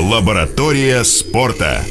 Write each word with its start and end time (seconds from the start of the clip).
Лаборатория 0.00 1.04
спорта. 1.04 1.82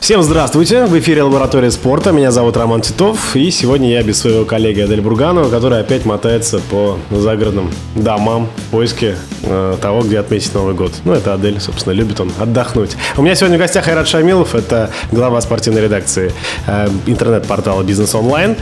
Всем 0.00 0.22
здравствуйте! 0.22 0.86
В 0.86 0.98
эфире 0.98 1.22
Лаборатория 1.22 1.70
спорта. 1.70 2.12
Меня 2.12 2.30
зовут 2.30 2.56
Роман 2.56 2.80
Титов. 2.80 3.36
И 3.36 3.50
сегодня 3.50 3.90
я 3.90 4.02
без 4.02 4.20
своего 4.20 4.46
коллеги 4.46 4.80
Адель 4.80 5.02
Бурганова, 5.02 5.50
который 5.50 5.80
опять 5.80 6.06
мотается 6.06 6.60
по 6.70 6.98
загородным 7.10 7.70
домам 7.94 8.48
в 8.56 8.70
поиске 8.70 9.16
э, 9.42 9.76
того, 9.82 10.00
где 10.00 10.18
отметить 10.18 10.54
Новый 10.54 10.74
год. 10.74 10.92
Ну, 11.04 11.12
это 11.12 11.34
Адель, 11.34 11.60
собственно, 11.60 11.92
любит 11.92 12.20
он 12.20 12.32
отдохнуть. 12.38 12.96
У 13.18 13.22
меня 13.22 13.34
сегодня 13.34 13.58
в 13.58 13.60
гостях 13.60 13.86
Айрат 13.86 14.08
Шамилов. 14.08 14.54
Это 14.54 14.90
глава 15.12 15.42
спортивной 15.42 15.82
редакции 15.82 16.32
э, 16.66 16.88
интернет-портала 17.06 17.82
«Бизнес 17.82 18.14
онлайн». 18.14 18.56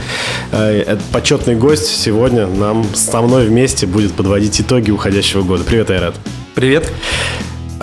Э, 0.51 0.97
почетный 1.13 1.55
гость 1.55 1.87
сегодня 1.87 2.45
нам 2.47 2.83
со 2.93 3.21
мной 3.21 3.47
вместе 3.47 3.87
будет 3.87 4.11
подводить 4.13 4.59
итоги 4.59 4.91
уходящего 4.91 5.43
года. 5.43 5.63
Привет, 5.63 5.89
Айрат. 5.91 6.15
Привет. 6.55 6.91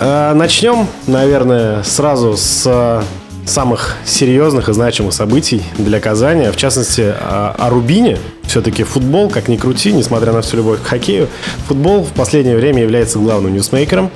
Э, 0.01 0.33
начнем, 0.33 0.87
наверное, 1.05 1.83
сразу 1.83 2.35
с 2.35 3.03
самых 3.45 3.97
серьезных 4.03 4.67
и 4.67 4.73
значимых 4.73 5.13
событий 5.13 5.61
для 5.77 5.99
Казани, 5.99 6.49
в 6.49 6.55
частности, 6.55 7.01
о, 7.01 7.53
о 7.55 7.69
Рубине. 7.69 8.17
Все-таки 8.47 8.83
футбол, 8.83 9.29
как 9.29 9.47
ни 9.47 9.57
крути, 9.57 9.93
несмотря 9.93 10.33
на 10.33 10.41
всю 10.41 10.57
любовь 10.57 10.81
к 10.81 10.85
хоккею, 10.85 11.27
футбол 11.67 12.03
в 12.03 12.13
последнее 12.13 12.57
время 12.57 12.81
является 12.81 13.19
главным 13.19 13.53
ньюсмейкером 13.53 14.09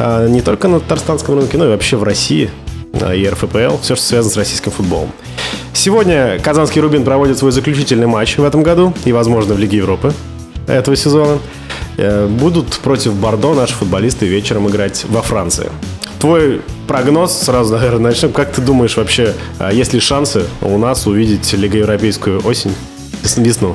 э, 0.00 0.26
не 0.28 0.40
только 0.42 0.66
на 0.66 0.80
татарстанском 0.80 1.38
рынке, 1.38 1.56
но 1.56 1.66
и 1.66 1.68
вообще 1.68 1.96
в 1.96 2.02
России 2.02 2.50
э, 2.94 3.16
и 3.16 3.28
РФПЛ, 3.28 3.78
все, 3.80 3.94
что 3.94 4.04
связано 4.04 4.34
с 4.34 4.36
российским 4.36 4.72
футболом. 4.72 5.12
Сегодня 5.72 6.40
Казанский 6.40 6.80
Рубин 6.80 7.04
проводит 7.04 7.38
свой 7.38 7.52
заключительный 7.52 8.08
матч 8.08 8.38
в 8.38 8.42
этом 8.42 8.64
году 8.64 8.92
и, 9.04 9.12
возможно, 9.12 9.54
в 9.54 9.58
Лиге 9.58 9.76
Европы 9.76 10.12
этого 10.66 10.96
сезона. 10.96 11.38
Э, 11.98 12.28
будут 12.28 12.78
против 12.78 13.14
Бордо 13.14 13.54
наши 13.54 13.74
футболисты 13.74 14.24
вечером 14.26 14.68
играть 14.68 15.04
во 15.08 15.20
Франции. 15.20 15.68
Твой 16.20 16.62
прогноз 16.86 17.36
сразу, 17.36 17.74
наверное, 17.74 18.12
начнем. 18.12 18.32
Как 18.32 18.52
ты 18.52 18.62
думаешь 18.62 18.96
вообще, 18.96 19.34
а 19.58 19.72
есть 19.72 19.92
ли 19.92 20.00
шансы 20.00 20.44
у 20.62 20.78
нас 20.78 21.08
увидеть 21.08 21.52
Лига 21.54 21.78
Европейскую 21.78 22.46
осень, 22.46 22.72
весну? 23.36 23.74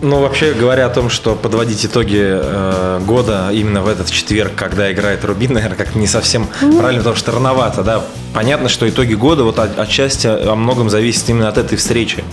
Ну, 0.00 0.20
вообще 0.20 0.54
говоря 0.54 0.86
о 0.86 0.90
том, 0.90 1.10
что 1.10 1.34
подводить 1.34 1.84
итоги 1.84 2.20
э, 2.20 3.00
года 3.06 3.50
именно 3.52 3.82
в 3.82 3.88
этот 3.88 4.10
четверг, 4.10 4.52
когда 4.56 4.90
играет 4.90 5.22
Рубин, 5.24 5.52
наверное, 5.52 5.76
как 5.76 5.94
не 5.94 6.06
совсем 6.06 6.48
правильно, 6.60 7.00
потому 7.00 7.16
что 7.16 7.32
рановато, 7.32 7.82
да. 7.82 8.04
Понятно, 8.32 8.70
что 8.70 8.88
итоги 8.88 9.14
года 9.14 9.44
вот 9.44 9.58
от, 9.58 9.78
отчасти 9.78 10.26
о 10.26 10.54
многом 10.54 10.88
зависит 10.88 11.28
именно 11.28 11.48
от 11.48 11.58
этой 11.58 11.76
встречи. 11.76 12.24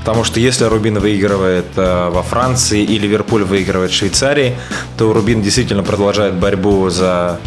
Потому 0.00 0.24
что 0.24 0.40
если 0.40 0.64
Рубин 0.64 0.98
выигрывает 0.98 1.66
э, 1.76 2.08
во 2.10 2.22
Франции 2.22 2.82
и 2.82 2.98
Ливерпуль 2.98 3.44
выигрывает 3.44 3.90
в 3.90 3.94
Швейцарии, 3.94 4.56
то 4.96 5.12
Рубин 5.12 5.42
действительно 5.42 5.82
продолжает 5.82 6.34
борьбу 6.34 6.88
за 6.90 7.40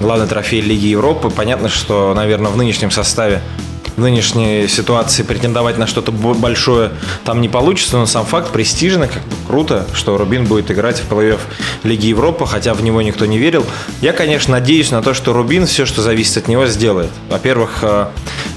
главный 0.00 0.26
трофей 0.26 0.60
Лиги 0.60 0.86
Европы. 0.86 1.30
Понятно, 1.30 1.68
что, 1.68 2.14
наверное, 2.14 2.50
в 2.50 2.56
нынешнем 2.56 2.90
составе 2.90 3.40
в 3.96 4.00
нынешней 4.00 4.66
ситуации 4.68 5.22
претендовать 5.22 5.76
на 5.76 5.86
что-то 5.86 6.12
большое 6.12 6.92
там 7.24 7.40
не 7.40 7.48
получится, 7.48 7.98
но 7.98 8.06
сам 8.06 8.24
факт 8.24 8.50
престижно, 8.50 9.08
как 9.08 9.22
бы 9.24 9.34
круто, 9.46 9.86
что 9.92 10.16
Рубин 10.16 10.46
будет 10.46 10.70
играть 10.70 11.00
в 11.00 11.12
плей-офф 11.12 11.40
Лиги 11.84 12.06
Европы, 12.06 12.46
хотя 12.46 12.72
в 12.74 12.82
него 12.82 13.02
никто 13.02 13.26
не 13.26 13.38
верил. 13.38 13.64
Я, 14.00 14.12
конечно, 14.12 14.52
надеюсь 14.52 14.90
на 14.90 15.02
то, 15.02 15.12
что 15.12 15.32
Рубин 15.32 15.66
все, 15.66 15.86
что 15.86 16.02
зависит 16.02 16.38
от 16.38 16.48
него, 16.48 16.66
сделает. 16.66 17.10
Во-первых, 17.28 17.78
э, 17.82 18.06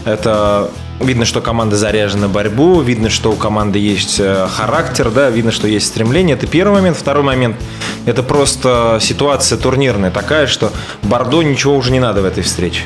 это 0.05 0.71
Видно, 1.03 1.25
что 1.25 1.41
команда 1.41 1.75
заряжена 1.75 2.23
на 2.23 2.29
борьбу, 2.29 2.79
видно, 2.79 3.09
что 3.09 3.29
у 3.29 3.35
команды 3.35 3.77
есть 3.77 4.21
э, 4.21 4.47
характер, 4.49 5.11
да, 5.11 5.29
видно, 5.29 5.51
что 5.51 5.67
есть 5.67 5.87
стремление. 5.87 6.37
Это 6.37 6.47
первый 6.47 6.75
момент. 6.75 6.95
Второй 6.95 7.23
момент– 7.23 7.57
это 8.05 8.23
просто 8.23 8.99
ситуация 9.01 9.57
турнирная 9.57 10.11
такая, 10.11 10.47
что 10.47 10.71
Бордо 11.01 11.41
ничего 11.41 11.75
уже 11.75 11.91
не 11.91 11.99
надо 11.99 12.21
в 12.21 12.25
этой 12.25 12.41
встрече. 12.41 12.83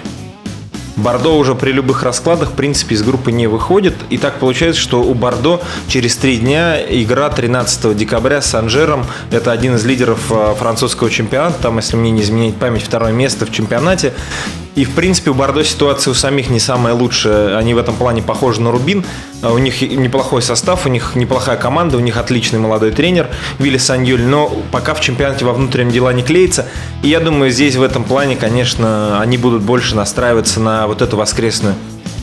Бордо 0.96 1.38
уже 1.38 1.54
при 1.54 1.72
любых 1.72 2.02
раскладах, 2.02 2.50
в 2.50 2.54
принципе, 2.54 2.96
из 2.96 3.04
группы 3.04 3.32
не 3.32 3.46
выходит. 3.46 3.94
И 4.10 4.18
так 4.18 4.40
получается, 4.40 4.82
что 4.82 5.04
у 5.04 5.14
Бордо 5.14 5.62
через 5.88 6.18
три 6.18 6.38
дня 6.38 6.82
игра 6.82 7.30
13 7.30 7.96
декабря 7.96 8.42
с 8.42 8.56
Анжером. 8.56 9.06
Это 9.30 9.52
один 9.52 9.76
из 9.76 9.86
лидеров 9.86 10.32
э, 10.32 10.56
французского 10.58 11.12
чемпионата. 11.12 11.58
Там, 11.62 11.78
если 11.78 11.96
мне 11.96 12.10
не 12.10 12.24
изменить 12.24 12.56
память, 12.56 12.82
второе 12.82 13.12
место 13.12 13.46
в 13.46 13.52
чемпионате. 13.52 14.14
И, 14.78 14.86
в 14.86 14.92
принципе, 14.92 15.32
у 15.32 15.34
Бордо 15.34 15.64
ситуация 15.64 16.12
у 16.12 16.14
самих 16.14 16.52
не 16.52 16.60
самая 16.60 16.94
лучшая. 16.94 17.58
Они 17.58 17.74
в 17.74 17.80
этом 17.80 17.96
плане 17.96 18.22
похожи 18.22 18.62
на 18.62 18.72
Рубин. 18.72 19.04
А 19.42 19.52
у 19.52 19.58
них 19.58 19.82
неплохой 19.82 20.44
состав, 20.44 20.86
у 20.86 20.90
них 20.90 21.16
неплохая 21.16 21.58
команда, 21.58 21.98
у 21.98 22.00
них 22.00 22.16
отличный 22.16 22.60
молодой 22.60 22.92
тренер 22.92 23.28
Вилли 23.58 23.80
Саньюль. 23.80 24.22
Но 24.22 24.56
пока 24.72 24.94
в 24.94 25.02
чемпионате 25.02 25.46
во 25.46 25.54
внутреннем 25.54 25.90
дела 25.90 26.14
не 26.14 26.22
клеится. 26.22 26.68
И 27.02 27.10
я 27.10 27.20
думаю, 27.20 27.50
здесь 27.50 27.76
в 27.76 27.82
этом 27.82 28.04
плане, 28.04 28.36
конечно, 28.36 29.20
они 29.20 29.40
будут 29.40 29.64
больше 29.64 29.96
настраиваться 29.96 30.60
на 30.60 30.86
вот 30.86 31.02
эту 31.02 31.18
воскресную 31.18 31.74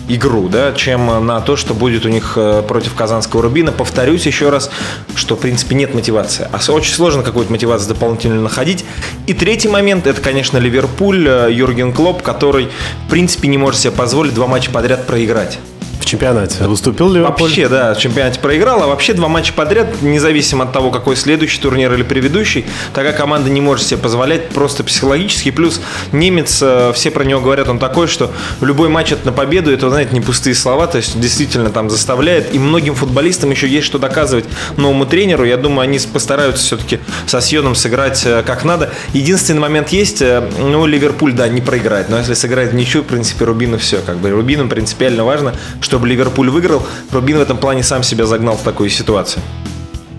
игру, 0.09 0.49
да, 0.49 0.73
чем 0.73 1.27
на 1.27 1.41
то, 1.41 1.57
что 1.57 1.75
будет 1.75 2.05
у 2.05 2.09
них 2.09 2.35
э, 2.37 2.63
против 2.67 2.95
Казанского 2.95 3.43
Рубина. 3.43 3.73
Повторюсь 3.73 4.27
еще 4.27 4.51
раз, 4.51 4.71
что, 5.15 5.37
в 5.37 5.41
принципе, 5.41 5.75
нет 5.75 5.95
мотивации. 5.95 6.49
А 6.53 6.73
очень 6.73 6.95
сложно 6.95 7.23
какую-то 7.23 7.51
мотивацию 7.51 7.89
дополнительно 7.89 8.41
находить. 8.41 8.85
И 9.27 9.35
третий 9.35 9.69
момент, 9.69 10.07
это, 10.07 10.21
конечно, 10.21 10.59
Ливерпуль, 10.59 11.27
э, 11.27 11.49
Юрген 11.53 11.93
Клоп, 11.93 12.23
который, 12.23 12.69
в 13.07 13.11
принципе, 13.11 13.49
не 13.49 13.59
может 13.59 13.81
себе 13.81 13.93
позволить 13.93 14.35
два 14.35 14.47
матча 14.47 14.71
подряд 14.71 15.07
проиграть 15.07 15.59
в 16.05 16.07
чемпионате. 16.07 16.65
Выступил 16.65 17.11
ли 17.11 17.21
Вообще, 17.21 17.69
да, 17.69 17.95
в 17.95 17.99
чемпионате 17.99 18.39
проиграл, 18.39 18.83
а 18.83 18.87
вообще 18.87 19.15
два 19.15 19.29
матча 19.29 19.53
подряд, 19.53 20.03
независимо 20.03 20.65
от 20.65 20.73
того, 20.73 20.91
какой 20.91 21.17
следующий 21.17 21.61
турнир 21.61 21.93
или 21.93 22.03
предыдущий, 22.03 22.67
такая 22.93 23.13
команда 23.13 23.51
не 23.51 23.61
может 23.61 23.87
себе 23.87 23.99
позволять 23.99 24.51
просто 24.51 24.85
психологически. 24.85 25.51
Плюс 25.51 25.81
немец, 26.13 26.61
э, 26.63 26.93
все 26.95 27.11
про 27.11 27.25
него 27.25 27.41
говорят, 27.41 27.69
он 27.69 27.79
такой, 27.79 28.07
что 28.07 28.31
любой 28.61 28.89
матч 28.89 29.13
это 29.13 29.27
на 29.27 29.33
победу, 29.33 29.73
это, 29.73 29.89
знаете, 29.89 30.13
не 30.13 30.21
пустые 30.21 30.55
слова, 30.55 30.87
то 30.87 30.99
есть 30.99 31.19
действительно 31.19 31.71
там 31.71 31.89
заставляет. 31.89 32.55
И 32.55 32.59
многим 32.59 32.95
футболистам 32.95 33.51
еще 33.51 33.67
есть 33.67 33.87
что 33.87 33.99
доказывать 33.99 34.45
новому 34.77 35.07
тренеру. 35.07 35.45
Я 35.45 35.57
думаю, 35.57 35.81
они 35.81 35.99
постараются 36.13 36.65
все-таки 36.65 37.01
со 37.27 37.41
Сьоном 37.41 37.75
сыграть 37.75 38.23
э, 38.27 38.43
как 38.45 38.65
надо. 38.65 38.91
Единственный 39.13 39.61
момент 39.61 39.89
есть, 39.89 40.21
э, 40.21 40.49
ну, 40.59 40.87
Ливерпуль, 40.87 41.33
да, 41.33 41.49
не 41.49 41.61
проиграет, 41.61 42.09
но 42.11 42.19
если 42.19 42.35
сыграет 42.35 42.73
в 42.73 42.75
ничью, 42.75 43.03
в 43.03 43.07
принципе, 43.07 43.45
Рубину 43.45 43.79
все. 43.79 43.99
Как 44.05 44.19
бы 44.19 44.31
Рубину 44.31 44.69
принципиально 44.69 45.25
важно, 45.25 45.55
чтобы 45.81 45.94
чтобы 45.95 46.09
Ливерпуль 46.09 46.51
выиграл. 46.51 46.83
Рубин 47.13 47.39
в 47.39 47.41
этом 47.41 47.57
плане 47.57 47.85
сам 47.85 48.03
себя 48.03 48.27
загнал 48.27 48.57
в 48.57 48.63
такую 48.63 48.91
ситуацию. 48.91 49.41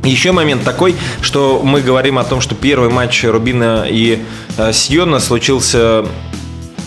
Еще 0.06 0.32
момент 0.32 0.64
такой, 0.64 0.96
что 1.20 1.60
мы 1.62 1.82
говорим 1.82 2.18
о 2.18 2.24
том, 2.24 2.40
что 2.40 2.56
первый 2.56 2.90
матч 2.90 3.26
Рубина 3.26 3.86
и 3.86 4.24
э, 4.58 4.72
случился 4.72 6.06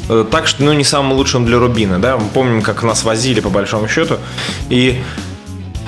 э, 0.08 0.24
так, 0.30 0.46
что 0.46 0.62
ну, 0.62 0.72
не 0.72 0.84
самым 0.84 1.12
лучшим 1.12 1.44
для 1.44 1.58
Рубина. 1.58 1.98
Да? 1.98 2.16
Мы 2.16 2.28
помним, 2.28 2.62
как 2.62 2.82
нас 2.82 3.04
возили 3.04 3.40
по 3.40 3.50
большому 3.50 3.88
счету. 3.88 4.16
И 4.70 5.02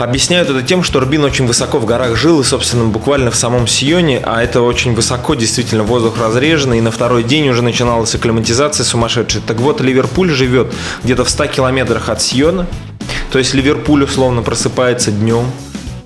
Объясняют 0.01 0.49
это 0.49 0.63
тем, 0.63 0.83
что 0.83 1.01
Рубин 1.01 1.25
очень 1.25 1.47
высоко 1.47 1.79
в 1.79 1.85
горах 1.85 2.17
жил, 2.17 2.41
и, 2.41 2.45
собственно, 2.45 2.87
буквально 2.87 3.31
в 3.31 3.37
самом 3.37 3.67
Сионе, 3.67 4.23
а 4.25 4.43
это 4.43 4.63
очень 4.63 4.95
высоко, 4.95 5.35
действительно, 5.35 5.83
воздух 5.83 6.19
разреженный, 6.19 6.79
и 6.79 6.81
на 6.81 6.91
второй 6.91 7.23
день 7.23 7.49
уже 7.51 7.61
начиналась 7.61 8.15
акклиматизация 8.15 8.85
сумасшедшая. 8.85 9.43
Так 9.47 9.59
вот, 9.59 9.83
Ливерпуль 9.83 10.31
живет 10.31 10.73
где-то 11.05 11.25
в 11.25 11.29
100 11.29 11.49
километрах 11.49 12.09
от 12.09 12.23
Сиона, 12.23 12.67
то 13.31 13.39
есть 13.39 13.55
Ливерпуль 13.55 14.05
условно 14.05 14.43
просыпается 14.43 15.11
днем, 15.11 15.45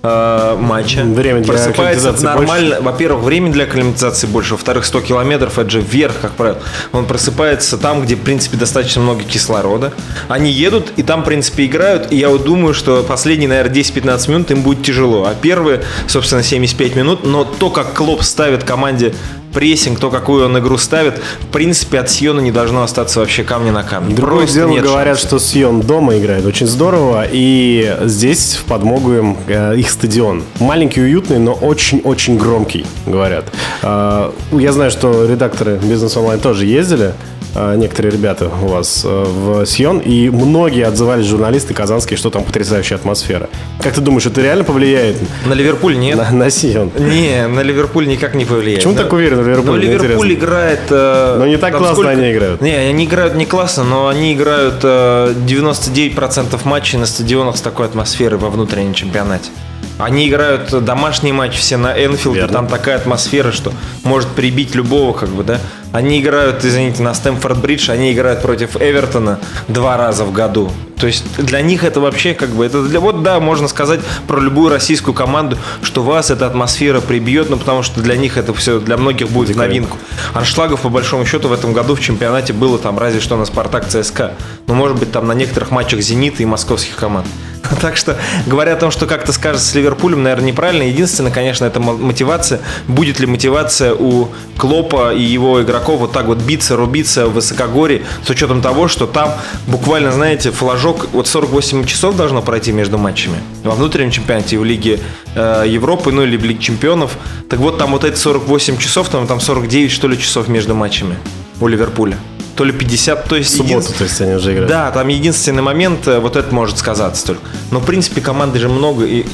э, 0.05 0.57
матча. 0.61 1.03
Время 1.03 1.41
для 1.41 1.53
Просыпается 1.55 2.13
нормально. 2.23 2.81
Во-первых, 2.81 3.25
время 3.25 3.51
для 3.51 3.65
акклиматизации 3.65 4.27
больше. 4.27 4.53
Во-вторых, 4.53 4.85
100 4.85 5.01
километров 5.01 5.59
это 5.59 5.71
же 5.71 5.81
вверх, 5.81 6.15
как 6.21 6.33
правило. 6.33 6.59
Он 6.93 7.07
просыпается 7.07 7.79
там, 7.79 8.03
где, 8.03 8.15
в 8.15 8.21
принципе, 8.21 8.57
достаточно 8.57 9.03
много 9.03 9.23
кислорода. 9.25 9.93
Они 10.29 10.51
едут 10.51 10.93
и 10.97 11.03
там, 11.03 11.23
в 11.23 11.25
принципе, 11.25 11.65
играют. 11.65 12.13
И 12.13 12.17
я 12.17 12.29
вот 12.29 12.45
думаю, 12.45 12.75
что 12.75 13.03
последние, 13.03 13.49
наверное, 13.49 13.75
10-15 13.75 14.31
минут 14.31 14.51
им 14.51 14.63
будет 14.63 14.85
тяжело. 14.85 15.25
А 15.25 15.35
первые, 15.35 15.83
собственно, 16.07 16.43
75 16.43 16.97
минут. 16.97 17.25
Но 17.25 17.45
то, 17.45 17.71
как 17.71 17.95
Клоп 17.95 18.23
ставит 18.23 18.65
команде 18.65 19.15
прессинг, 19.55 19.99
то, 19.99 20.11
какую 20.11 20.45
он 20.45 20.59
игру 20.59 20.77
ставит, 20.77 21.21
в 21.41 21.47
принципе, 21.47 22.01
от 22.01 22.11
Сиона 22.11 22.41
не 22.41 22.53
должно 22.53 22.83
остаться 22.83 23.21
вообще 23.21 23.45
камня 23.45 23.73
на 23.73 23.83
камне. 23.85 24.15
Другое 24.15 24.41
Просто 24.41 24.55
дело, 24.57 24.81
говорят, 24.81 25.19
шансов. 25.19 25.29
что 25.29 25.39
Сион 25.39 25.81
дома 25.81 26.19
играет 26.19 26.45
очень 26.45 26.67
здорово, 26.67 27.25
и 27.31 27.97
здесь 28.03 28.57
в 28.61 28.65
подмогу 28.65 29.15
им 29.15 29.37
э, 29.47 29.77
их 29.77 29.91
стадион. 29.91 30.43
Маленький, 30.61 31.01
уютный, 31.01 31.39
но 31.39 31.53
очень-очень 31.53 32.37
громкий, 32.37 32.85
говорят. 33.07 33.45
Э, 33.83 34.33
я 34.53 34.73
знаю, 34.73 34.91
что 34.91 35.25
редакторы 35.25 35.79
Бизнес 35.83 36.17
Онлайн 36.17 36.41
тоже 36.41 36.67
ездили, 36.67 37.15
некоторые 37.55 38.13
ребята 38.13 38.49
у 38.63 38.67
вас 38.67 39.03
э, 39.05 39.09
в 39.09 39.65
Сьон, 39.67 39.99
и 39.99 40.29
многие 40.31 40.87
отзывались, 40.87 41.27
журналисты 41.27 41.75
казанские, 41.75 42.17
что 42.17 42.31
там 42.31 42.45
потрясающая 42.45 42.97
атмосфера. 42.97 43.49
Как 43.81 43.95
ты 43.95 44.01
думаешь, 44.01 44.27
это 44.27 44.41
реально 44.41 44.65
повлияет? 44.65 45.17
На 45.47 45.53
Ливерпуль 45.55 45.97
нет. 45.97 46.17
На, 46.17 46.31
на 46.31 46.51
Сьон? 46.51 46.91
Не, 46.99 47.47
на 47.47 47.61
Ливерпуль 47.61 48.07
никак 48.09 48.35
не 48.35 48.45
повлияет. 48.45 48.81
Почему 48.81 48.95
но, 48.95 49.03
так 49.03 49.13
уверен 49.13 49.43
в 49.43 49.47
Ливерпуле? 49.47 49.71
Ну, 49.71 49.77
Ливерпуль 49.77 50.33
интересно. 50.33 50.33
играет... 50.33 50.81
Э, 50.91 51.37
но 51.39 51.47
не 51.47 51.57
так 51.57 51.77
классно 51.77 51.95
сколько... 51.95 52.11
они 52.11 52.33
играют. 52.33 52.61
Не, 52.61 52.75
они 52.75 53.05
играют 53.05 53.35
не 53.35 53.47
классно, 53.47 53.85
но 53.85 54.09
они 54.09 54.35
играют 54.35 54.83
99% 54.83 56.61
матчей 56.65 56.99
на 56.99 57.07
стадионах 57.07 57.57
с 57.57 57.61
такой 57.61 57.87
атмосферой 57.87 58.39
во 58.39 58.51
внутреннем 58.51 58.95
чемпионате. 58.95 59.51
Они 59.99 60.29
играют 60.29 60.85
домашний 60.85 61.33
матч 61.33 61.57
все 61.57 61.77
на 61.77 61.93
Энфилде, 61.93 62.49
там 62.49 62.67
такая 62.67 62.97
атмосфера, 62.97 63.53
что 63.53 63.73
может 64.03 64.29
прибить 64.31 64.75
любого, 64.75 65.13
как 65.13 65.29
бы, 65.29 65.45
да. 65.45 65.61
Они 65.95 66.21
играют, 66.21 66.65
извините, 66.65 67.05
на 67.05 67.15
Стэмфорд-Бридж, 67.15 67.89
они 67.89 68.13
играют 68.13 68.43
против 68.43 68.77
Эвертона 68.77 69.39
два 69.69 69.97
раза 69.97 70.25
в 70.25 70.33
году. 70.33 70.69
То 71.05 71.09
есть 71.09 71.37
для 71.37 71.61
них 71.61 71.85
это 71.85 72.01
вообще 72.01 72.33
как 72.33 72.49
бы, 72.49 72.65
это 72.65 72.83
для, 72.83 72.99
вот 72.99 73.23
да, 73.23 73.39
можно 73.39 73.69
сказать 73.69 74.01
про 74.27 74.41
любую 74.41 74.71
российскую 74.71 75.13
команду, 75.13 75.59
что 75.83 76.03
вас 76.03 76.31
эта 76.31 76.47
атмосфера 76.47 77.03
прибьет, 77.03 77.51
ну 77.51 77.59
потому 77.59 77.83
что 77.83 78.01
для 78.01 78.17
них 78.17 78.39
это 78.39 78.55
все, 78.55 78.81
для 78.81 78.97
многих 78.97 79.29
будет 79.29 79.55
в 79.55 79.59
новинку. 79.59 79.99
Аншлагов 80.33 80.81
по 80.81 80.89
большому 80.89 81.27
счету 81.27 81.49
в 81.49 81.53
этом 81.53 81.75
году 81.75 81.95
в 81.95 82.01
чемпионате 82.01 82.55
было 82.55 82.79
там 82.79 82.99
разве 82.99 83.21
что 83.21 83.37
на 83.37 83.45
Спартак 83.45 83.87
ЦСКА. 83.87 84.33
Ну 84.67 84.73
может 84.73 84.99
быть 84.99 85.13
там 85.13 85.27
на 85.27 85.33
некоторых 85.33 85.71
матчах 85.71 86.01
Зенита 86.01 86.43
и 86.43 86.47
московских 86.47 86.97
команд. 86.97 87.27
Так 87.81 87.97
что, 87.97 88.17
говоря 88.47 88.75
о 88.75 88.77
том, 88.77 88.91
что 88.91 89.07
как-то 89.07 89.33
скажется 89.33 89.69
с 89.69 89.75
Ливерпулем, 89.75 90.23
наверное, 90.23 90.49
неправильно. 90.49 90.83
Единственное, 90.83 91.33
конечно, 91.33 91.65
это 91.65 91.81
мотивация. 91.81 92.61
Будет 92.89 93.21
ли 93.21 93.27
мотивация 93.27 93.95
у 93.95 94.29
Клопа 94.57 95.13
и 95.15 95.23
его 95.23 95.63
игроков 95.63 96.01
вот 96.01 96.13
так 96.13 96.27
вот 96.27 96.39
биться, 96.39 96.77
рубиться 96.77 97.27
в 97.27 97.35
высокогорье, 97.35 98.03
с 98.25 98.31
учетом 98.31 98.63
того, 98.63 98.89
что 98.89 99.07
там 99.07 99.33
буквально, 99.67 100.13
знаете, 100.13 100.51
флажок, 100.51 100.94
вот 101.13 101.27
48 101.27 101.85
часов 101.85 102.17
должно 102.17 102.43
пройти 102.43 102.73
между 102.73 102.99
матчами 102.99 103.39
во 103.63 103.73
внутреннем 103.73 104.11
чемпионате 104.11 104.59
в 104.59 104.65
Лиге 104.65 105.01
э, 105.35 105.65
Европы, 105.67 106.13
ну 106.13 106.23
или 106.23 106.37
в 106.37 106.45
Лиге 106.45 106.61
Чемпионов. 106.61 107.17
Так 107.49 107.59
вот, 107.61 107.79
там 107.79 107.93
вот 107.93 108.05
эти 108.05 108.17
48 108.17 108.79
часов, 108.79 109.09
там, 109.09 109.27
там 109.27 109.41
49, 109.41 109.91
что 109.91 110.09
ли, 110.09 110.19
часов 110.19 110.49
между 110.49 110.75
матчами 110.75 111.17
у 111.61 111.67
Ливерпуля 111.67 112.17
то 112.57 112.65
ли 112.65 112.73
50, 112.73 113.25
то 113.25 113.37
есть... 113.37 113.51
В 113.51 113.57
субботу, 113.57 113.87
един... 113.87 113.99
то 113.99 114.05
есть 114.05 114.21
они 114.21 114.35
уже 114.35 114.53
играют. 114.53 114.69
Да, 114.69 114.91
там 114.93 115.09
единственный 115.09 115.63
момент, 115.63 116.07
э, 116.07 116.21
вот 116.21 116.37
это 116.37 116.55
может 116.55 116.79
сказаться 116.79 117.27
только. 117.27 117.43
Но, 117.71 117.81
в 117.81 117.85
принципе, 117.85 118.21
команды 118.21 118.61
же 118.61 118.69
много, 118.69 119.05
и, 119.05 119.27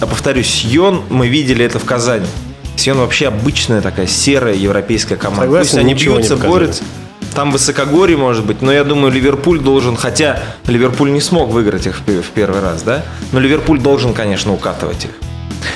я 0.00 0.06
повторюсь, 0.06 0.46
Сьон, 0.46 1.02
мы 1.10 1.26
видели 1.26 1.64
это 1.64 1.80
в 1.80 1.84
Казани. 1.84 2.26
Сьон 2.76 2.98
вообще 2.98 3.26
обычная 3.26 3.80
такая 3.80 4.06
серая 4.06 4.54
европейская 4.54 5.16
команда. 5.16 5.46
Согласен, 5.46 5.70
Пусть 5.70 5.78
они 5.78 5.94
бьются, 5.94 6.36
борются. 6.36 6.84
Там 7.34 7.52
высокогорье 7.52 8.16
может 8.16 8.44
быть, 8.44 8.62
но 8.62 8.72
я 8.72 8.84
думаю, 8.84 9.12
Ливерпуль 9.12 9.60
должен, 9.60 9.96
хотя 9.96 10.40
Ливерпуль 10.66 11.12
не 11.12 11.20
смог 11.20 11.50
выиграть 11.50 11.86
их 11.86 11.98
в 11.98 12.30
первый 12.34 12.60
раз, 12.60 12.82
да? 12.82 13.04
Но 13.32 13.40
Ливерпуль 13.40 13.80
должен, 13.80 14.12
конечно, 14.12 14.52
укатывать 14.52 15.04
их. 15.04 15.27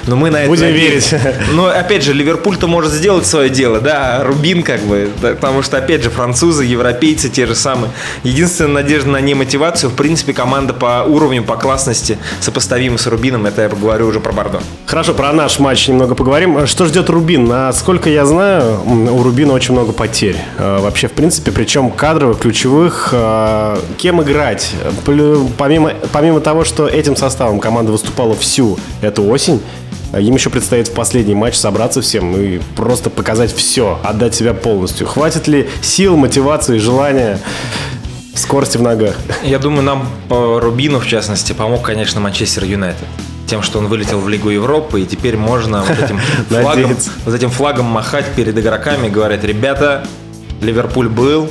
Но 0.07 0.17
мы 0.17 0.31
на 0.31 0.39
это 0.39 0.49
Будем 0.49 0.67
верить. 0.67 1.15
Но 1.53 1.67
опять 1.67 2.03
же, 2.03 2.13
Ливерпуль-то 2.13 2.67
может 2.67 2.93
сделать 2.93 3.27
свое 3.27 3.49
дело, 3.49 3.81
да, 3.81 4.19
а 4.19 4.25
Рубин 4.25 4.63
как 4.63 4.81
бы, 4.81 5.11
потому 5.21 5.63
что 5.63 5.79
опять 5.79 6.03
же 6.03 6.11
французы, 6.11 6.65
европейцы 6.65 7.29
те 7.29 7.47
же 7.47 7.55
самые. 7.55 7.91
Единственная 8.23 8.83
надежда 8.83 9.11
на 9.11 9.21
немотивацию, 9.21 9.91
в 9.91 9.95
принципе, 9.95 10.33
команда 10.33 10.73
по 10.73 11.05
уровню, 11.07 11.43
по 11.43 11.57
классности 11.57 12.19
сопоставима 12.41 12.99
с 12.99 13.07
Рубином, 13.07 13.47
это 13.47 13.63
я 13.63 13.69
поговорю 13.69 14.09
уже 14.09 14.21
про 14.21 14.33
Бордо. 14.33 14.61
Хорошо, 14.87 15.15
про 15.15 15.33
наш 15.33 15.59
матч 15.59 15.89
немного 15.89 16.15
поговорим. 16.15 16.67
Что 16.67 16.87
ждет 16.87 17.09
Рубин? 17.11 17.47
Насколько 17.47 18.11
я 18.11 18.27
знаю, 18.27 18.81
у 18.85 19.23
Рубина 19.23 19.53
очень 19.53 19.73
много 19.73 19.93
потерь. 19.93 20.37
Э, 20.59 20.79
вообще, 20.81 21.09
в 21.09 21.13
принципе, 21.13 21.53
причем 21.53 21.91
кадровых, 21.91 22.39
ключевых. 22.39 23.11
Э, 23.13 23.79
кем 23.99 24.23
играть? 24.23 24.73
Помимо, 25.59 25.93
помимо 26.13 26.41
того, 26.41 26.65
что 26.65 26.87
этим 26.87 27.17
составом 27.17 27.61
команда 27.61 27.93
выступала 27.93 28.35
всю 28.35 28.79
эту 29.01 29.27
осень, 29.29 29.61
им 30.21 30.35
еще 30.35 30.51
предстоит 30.51 30.89
в 30.89 30.93
последний 30.93 31.35
матч 31.35 31.57
собраться 31.57 32.03
всем 32.03 32.37
и 32.37 32.61
просто 32.77 33.11
показать 33.11 33.55
все, 33.55 33.99
отдать 34.03 34.35
себя 34.35 34.53
полностью. 34.53 35.07
Хватит 35.07 35.49
ли 35.49 35.69
сил, 35.81 36.17
мотивации, 36.17 36.79
желания? 36.79 37.39
Скорости 38.35 38.79
в 38.79 38.83
ногах. 38.83 39.17
Я 39.43 39.59
думаю, 39.59 39.83
нам 39.83 40.09
по 40.29 40.59
Рубину, 40.59 41.01
в 41.01 41.07
частности, 41.07 41.53
помог, 41.53 41.83
конечно, 41.83 42.21
Манчестер 42.21 42.65
Юнайтед 42.65 43.07
тем, 43.47 43.61
что 43.61 43.81
он 43.81 43.89
вылетел 43.89 44.19
в 44.19 44.31
Лигу 44.31 44.49
Европы, 44.49 45.03
и 45.03 45.05
теперь 45.05 45.37
можно 45.37 45.83
вот 45.83 45.99
этим, 45.99 46.19
флагом, 46.49 46.97
вот 47.27 47.35
этим 47.35 47.51
флагом 47.51 47.85
махать 47.85 48.25
перед 48.35 48.57
игроками 48.57 49.09
и 49.09 49.11
говорить, 49.11 49.45
ребята, 49.45 50.07
Ливерпуль 50.63 51.11
был, 51.11 51.51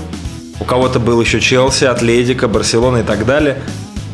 у 0.59 0.63
кого-то 0.63 0.99
был 0.99 1.21
еще 1.21 1.39
Челси, 1.39 1.83
Атлетика, 1.83 2.47
Барселона 2.47 2.97
и 2.97 3.03
так 3.03 3.27
далее. 3.27 3.59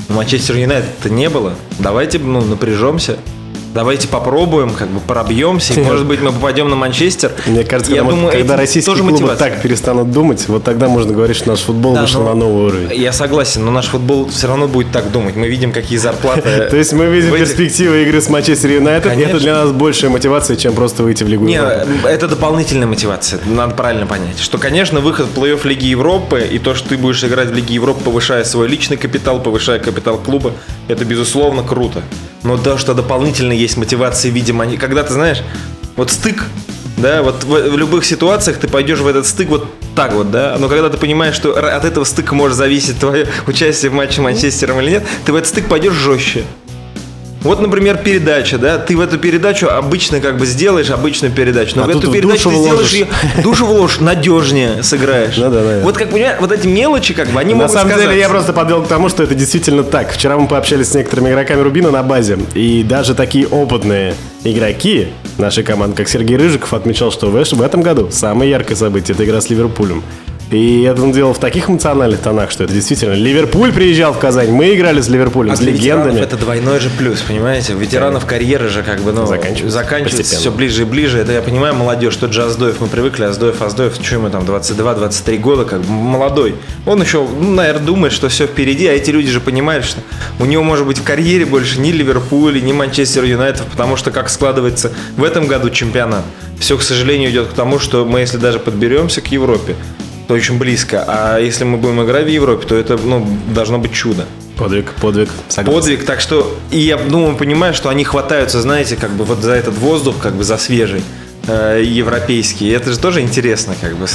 Манчестер 0.10 0.58
Юнайтед-то 0.58 1.10
не 1.10 1.30
было. 1.30 1.54
Давайте 1.80 2.20
ну, 2.20 2.42
напряжемся 2.42 3.18
давайте 3.74 4.08
попробуем, 4.08 4.72
как 4.72 4.90
бы 4.90 5.00
пробьемся, 5.00 5.74
и, 5.74 5.84
может 5.84 6.06
быть, 6.06 6.22
мы 6.22 6.32
попадем 6.32 6.70
на 6.70 6.76
Манчестер. 6.76 7.32
Мне 7.46 7.64
кажется, 7.64 7.94
я 7.94 8.02
когда, 8.02 8.16
думаю, 8.16 8.32
когда 8.32 8.56
российские 8.58 8.94
тоже 8.94 9.04
клубы 9.04 9.22
мотивация. 9.22 9.50
так 9.50 9.62
перестанут 9.62 10.12
думать, 10.12 10.48
вот 10.48 10.64
тогда 10.64 10.88
можно 10.88 11.14
говорить, 11.14 11.38
что 11.38 11.50
наш 11.50 11.60
футбол 11.60 11.94
да, 11.94 12.02
вышел 12.02 12.24
на 12.24 12.34
новый 12.34 12.66
уровень. 12.68 12.94
Я 13.00 13.12
согласен, 13.12 13.66
но 13.66 13.72
наш 13.72 13.88
футбол 13.88 14.30
все 14.30 14.48
равно 14.48 14.68
будет 14.68 14.92
так 14.92 15.12
думать. 15.12 15.36
Мы 15.36 15.48
видим, 15.48 15.72
какие 15.72 15.98
зарплаты. 15.98 16.42
То 16.70 16.76
есть 16.76 16.94
мы 16.94 17.06
видим 17.06 17.34
перспективы 17.34 18.04
игры 18.04 18.22
с 18.22 18.30
Манчестер 18.30 18.72
Юнайтед, 18.72 19.18
это 19.18 19.40
для 19.40 19.54
нас 19.54 19.72
большая 19.72 20.12
мотивация, 20.12 20.58
чем 20.58 20.74
просто 20.74 21.04
выйти 21.04 21.24
в 21.24 21.28
Лигу 21.28 21.48
Европы. 21.48 21.88
это 22.06 22.28
дополнительная 22.28 22.88
мотивация, 22.88 23.40
надо 23.46 23.76
правильно 23.76 24.06
понять. 24.06 24.40
Что, 24.40 24.58
конечно, 24.58 25.00
выход 25.00 25.28
в 25.28 25.38
плей-офф 25.38 25.68
Лиги 25.68 25.86
Европы 25.86 26.48
и 26.50 26.60
то, 26.60 26.76
что 26.76 26.90
ты 26.90 26.98
будешь 26.98 27.24
играть 27.24 27.50
в 27.50 27.54
Лиге 27.54 27.76
Европы, 27.76 28.04
повышая 28.04 28.44
свой 28.44 28.68
личный 28.68 28.98
капитал, 28.98 29.42
повышая 29.42 29.80
капитал 29.80 30.18
клуба, 30.18 30.54
это, 30.88 31.06
безусловно, 31.06 31.64
круто. 31.64 32.04
Но 32.44 32.58
то, 32.58 32.78
что 32.78 32.94
дополнительно 32.94 33.52
есть 33.52 33.78
мотивация, 33.78 34.32
видимо, 34.32 34.64
они, 34.64 34.78
когда 34.78 35.04
ты 35.04 35.14
знаешь, 35.14 35.42
вот 35.96 36.12
стык, 36.12 36.44
да, 36.98 37.22
вот 37.22 37.44
в, 37.44 37.50
в 37.50 37.78
любых 37.78 38.06
ситуациях 38.06 38.58
ты 38.58 38.68
пойдешь 38.68 39.00
в 39.00 39.08
этот 39.08 39.26
стык 39.26 39.50
вот 39.50 39.68
так 39.96 40.14
вот, 40.14 40.32
да, 40.32 40.58
но 40.60 40.70
когда 40.70 40.90
ты 40.90 40.98
понимаешь, 40.98 41.36
что 41.36 41.58
от 41.58 41.86
этого 41.86 42.04
стыка 42.04 42.36
может 42.36 42.58
зависеть 42.58 43.00
твое 43.00 43.28
участие 43.48 43.92
в 43.92 43.94
матче 43.94 44.22
Манчестером 44.22 44.80
или 44.82 44.92
нет, 44.92 45.04
ты 45.26 45.34
в 45.34 45.36
этот 45.36 45.50
стык 45.50 45.68
пойдешь 45.68 45.94
жестче. 45.94 46.44
Вот, 47.42 47.62
например, 47.62 47.98
передача, 47.98 48.58
да, 48.58 48.78
ты 48.78 48.98
в 48.98 49.02
эту 49.02 49.18
передачу 49.18 49.68
обычно 49.68 50.20
как 50.20 50.38
бы 50.38 50.46
сделаешь 50.46 50.90
обычную 50.90 51.32
передачу, 51.34 51.74
но 51.76 51.84
а 51.84 51.86
в 51.86 51.90
эту 51.90 52.12
передачу 52.12 52.50
ты 52.50 52.56
сделаешь 52.56 52.92
ее, 52.92 53.08
душу 53.44 53.66
вложишь, 53.66 54.00
надежнее 54.00 54.84
сыграешь. 54.84 55.36
Да, 55.38 55.50
да, 55.50 55.62
да. 55.62 55.80
Вот 55.84 55.98
как 55.98 56.10
понимаешь, 56.12 56.38
вот 56.40 56.52
эти 56.52 56.68
мелочи 56.68 57.14
как 57.14 57.30
бы, 57.30 57.40
они 57.40 57.54
на 57.54 57.60
могут 57.60 57.74
На 57.74 57.80
самом 57.80 57.92
сказаться. 57.92 58.10
деле 58.10 58.22
я 58.22 58.30
просто 58.30 58.54
подвел 58.54 58.84
к 58.84 58.88
тому, 58.88 59.10
что 59.10 59.24
это 59.24 59.36
действительно 59.36 59.84
так. 59.84 60.12
Вчера 60.12 60.38
мы 60.38 60.48
пообщались 60.48 60.90
с 60.90 60.96
некоторыми 60.96 61.30
игроками 61.30 61.62
Рубина 61.62 61.92
на 61.92 62.04
базе, 62.04 62.40
и 62.54 62.84
даже 62.84 63.14
такие 63.14 63.48
опытные 63.48 64.16
игроки 64.44 65.10
нашей 65.38 65.64
команды, 65.64 65.96
как 65.96 66.10
Сергей 66.10 66.38
Рыжиков, 66.38 66.74
отмечал, 66.74 67.12
что 67.12 67.28
в 67.30 67.62
этом 67.62 67.82
году 67.82 68.10
самое 68.12 68.50
яркое 68.50 68.76
событие– 68.76 69.14
это 69.16 69.24
игра 69.26 69.42
с 69.42 69.50
Ливерпулем. 69.50 70.04
И 70.50 70.84
это 70.84 71.02
он 71.02 71.12
делал 71.12 71.34
в 71.34 71.40
таких 71.40 71.70
эмоциональных 71.70 72.22
тонах, 72.22 72.52
что 72.52 72.64
это 72.64 72.72
действительно 72.72 73.14
Ливерпуль 73.14 73.74
приезжал 73.74 74.14
в 74.14 74.20
Казань, 74.20 74.52
мы 74.52 74.74
играли 74.74 75.02
с 75.02 75.10
Ливерпулем, 75.10 75.52
а 75.52 75.56
с 75.58 75.62
легендами. 75.62 76.22
Это 76.22 76.38
двойной 76.38 76.80
же 76.80 76.90
плюс, 76.90 77.20
понимаете? 77.20 77.74
Ветеранов 77.74 78.26
карьеры 78.26 78.70
же 78.70 78.82
как 78.82 79.02
бы, 79.02 79.12
ну, 79.12 79.26
заканчивается, 79.26 79.78
заканчивается 79.78 80.38
все 80.38 80.50
ближе 80.50 80.84
и 80.84 80.86
ближе. 80.86 81.20
Это 81.20 81.34
я 81.34 81.42
понимаю, 81.42 81.76
молодежь, 81.76 82.16
тот 82.16 82.32
же 82.32 82.44
Аздоев, 82.44 82.80
мы 82.80 82.88
привыкли, 82.88 83.26
Аздоев, 83.26 83.62
Аздоев, 83.62 83.96
что 84.02 84.16
ему 84.16 84.30
там, 84.30 84.44
22-23 84.44 85.38
года, 85.38 85.66
как 85.66 85.82
бы 85.82 85.92
молодой. 85.92 86.56
Он 86.86 87.02
еще, 87.02 87.28
ну, 87.28 87.52
наверное, 87.52 87.86
думает, 87.86 88.14
что 88.14 88.30
все 88.30 88.48
впереди, 88.48 88.88
а 88.88 88.94
эти 88.94 89.10
люди 89.10 89.30
же 89.30 89.42
понимают, 89.42 89.84
что 89.84 90.00
у 90.40 90.46
него 90.46 90.64
может 90.64 90.88
быть 90.88 91.00
в 91.00 91.04
карьере 91.04 91.46
больше 91.46 91.80
ни 91.82 91.92
Ливерпуль, 91.92 92.64
ни 92.64 92.72
Манчестер 92.72 93.26
Юнайтед, 93.26 93.66
потому 93.66 93.98
что 93.98 94.12
как 94.12 94.30
складывается 94.30 94.94
в 95.18 95.26
этом 95.26 95.48
году 95.48 95.70
чемпионат, 95.70 96.24
все, 96.58 96.78
к 96.78 96.82
сожалению, 96.82 97.32
идет 97.32 97.48
к 97.48 97.54
тому, 97.54 97.80
что 97.80 98.06
мы, 98.06 98.22
если 98.22 98.38
даже 98.38 98.60
подберемся 98.60 99.20
к 99.20 99.28
Европе, 99.28 99.76
очень 100.34 100.58
близко. 100.58 101.04
А 101.08 101.40
если 101.40 101.64
мы 101.64 101.78
будем 101.78 102.04
играть 102.04 102.26
в 102.26 102.30
Европе, 102.30 102.68
то 102.68 102.76
это 102.76 102.98
ну, 102.98 103.28
должно 103.54 103.80
быть 103.80 103.94
чудо. 103.94 104.26
Подвиг, 104.58 104.92
подвиг, 105.02 105.30
согласен. 105.50 105.80
Подвиг, 105.80 106.06
так 106.06 106.20
что, 106.20 106.58
и 106.72 106.80
я 106.80 106.98
думаю, 106.98 107.36
понимаю, 107.36 107.74
что 107.74 107.90
они 107.90 108.04
хватаются, 108.04 108.60
знаете, 108.62 108.96
как 108.96 109.12
бы 109.12 109.24
вот 109.24 109.40
за 109.40 109.54
этот 109.54 109.78
воздух, 109.78 110.16
как 110.20 110.34
бы 110.34 110.44
за 110.44 110.58
свежий, 110.58 111.04
э, 111.48 111.84
европейский. 111.86 112.68
И 112.68 112.72
это 112.72 112.92
же 112.92 113.00
тоже 113.00 113.22
интересно, 113.22 113.76
как 113.80 113.96
бы. 113.96 114.08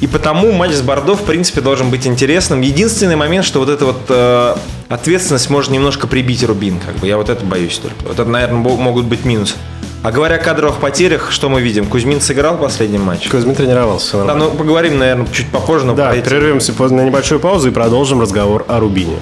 И 0.00 0.06
потому 0.06 0.50
матч 0.52 0.72
с 0.72 0.80
Бордо, 0.80 1.14
в 1.14 1.24
принципе, 1.24 1.60
должен 1.60 1.90
быть 1.90 2.06
интересным. 2.06 2.62
Единственный 2.62 3.16
момент, 3.16 3.44
что 3.44 3.60
вот 3.60 3.68
эта 3.68 3.84
вот 3.84 4.00
э, 4.08 4.56
ответственность 4.88 5.50
может 5.50 5.70
немножко 5.70 6.06
прибить 6.06 6.42
Рубин, 6.42 6.80
как 6.84 6.96
бы. 6.96 7.06
Я 7.06 7.16
вот 7.16 7.28
это 7.28 7.44
боюсь 7.44 7.78
только. 7.78 8.02
Вот 8.04 8.18
это, 8.18 8.24
наверное, 8.24 8.58
могут 8.58 9.04
быть 9.04 9.24
минусы. 9.24 9.54
А 10.02 10.12
говоря 10.12 10.36
о 10.36 10.38
кадровых 10.38 10.80
потерях, 10.80 11.30
что 11.30 11.50
мы 11.50 11.60
видим? 11.60 11.84
Кузьмин 11.84 12.22
сыграл 12.22 12.56
в 12.56 12.60
последнем 12.60 13.02
матче? 13.02 13.28
Кузьмин 13.28 13.54
тренировался. 13.54 14.24
Да, 14.24 14.34
ну 14.34 14.50
поговорим, 14.50 14.98
наверное, 14.98 15.26
чуть 15.30 15.48
попозже. 15.50 15.84
Но 15.84 15.94
да, 15.94 16.12
прервемся 16.12 16.72
на 16.78 17.02
небольшую 17.02 17.38
паузу 17.38 17.68
и 17.68 17.70
продолжим 17.70 18.22
разговор 18.22 18.64
о 18.66 18.80
Рубине. 18.80 19.18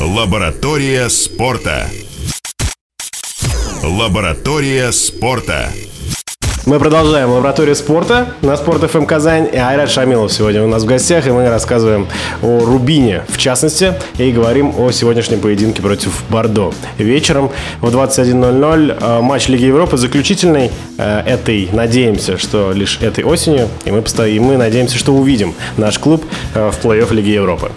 Лаборатория 0.00 1.08
спорта. 1.08 1.88
Лаборатория 3.84 4.90
спорта. 4.90 5.70
Мы 6.66 6.80
продолжаем 6.80 7.30
лабораторию 7.30 7.76
спорта 7.76 8.34
на 8.42 8.56
Спорт 8.56 8.90
ФМ 8.90 9.04
Казань. 9.04 9.48
И 9.52 9.56
Айрат 9.56 9.88
Шамилов 9.88 10.32
сегодня 10.32 10.64
у 10.64 10.66
нас 10.66 10.82
в 10.82 10.86
гостях, 10.86 11.24
и 11.28 11.30
мы 11.30 11.48
рассказываем 11.48 12.08
о 12.42 12.58
Рубине, 12.58 13.22
в 13.28 13.38
частности, 13.38 13.94
и 14.18 14.32
говорим 14.32 14.74
о 14.76 14.90
сегодняшнем 14.90 15.38
поединке 15.38 15.80
против 15.80 16.24
Бордо. 16.28 16.72
Вечером 16.98 17.52
в 17.80 17.86
21.00 17.94 18.98
э, 19.00 19.20
матч 19.20 19.46
Лиги 19.46 19.62
Европы 19.62 19.96
заключительный 19.96 20.72
э, 20.98 21.20
этой, 21.20 21.68
надеемся, 21.72 22.36
что 22.36 22.72
лишь 22.72 22.98
этой 23.00 23.22
осенью, 23.22 23.68
и 23.84 23.92
мы, 23.92 24.02
и 24.28 24.40
мы 24.40 24.56
надеемся, 24.56 24.98
что 24.98 25.14
увидим 25.14 25.54
наш 25.76 26.00
клуб 26.00 26.24
э, 26.54 26.72
в 26.72 26.84
плей-офф 26.84 27.14
Лиги 27.14 27.30
Европы. 27.30 27.70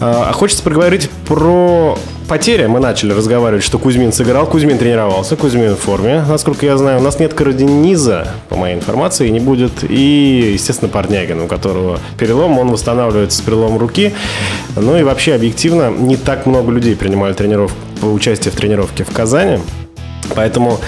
А 0.00 0.32
хочется 0.32 0.64
поговорить 0.64 1.08
про 1.24 1.96
потеря. 2.28 2.68
Мы 2.68 2.78
начали 2.78 3.12
разговаривать, 3.12 3.64
что 3.64 3.78
Кузьмин 3.78 4.12
сыграл, 4.12 4.46
Кузьмин 4.46 4.78
тренировался, 4.78 5.34
Кузьмин 5.34 5.74
в 5.74 5.80
форме, 5.80 6.22
насколько 6.28 6.66
я 6.66 6.76
знаю. 6.76 7.00
У 7.00 7.02
нас 7.02 7.18
нет 7.18 7.34
Карадениза, 7.34 8.28
по 8.48 8.56
моей 8.56 8.76
информации, 8.76 9.28
не 9.30 9.40
будет. 9.40 9.82
И, 9.82 10.52
естественно, 10.52 10.90
Парнягин, 10.90 11.40
у 11.40 11.46
которого 11.48 11.98
перелом, 12.18 12.58
он 12.58 12.68
восстанавливается 12.68 13.38
с 13.38 13.40
переломом 13.40 13.78
руки. 13.78 14.14
Ну 14.76 14.96
и 14.96 15.02
вообще, 15.02 15.34
объективно, 15.34 15.90
не 15.90 16.16
так 16.16 16.46
много 16.46 16.70
людей 16.70 16.94
принимали 16.94 17.32
тренировку, 17.32 17.76
участие 18.02 18.52
в 18.52 18.56
тренировке 18.56 19.02
в 19.04 19.10
Казани. 19.10 19.58
Поэтому, 20.36 20.78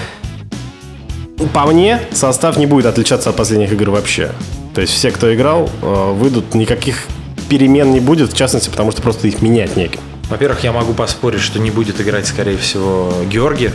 по 1.53 1.65
мне, 1.65 1.99
состав 2.13 2.57
не 2.57 2.67
будет 2.67 2.85
отличаться 2.85 3.31
от 3.31 3.35
последних 3.35 3.73
игр 3.73 3.89
вообще. 3.89 4.31
То 4.75 4.81
есть 4.81 4.93
все, 4.93 5.11
кто 5.11 5.33
играл, 5.33 5.69
э, 5.81 6.13
выйдут, 6.13 6.53
никаких 6.53 7.07
перемен 7.49 7.91
не 7.91 7.99
будет, 7.99 8.31
в 8.31 8.37
частности, 8.37 8.69
потому 8.69 8.91
что 8.91 9.01
просто 9.01 9.27
их 9.27 9.41
менять 9.41 9.75
неким. 9.75 9.99
Во-первых, 10.31 10.63
я 10.63 10.71
могу 10.71 10.93
поспорить, 10.93 11.41
что 11.41 11.59
не 11.59 11.69
будет 11.71 11.99
играть, 12.01 12.25
скорее 12.25 12.57
всего, 12.57 13.13
Георгиев. 13.29 13.73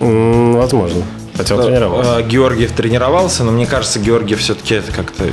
М, 0.00 0.52
Возможно. 0.56 1.02
Хотя 1.36 1.56
он 1.56 1.62
тренировался. 1.64 2.18
Э, 2.18 2.22
Георгиев 2.22 2.70
тренировался, 2.72 3.42
но 3.42 3.52
мне 3.52 3.66
кажется, 3.66 3.98
Георгиев 3.98 4.38
все-таки 4.40 4.74
это 4.76 4.92
как-то... 4.92 5.24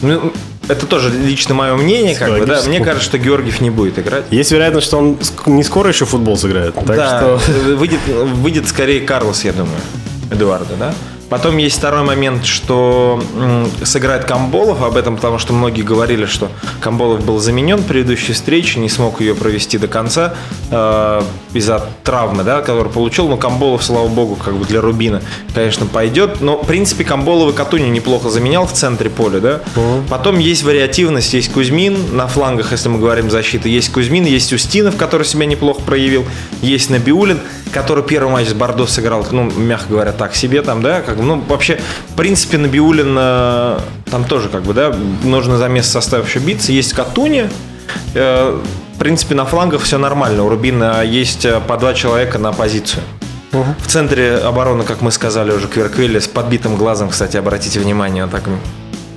Ну, 0.00 0.32
это 0.68 0.86
тоже 0.86 1.10
лично 1.10 1.54
мое 1.54 1.74
мнение, 1.76 2.14
как 2.16 2.28
бы, 2.30 2.34
да. 2.38 2.54
Психологически. 2.54 2.68
Мне 2.70 2.80
кажется, 2.84 3.04
что 3.08 3.18
Георгиев 3.18 3.60
не 3.60 3.68
будет 3.70 3.98
играть. 3.98 4.24
Есть 4.30 4.52
вероятность, 4.52 4.86
что 4.86 4.96
он 4.98 5.12
ск- 5.20 5.50
не 5.50 5.62
скоро 5.62 5.90
еще 5.90 6.06
футбол 6.06 6.38
сыграет. 6.38 6.74
Так 6.74 6.86
да, 6.86 7.18
что 7.20 7.52
выйдет, 7.76 8.00
выйдет 8.06 8.66
скорее 8.68 9.02
Карлос, 9.02 9.44
я 9.44 9.52
думаю, 9.52 9.76
Эдуарда, 10.30 10.76
да? 10.78 10.94
Потом 11.34 11.56
есть 11.56 11.78
второй 11.78 12.04
момент, 12.04 12.44
что 12.44 13.20
сыграет 13.82 14.24
Камболов, 14.24 14.84
об 14.84 14.96
этом 14.96 15.16
потому 15.16 15.38
что 15.38 15.52
многие 15.52 15.82
говорили, 15.82 16.26
что 16.26 16.48
Камболов 16.80 17.24
был 17.24 17.40
заменен 17.40 17.78
в 17.78 17.86
предыдущей 17.86 18.34
встрече, 18.34 18.78
не 18.78 18.88
смог 18.88 19.20
ее 19.20 19.34
провести 19.34 19.76
до 19.78 19.88
конца 19.88 20.34
э, 20.70 21.22
из-за 21.52 21.88
травмы, 22.04 22.44
да, 22.44 22.60
которую 22.60 22.92
получил. 22.92 23.26
Но 23.26 23.36
Камболов, 23.36 23.82
слава 23.82 24.06
богу, 24.06 24.36
как 24.36 24.54
бы 24.54 24.64
для 24.64 24.80
Рубина, 24.80 25.22
конечно, 25.52 25.86
пойдет. 25.86 26.40
Но, 26.40 26.62
в 26.62 26.68
принципе, 26.68 27.02
Камболов 27.02 27.52
и 27.52 27.56
Катуни 27.56 27.88
неплохо 27.88 28.30
заменял 28.30 28.68
в 28.68 28.72
центре 28.72 29.10
поля, 29.10 29.40
да. 29.40 29.60
Потом 30.08 30.38
есть 30.38 30.62
вариативность, 30.62 31.34
есть 31.34 31.52
Кузьмин 31.52 32.14
на 32.16 32.28
флангах, 32.28 32.70
если 32.70 32.88
мы 32.90 33.00
говорим 33.00 33.28
защиты. 33.28 33.68
Есть 33.68 33.90
Кузьмин, 33.90 34.24
есть 34.24 34.52
Устинов, 34.52 34.96
который 34.96 35.26
себя 35.26 35.46
неплохо 35.46 35.80
проявил. 35.80 36.24
Есть 36.62 36.90
Набиулин, 36.90 37.40
который 37.72 38.04
первый 38.04 38.30
матч 38.30 38.50
с 38.50 38.52
Бордо 38.52 38.86
сыграл, 38.86 39.26
ну, 39.32 39.50
мягко 39.50 39.88
говоря, 39.90 40.12
так 40.12 40.36
себе 40.36 40.62
там, 40.62 40.80
да, 40.80 41.02
как 41.02 41.23
ну, 41.24 41.40
вообще, 41.48 41.80
в 42.10 42.16
принципе, 42.16 42.58
Набиулин 42.58 43.16
э, 43.18 43.78
там 44.10 44.24
тоже, 44.24 44.48
как 44.48 44.62
бы, 44.62 44.74
да, 44.74 44.94
нужно 45.22 45.56
за 45.56 45.68
место 45.68 45.92
состава 45.92 46.24
еще 46.24 46.38
биться. 46.38 46.72
Есть 46.72 46.92
Катуни, 46.92 47.48
э, 48.14 48.60
в 48.94 48.98
принципе, 48.98 49.34
на 49.34 49.44
флангах 49.44 49.82
все 49.82 49.98
нормально. 49.98 50.44
У 50.44 50.48
Рубина 50.48 51.02
есть 51.02 51.44
э, 51.44 51.60
по 51.60 51.76
два 51.76 51.94
человека 51.94 52.38
на 52.38 52.52
позицию. 52.52 53.02
В 53.52 53.86
центре 53.86 54.36
обороны, 54.38 54.82
как 54.82 55.00
мы 55.00 55.12
сказали 55.12 55.52
уже, 55.52 55.68
Кверквелли 55.68 56.18
с 56.18 56.26
подбитым 56.26 56.74
глазом, 56.74 57.10
кстати, 57.10 57.36
обратите 57.36 57.78
внимание, 57.78 58.24
он 58.24 58.30
так 58.30 58.42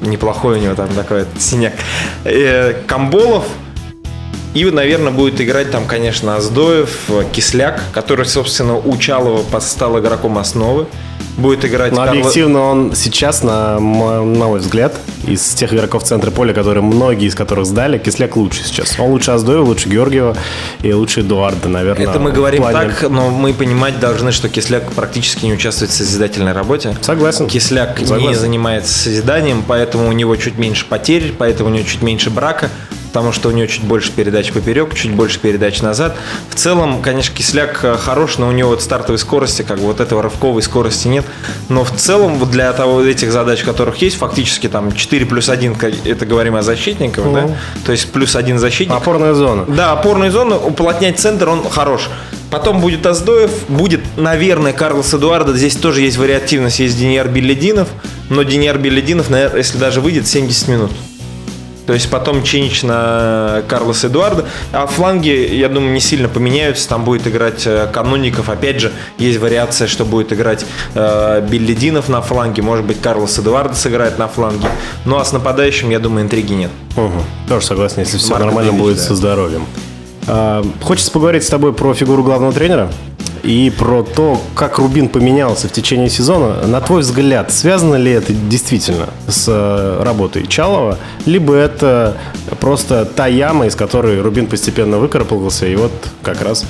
неплохой 0.01 0.59
у 0.59 0.61
него 0.61 0.75
там 0.75 0.89
такой 0.89 1.25
синяк. 1.39 1.73
Камболов, 2.85 3.45
и, 4.53 4.65
наверное, 4.65 5.11
будет 5.11 5.39
играть 5.39 5.69
там, 5.69 5.85
конечно, 5.85 6.35
Аздоев, 6.35 7.11
Кисляк, 7.31 7.81
который, 7.93 8.25
собственно, 8.25 8.75
у 8.75 8.97
Чалова 8.97 9.43
стал 9.59 9.99
игроком 9.99 10.37
основы. 10.39 10.87
Будет 11.37 11.63
играть 11.65 11.91
Но 11.93 12.01
объективно 12.01 12.61
он 12.61 12.95
сейчас, 12.95 13.43
на, 13.43 13.75
м- 13.77 14.33
на 14.33 14.45
мой 14.47 14.59
взгляд, 14.59 14.95
из 15.27 15.41
тех 15.53 15.71
игроков 15.73 16.03
центра 16.03 16.31
поля, 16.31 16.51
которые 16.53 16.83
многие 16.83 17.27
из 17.27 17.35
которых 17.35 17.65
сдали, 17.67 17.99
Кисляк 17.99 18.35
лучше 18.35 18.63
сейчас. 18.63 18.99
Он 18.99 19.11
лучше 19.11 19.31
Аздоева, 19.31 19.63
лучше 19.63 19.87
Георгиева 19.87 20.35
и 20.81 20.91
лучше 20.93 21.21
Эдуарда, 21.21 21.69
наверное. 21.69 22.07
Это 22.09 22.19
мы 22.19 22.31
говорим 22.31 22.63
плане- 22.63 22.89
так, 22.89 23.09
но 23.09 23.29
мы 23.29 23.53
понимать 23.53 23.99
должны, 23.99 24.31
что 24.31 24.49
Кисляк 24.49 24.91
практически 24.93 25.45
не 25.45 25.53
участвует 25.53 25.91
в 25.91 25.93
созидательной 25.93 26.53
работе. 26.53 26.97
Согласен. 27.01 27.47
Кисляк 27.47 27.99
не 28.01 28.07
Согласен. 28.07 28.39
занимается 28.39 28.91
созиданием, 28.97 29.63
поэтому 29.67 30.07
у 30.09 30.11
него 30.13 30.35
чуть 30.37 30.57
меньше 30.57 30.85
потерь, 30.89 31.33
поэтому 31.37 31.69
у 31.69 31.73
него 31.73 31.85
чуть 31.85 32.01
меньше 32.01 32.31
брака, 32.31 32.69
потому 33.07 33.31
что 33.31 33.49
у 33.49 33.51
него 33.51 33.67
чуть 33.67 33.83
больше 33.83 34.11
передач 34.11 34.51
поперек, 34.51 34.93
чуть 34.93 35.11
больше 35.11 35.39
передач 35.39 35.81
назад. 35.81 36.15
В 36.49 36.55
целом, 36.55 37.01
конечно, 37.01 37.35
Кисляк 37.35 37.79
э, 37.83 37.97
хорош, 37.97 38.37
но 38.37 38.47
у 38.47 38.51
него 38.51 38.69
вот 38.69 38.81
стартовой 38.81 39.17
скорости, 39.17 39.61
как 39.61 39.79
бы 39.79 39.85
вот 39.85 39.99
этого 39.99 40.21
рывковой 40.21 40.61
скорости 40.61 41.07
нет. 41.07 41.25
Но 41.69 41.83
в 41.83 41.91
целом 41.91 42.35
вот 42.35 42.51
для 42.51 42.71
того, 42.73 43.01
этих 43.03 43.31
задач, 43.31 43.63
которых 43.63 43.97
есть, 43.97 44.17
фактически 44.17 44.67
там 44.67 44.91
4 44.91 45.25
плюс 45.25 45.49
1, 45.49 45.75
это 46.05 46.25
говорим 46.25 46.55
о 46.55 46.61
защитниках, 46.61 47.31
да? 47.33 47.49
То 47.85 47.91
есть 47.91 48.11
плюс 48.11 48.35
один 48.35 48.59
защитник. 48.59 48.95
Опорная 48.95 49.33
зона. 49.33 49.65
Да, 49.67 49.91
опорную 49.91 50.31
зону, 50.31 50.57
уплотнять 50.57 51.19
центр, 51.19 51.49
он 51.49 51.67
хорош. 51.69 52.09
Потом 52.49 52.79
будет 52.79 53.05
Аздоев, 53.05 53.51
будет, 53.67 54.01
наверное, 54.15 54.71
Карлос 54.71 55.13
Эдуардо. 55.13 55.53
Здесь 55.53 55.75
тоже 55.75 56.01
есть 56.01 56.17
вариативность, 56.17 56.79
есть 56.79 56.97
Деньяр 56.97 57.27
Белединов. 57.27 57.89
Но 58.29 58.43
Деньяр 58.43 58.77
Белединов, 58.77 59.29
наверное, 59.29 59.57
если 59.57 59.77
даже 59.77 59.99
выйдет, 59.99 60.27
70 60.27 60.67
минут. 60.69 60.91
То 61.87 61.93
есть 61.93 62.09
потом 62.09 62.43
Чинич 62.43 62.83
на 62.83 63.63
Карлос 63.69 64.03
Эдуардо. 64.03 64.45
А 64.73 64.85
фланги, 64.87 65.29
я 65.29 65.69
думаю, 65.69 65.93
не 65.93 66.01
сильно 66.01 66.27
поменяются. 66.27 66.87
Там 66.89 67.05
будет 67.05 67.25
играть 67.27 67.65
э, 67.65 67.87
Кануников. 67.91 68.49
Опять 68.49 68.81
же, 68.81 68.91
есть 69.17 69.39
вариация, 69.39 69.87
что 69.87 70.03
будет 70.03 70.33
играть 70.33 70.65
э, 70.95 71.47
Беллидинов 71.49 72.09
на 72.09 72.21
фланге. 72.21 72.61
Может 72.61 72.85
быть, 72.85 72.99
Карлос 72.99 73.39
Эдуардо 73.39 73.73
сыграет 73.73 74.19
на 74.19 74.27
фланге. 74.27 74.67
Ну 75.05 75.17
а 75.17 75.23
с 75.23 75.31
нападающим, 75.31 75.89
я 75.89 75.99
думаю, 75.99 76.25
интриги 76.25 76.53
нет. 76.53 76.71
Угу. 76.97 77.23
Тоже 77.47 77.65
согласен, 77.65 78.01
если 78.01 78.17
все 78.17 78.31
Марко 78.31 78.45
нормально 78.45 78.71
Дэвич, 78.71 78.83
будет 78.83 78.97
да. 78.97 79.03
со 79.03 79.15
здоровьем. 79.15 79.65
А, 80.27 80.65
хочется 80.81 81.09
поговорить 81.09 81.45
с 81.45 81.49
тобой 81.49 81.71
про 81.71 81.93
фигуру 81.93 82.21
главного 82.21 82.51
тренера 82.51 82.91
и 83.43 83.69
про 83.69 84.03
то, 84.03 84.41
как 84.55 84.77
Рубин 84.77 85.09
поменялся 85.09 85.67
в 85.67 85.71
течение 85.71 86.09
сезона. 86.09 86.67
На 86.67 86.81
твой 86.81 87.01
взгляд, 87.01 87.51
связано 87.51 87.95
ли 87.95 88.11
это 88.11 88.33
действительно 88.33 89.07
с 89.27 89.45
э, 89.47 90.03
работой 90.03 90.47
Чалова, 90.47 90.97
либо 91.25 91.53
это 91.53 92.17
просто 92.59 93.05
та 93.05 93.27
яма, 93.27 93.67
из 93.67 93.75
которой 93.75 94.21
Рубин 94.21 94.47
постепенно 94.47 94.97
выкарабкался, 94.97 95.67
и 95.67 95.75
вот 95.75 95.91
как 96.21 96.41
раз 96.41 96.65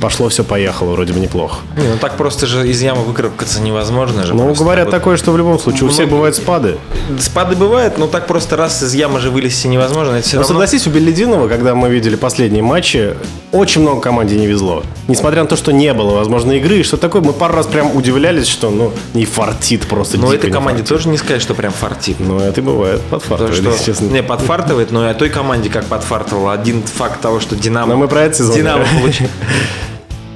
пошло 0.00 0.28
все 0.28 0.44
поехало 0.44 0.92
вроде 0.92 1.12
бы 1.12 1.20
неплохо. 1.20 1.58
Не, 1.76 1.88
ну 1.88 1.96
так 2.00 2.16
просто 2.16 2.46
же 2.46 2.68
из 2.68 2.80
ямы 2.80 3.02
выкарабкаться 3.02 3.60
невозможно 3.60 4.24
же. 4.24 4.34
Ну, 4.34 4.52
говорят 4.54 4.86
Вот 4.86 4.92
такое, 4.92 5.16
что 5.16 5.32
в 5.32 5.38
любом 5.38 5.58
случае 5.58 5.84
у 5.84 5.88
всех 5.88 6.08
бывают 6.08 6.36
спады. 6.36 6.76
Спады 7.18 7.56
бывают, 7.56 7.98
но 7.98 8.06
так 8.06 8.26
просто 8.26 8.56
раз 8.56 8.82
из 8.82 8.94
ямы 8.94 9.20
же 9.20 9.30
вылезти 9.30 9.66
невозможно. 9.66 10.14
Это 10.14 10.26
все 10.26 10.36
Но 10.36 10.42
равно... 10.42 10.54
согласись, 10.54 10.86
у 10.86 10.90
Беллидинова, 10.90 11.48
когда 11.48 11.74
мы 11.74 11.88
видели 11.90 12.16
последние 12.16 12.62
матчи, 12.62 13.14
очень 13.52 13.80
много 13.80 14.00
команде 14.00 14.36
не 14.36 14.46
везло. 14.46 14.82
Несмотря 15.06 15.42
на 15.42 15.48
то, 15.48 15.56
что 15.56 15.72
не 15.72 15.92
было, 15.94 16.14
возможно, 16.14 16.52
игры, 16.52 16.80
и 16.80 16.82
что 16.82 16.96
такое, 16.96 17.22
мы 17.22 17.32
пару 17.32 17.54
раз 17.54 17.66
прям 17.66 17.96
удивлялись, 17.96 18.46
что 18.46 18.70
ну 18.70 18.92
не 19.14 19.24
фартит 19.24 19.86
просто. 19.86 20.18
Но 20.18 20.32
этой 20.32 20.50
команде 20.50 20.82
фартит. 20.82 20.96
тоже 20.96 21.08
не 21.08 21.16
сказать, 21.16 21.40
что 21.40 21.54
прям 21.54 21.72
фартит. 21.72 22.16
Ну, 22.20 22.38
это 22.38 22.60
и 22.60 22.64
бывает 22.64 23.00
Потому 23.02 23.20
подфартовали, 23.20 23.76
что, 23.76 23.84
честно. 23.84 24.06
не, 24.06 24.22
подфартывает, 24.22 24.90
но 24.90 25.06
и 25.06 25.10
о 25.10 25.14
той 25.14 25.30
команде 25.30 25.70
как 25.70 25.86
подфартовало. 25.86 26.52
Один 26.52 26.82
факт 26.82 27.20
того, 27.20 27.40
что 27.40 27.56
Динамо... 27.56 27.94
Но 27.94 27.98
мы 27.98 28.08
про 28.08 28.22
этот 28.22 28.38
сезон 28.38 28.56
Динамо 28.56 28.84
получил. 29.00 29.28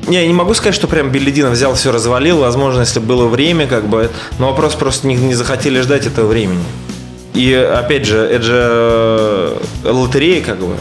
Не, 0.09 0.17
я 0.17 0.27
не 0.27 0.33
могу 0.33 0.53
сказать, 0.55 0.75
что 0.75 0.89
прям 0.89 1.11
Беллидинов 1.11 1.53
взял, 1.53 1.75
все 1.75 1.93
развалил. 1.93 2.39
Возможно, 2.39 2.81
если 2.81 2.99
было 2.99 3.29
время, 3.29 3.69
как 3.69 3.87
бы... 3.87 4.11
Но 4.41 4.49
вопрос 4.49 4.75
просто 4.75 5.07
не, 5.07 5.15
не 5.15 5.35
захотели 5.35 5.81
ждать 5.81 6.07
этого 6.07 6.27
времени. 6.27 6.65
И, 7.35 7.55
опять 7.55 8.05
же, 8.05 8.19
это 8.19 8.43
же 8.43 8.61
э, 8.65 9.59
лотерея, 9.85 10.43
как 10.43 10.59
бы. 10.59 10.77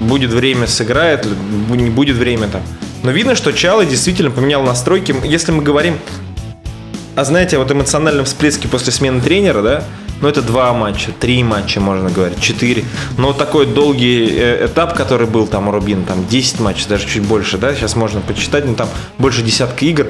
Будет 0.00 0.32
время, 0.32 0.66
сыграет, 0.66 1.26
не 1.70 1.90
будет 1.90 2.16
время 2.16 2.48
там. 2.48 2.62
Но 3.02 3.10
видно, 3.10 3.34
что 3.34 3.52
Чалы 3.52 3.86
действительно 3.86 4.30
поменял 4.30 4.62
настройки. 4.62 5.14
Если 5.24 5.52
мы 5.52 5.62
говорим 5.62 5.98
а 7.16 7.24
знаете, 7.24 7.58
вот 7.58 7.70
эмоциональном 7.70 8.24
всплеске 8.24 8.66
после 8.66 8.92
смены 8.92 9.20
тренера, 9.20 9.62
да, 9.62 9.84
ну 10.20 10.28
это 10.28 10.42
два 10.42 10.72
матча, 10.72 11.12
три 11.12 11.44
матча, 11.44 11.80
можно 11.80 12.10
говорить, 12.10 12.40
четыре. 12.40 12.84
Но 13.18 13.28
вот 13.28 13.38
такой 13.38 13.66
долгий 13.66 14.30
э, 14.32 14.66
этап, 14.66 14.96
который 14.96 15.28
был 15.28 15.46
там 15.46 15.68
у 15.68 15.70
Рубин, 15.70 16.04
там 16.04 16.26
10 16.26 16.60
матчей, 16.60 16.86
даже 16.88 17.06
чуть 17.06 17.22
больше, 17.22 17.56
да, 17.56 17.72
сейчас 17.74 17.94
можно 17.94 18.20
почитать, 18.20 18.64
ну 18.64 18.74
там 18.74 18.88
больше 19.18 19.42
десятка 19.42 19.84
игр. 19.84 20.06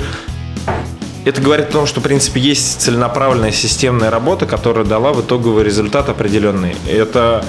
Это 1.27 1.41
говорит 1.41 1.69
о 1.69 1.73
том, 1.73 1.87
что, 1.87 2.01
в 2.01 2.03
принципе, 2.03 2.41
есть 2.41 2.81
целенаправленная 2.81 3.53
системная 3.53 4.11
работа, 4.11 4.47
которая 4.47 4.85
дала 4.85 5.13
в 5.13 5.23
итоговый 5.23 5.65
результат 5.65 6.09
определенный. 6.09 6.75
Это 6.87 7.45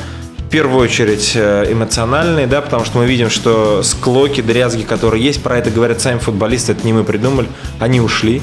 первую 0.55 0.79
очередь 0.79 1.33
э, 1.35 1.69
эмоциональный, 1.69 2.45
да, 2.45 2.61
потому 2.61 2.85
что 2.85 2.99
мы 2.99 3.07
видим, 3.07 3.29
что 3.29 3.83
склоки, 3.83 4.39
дрязги, 4.39 4.83
которые 4.83 5.21
есть, 5.21 5.43
про 5.43 5.57
это 5.57 5.69
говорят 5.69 5.99
сами 5.99 6.17
футболисты, 6.17 6.71
это 6.71 6.85
не 6.85 6.93
мы 6.93 7.03
придумали, 7.03 7.49
они 7.77 7.99
ушли. 7.99 8.41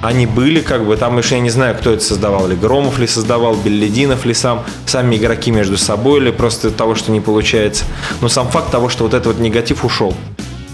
Они 0.00 0.26
были, 0.26 0.60
как 0.60 0.86
бы, 0.86 0.96
там 0.96 1.18
еще 1.18 1.34
я 1.34 1.40
не 1.40 1.50
знаю, 1.50 1.74
кто 1.74 1.90
это 1.90 2.04
создавал, 2.04 2.46
ли 2.46 2.54
Громов 2.54 3.00
ли 3.00 3.08
создавал, 3.08 3.56
Беллидинов 3.56 4.24
ли 4.24 4.34
сам, 4.34 4.62
сами 4.86 5.16
игроки 5.16 5.50
между 5.50 5.76
собой, 5.76 6.20
или 6.20 6.30
просто 6.30 6.70
того, 6.70 6.94
что 6.94 7.10
не 7.10 7.20
получается. 7.20 7.82
Но 8.20 8.28
сам 8.28 8.46
факт 8.46 8.70
того, 8.70 8.88
что 8.88 9.02
вот 9.02 9.14
этот 9.14 9.26
вот 9.26 9.38
негатив 9.40 9.84
ушел. 9.84 10.14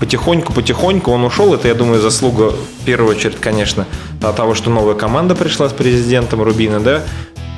Потихоньку, 0.01 0.53
потихоньку 0.53 1.11
он 1.13 1.25
ушел. 1.25 1.55
Это, 1.55 1.67
я 1.67 1.75
думаю, 1.75 2.03
заслуга, 2.03 2.51
в 2.51 2.85
первую 2.85 3.13
очередь, 3.13 3.41
конечно, 3.41 3.87
того, 4.37 4.55
что 4.55 4.69
новая 4.69 4.97
команда 4.97 5.35
пришла 5.35 5.71
с 5.71 5.73
президентом 5.73 6.43
Рубина, 6.43 6.79
да, 6.79 7.05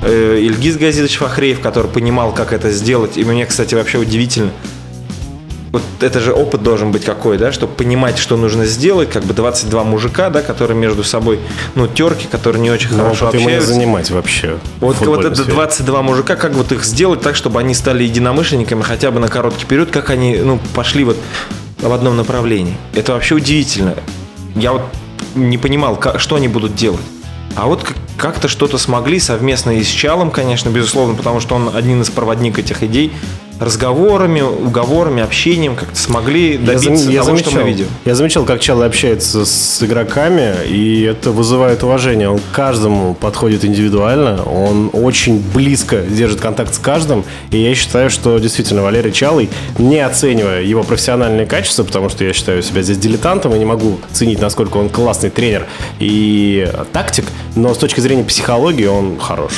Ильгиз 0.03 0.77
Газидович 0.77 1.17
Фахреев, 1.17 1.59
который 1.59 1.89
понимал, 1.89 2.33
как 2.33 2.53
это 2.53 2.71
сделать. 2.71 3.17
И 3.17 3.23
мне, 3.25 3.45
кстати, 3.45 3.73
вообще 3.75 3.97
удивительно. 3.97 4.51
вот 5.73 5.81
это 5.99 6.19
же 6.19 6.33
опыт 6.33 6.63
должен 6.63 6.91
быть 6.91 7.03
какой, 7.03 7.37
да, 7.37 7.51
чтобы 7.51 7.73
понимать, 7.73 8.17
что 8.17 8.37
нужно 8.37 8.65
сделать, 8.65 9.09
как 9.09 9.23
бы 9.25 9.33
22 9.33 9.83
мужика, 9.83 10.29
да, 10.29 10.41
которые 10.41 10.77
между 10.77 11.03
собой, 11.03 11.39
ну, 11.75 11.87
терки, 11.87 12.25
которые 12.27 12.61
не 12.61 12.71
очень 12.71 12.89
Но 12.95 13.03
хорошо 13.03 13.25
опыт 13.27 13.39
ему 13.39 13.49
не 13.49 13.55
общаются. 13.55 13.73
занимать 13.73 14.09
вообще. 14.11 14.57
Вот, 14.79 14.97
вот 15.01 15.25
это 15.25 15.35
сфере. 15.35 15.51
22 15.53 16.01
мужика, 16.03 16.35
как 16.35 16.53
вот 16.53 16.71
их 16.71 16.83
сделать 16.85 17.21
так, 17.21 17.35
чтобы 17.35 17.59
они 17.59 17.73
стали 17.73 18.03
единомышленниками 18.03 18.81
хотя 18.81 19.11
бы 19.11 19.19
на 19.19 19.27
короткий 19.27 19.65
период, 19.65 19.91
как 19.91 20.09
они, 20.09 20.37
ну, 20.37 20.59
пошли 20.73 21.03
вот 21.03 21.17
в 21.79 21.91
одном 21.91 22.15
направлении. 22.17 22.75
Это 22.93 23.11
вообще 23.13 23.35
удивительно. 23.35 23.95
Я 24.55 24.71
вот 24.73 24.81
не 25.35 25.57
понимал, 25.57 25.95
как- 25.97 26.19
что 26.19 26.35
они 26.37 26.47
будут 26.47 26.75
делать. 26.75 27.01
А 27.57 27.65
вот 27.65 27.83
как- 27.83 27.97
как-то 28.17 28.47
что-то 28.47 28.77
смогли 28.77 29.19
совместно 29.19 29.71
и 29.71 29.83
с 29.83 29.87
Чалом, 29.87 30.29
конечно, 30.29 30.69
безусловно, 30.69 31.15
потому 31.15 31.39
что 31.39 31.55
он 31.55 31.75
один 31.75 32.01
из 32.03 32.09
проводник 32.11 32.59
этих 32.59 32.83
идей, 32.83 33.11
разговорами, 33.59 34.41
уговорами, 34.41 35.21
общением 35.23 35.75
как-то 35.75 35.97
смогли 35.97 36.53
Я 36.53 36.59
добиться 36.59 37.03
зам- 37.05 37.11
я 37.13 37.23
того, 37.23 37.37
что 37.37 37.45
замечал, 37.45 37.63
мы 37.63 37.69
видим. 37.69 37.87
Я 38.05 38.15
замечал, 38.15 38.45
как 38.45 38.59
Чалый 38.59 38.87
общается 38.87 39.45
с 39.45 39.81
игроками, 39.83 40.53
и 40.67 41.03
это 41.03 41.31
вызывает 41.31 41.83
уважение. 41.83 42.29
Он 42.29 42.39
к 42.39 42.51
каждому 42.51 43.13
подходит 43.13 43.65
индивидуально, 43.65 44.43
он 44.43 44.89
очень 44.93 45.43
близко 45.53 46.01
держит 46.01 46.39
контакт 46.39 46.73
с 46.73 46.77
каждым, 46.77 47.23
и 47.51 47.57
я 47.57 47.73
считаю, 47.75 48.09
что 48.09 48.37
действительно 48.39 48.83
Валерий 48.83 49.11
Чалый, 49.11 49.49
не 49.77 49.99
оценивая 49.99 50.61
его 50.61 50.83
профессиональные 50.83 51.45
качества, 51.45 51.83
потому 51.83 52.09
что 52.09 52.23
я 52.23 52.33
считаю 52.33 52.61
себя 52.61 52.81
здесь 52.81 52.97
дилетантом 52.97 53.55
и 53.55 53.59
не 53.59 53.65
могу 53.65 53.99
ценить, 54.11 54.39
насколько 54.41 54.77
он 54.77 54.89
классный 54.89 55.29
тренер 55.29 55.65
и 55.99 56.69
тактик, 56.93 57.25
но 57.55 57.73
с 57.73 57.77
точки 57.77 57.99
зрения 57.99 58.23
психологии 58.23 58.85
он 58.85 59.17
хорош. 59.19 59.53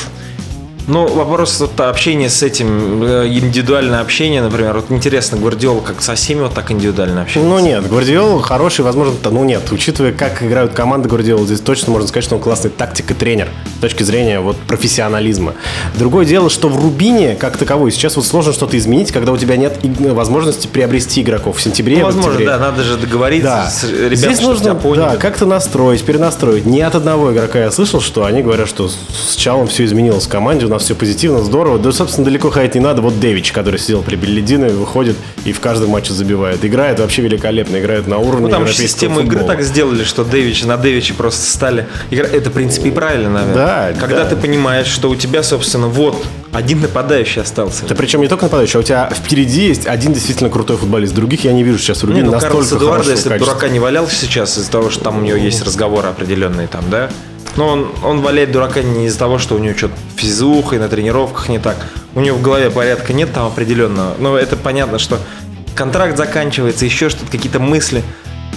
Ну, 0.91 1.05
вопрос 1.07 1.59
вот 1.59 1.79
общения 1.81 2.29
с 2.31 2.41
этим, 2.41 3.03
э, 3.03 3.27
индивидуальное 3.27 3.99
общение, 4.01 4.41
например. 4.41 4.73
Вот 4.73 4.85
интересно, 4.89 5.37
Гвардиола 5.37 5.81
как 5.81 6.01
со 6.01 6.15
всеми 6.15 6.41
вот 6.41 6.55
так 6.55 6.71
индивидуально 6.71 7.21
общается? 7.21 7.47
Ну 7.47 7.59
нет, 7.59 7.87
Гвардиол 7.87 8.39
хороший, 8.39 8.81
возможно, 8.83 9.13
то- 9.21 9.29
ну 9.29 9.43
нет, 9.43 9.71
учитывая, 9.71 10.11
как 10.13 10.41
играют 10.41 10.73
команды 10.73 11.07
Гвардиола, 11.07 11.45
здесь 11.45 11.59
точно 11.59 11.91
можно 11.93 12.07
сказать, 12.07 12.23
что 12.23 12.35
он 12.37 12.41
классный 12.41 12.71
тактик 12.71 13.11
и 13.11 13.13
тренер 13.13 13.49
с 13.77 13.81
точки 13.81 14.01
зрения 14.01 14.39
вот 14.39 14.57
профессионализма. 14.57 15.53
Другое 15.95 16.25
дело, 16.25 16.49
что 16.49 16.69
в 16.69 16.81
Рубине, 16.83 17.35
как 17.35 17.57
таковой, 17.57 17.91
сейчас 17.91 18.15
вот 18.15 18.25
сложно 18.25 18.51
что-то 18.51 18.75
изменить, 18.75 19.11
когда 19.11 19.31
у 19.31 19.37
тебя 19.37 19.57
нет 19.57 19.77
иг- 19.83 19.99
возможности 20.13 20.65
приобрести 20.65 21.21
игроков 21.21 21.57
в 21.57 21.61
сентябре, 21.61 21.97
Ну, 21.97 22.01
в 22.01 22.05
возможно, 22.05 22.31
октябре. 22.31 22.47
да, 22.47 22.57
надо 22.57 22.81
же 22.83 22.97
договориться 22.97 23.47
Да. 23.47 23.69
с 23.69 23.83
ребятами, 23.83 24.15
Здесь 24.15 24.41
нужно 24.41 24.73
да, 24.73 25.17
как-то 25.17 25.45
настроить, 25.45 26.03
перенастроить. 26.03 26.65
Не 26.65 26.81
от 26.81 26.95
одного 26.95 27.31
игрока 27.31 27.59
я 27.59 27.69
слышал, 27.69 28.01
что 28.01 28.25
они 28.25 28.41
говорят, 28.41 28.67
что 28.67 28.89
с 28.89 29.35
Чалом 29.35 29.67
все 29.67 29.85
изменилось 29.85 30.25
в 30.25 30.29
команде, 30.29 30.65
у 30.65 30.69
нас 30.69 30.78
все 30.79 30.95
позитивно, 30.95 31.43
здорово. 31.43 31.77
Да, 31.79 31.91
собственно, 31.91 32.25
далеко 32.25 32.49
ходить 32.49 32.75
не 32.75 32.81
надо. 32.81 33.01
Вот 33.01 33.19
Дэвич, 33.19 33.51
который 33.51 33.79
сидел 33.79 34.01
при 34.01 34.15
Беллидине, 34.15 34.69
выходит 34.69 35.15
и 35.45 35.51
в 35.53 35.59
каждом 35.59 35.89
матче 35.91 36.13
забивает. 36.13 36.63
Играет 36.65 36.99
вообще 36.99 37.21
великолепно, 37.21 37.77
играет 37.79 38.07
на 38.07 38.17
уровне 38.17 38.47
Ну, 38.47 38.51
там 38.51 38.65
же 38.67 38.73
систему 38.73 39.19
игры 39.21 39.39
футбола. 39.39 39.55
так 39.55 39.63
сделали, 39.63 40.03
что 40.03 40.23
Дэвич 40.23 40.63
на 40.63 40.77
Дэвиче 40.77 41.13
просто 41.13 41.49
стали 41.49 41.87
играть. 42.09 42.33
Это, 42.33 42.49
в 42.49 42.53
принципе, 42.53 42.89
и 42.89 42.91
правильно, 42.91 43.29
наверное. 43.29 43.55
Да, 43.55 43.99
Когда 43.99 44.23
да. 44.23 44.29
ты 44.31 44.35
понимаешь, 44.35 44.87
что 44.87 45.09
у 45.09 45.15
тебя, 45.15 45.43
собственно, 45.43 45.87
вот 45.87 46.23
один 46.51 46.81
нападающий 46.81 47.41
остался. 47.43 47.85
Да 47.87 47.93
причем 47.93 48.21
не 48.21 48.27
только 48.27 48.45
нападающий, 48.45 48.77
а 48.77 48.79
у 48.79 48.83
тебя 48.83 49.09
впереди 49.13 49.67
есть 49.67 49.85
один 49.85 50.13
действительно 50.13 50.49
крутой 50.49 50.77
футболист. 50.77 51.13
Других 51.13 51.43
я 51.43 51.53
не 51.53 51.63
вижу 51.63 51.77
сейчас 51.77 51.99
в 51.99 52.03
Не, 52.05 52.09
Рубине 52.09 52.25
ну, 52.27 52.31
настолько 52.31 52.57
Карлос 52.57 52.71
хорошего 52.81 53.11
если 53.11 53.29
качества. 53.29 53.53
дурака 53.53 53.69
не 53.69 53.79
валялся 53.79 54.15
сейчас 54.15 54.57
из-за 54.57 54.71
того, 54.71 54.89
что 54.89 55.03
там 55.03 55.19
у 55.19 55.21
него 55.21 55.37
есть 55.37 55.61
разговоры 55.63 56.07
определенные 56.09 56.67
там, 56.67 56.83
да? 56.89 57.09
Но 57.59 57.67
он, 57.67 57.91
он 58.05 58.21
валяет 58.21 58.53
дурака 58.53 58.81
не 58.81 59.07
из-за 59.07 59.19
того, 59.19 59.37
что 59.37 59.55
у 59.55 59.57
него 59.57 59.75
что-то 59.75 59.93
физухой 60.15 60.79
на 60.79 60.87
тренировках 60.87 61.49
не 61.49 61.59
так. 61.59 61.75
У 62.15 62.21
него 62.21 62.37
в 62.37 62.41
голове 62.41 62.69
порядка 62.69 63.11
нет 63.11 63.33
там 63.33 63.47
определенного. 63.47 64.15
Но 64.17 64.37
это 64.37 64.55
понятно, 64.55 64.97
что 64.97 65.19
контракт 65.75 66.15
заканчивается, 66.15 66.85
еще 66.85 67.09
что-то, 67.09 67.29
какие-то 67.29 67.59
мысли. 67.59 68.01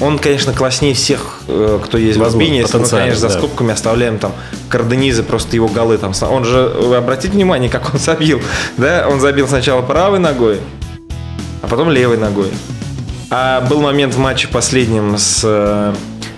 Он, 0.00 0.21
конечно, 0.21 0.52
класснее 0.52 0.94
всех, 0.94 1.40
э, 1.49 1.80
кто 1.85 1.99
есть 1.99 2.16
в 2.16 2.21
Возможно, 2.21 2.47
Рубине, 2.47 2.61
если 2.61 2.78
мы, 2.78 2.87
конечно, 2.87 3.18
за 3.18 3.28
да. 3.28 3.35
скобками 3.35 3.73
оставляем 3.73 4.18
там 4.18 4.35
Карденизы, 4.68 5.25
просто 5.25 5.56
его 5.56 5.66
голы 5.66 5.99
там. 5.99 6.12
Он 6.30 6.44
же, 6.44 6.68
вы 6.68 6.94
обратите 6.94 7.32
внимание, 7.32 7.68
как 7.68 7.92
он 7.92 7.99
забил, 7.99 8.40
да? 8.76 9.09
Он 9.11 9.18
забил 9.18 9.49
сначала 9.49 9.82
правой 9.82 10.21
ногой, 10.21 10.61
а 11.61 11.66
потом 11.66 11.90
левой 11.90 12.18
ногой. 12.18 12.52
А 13.30 13.62
был 13.62 13.81
момент 13.81 14.14
в 14.14 14.18
матче 14.18 14.46
последнем 14.46 15.18
с 15.18 15.40
э, 15.42 15.92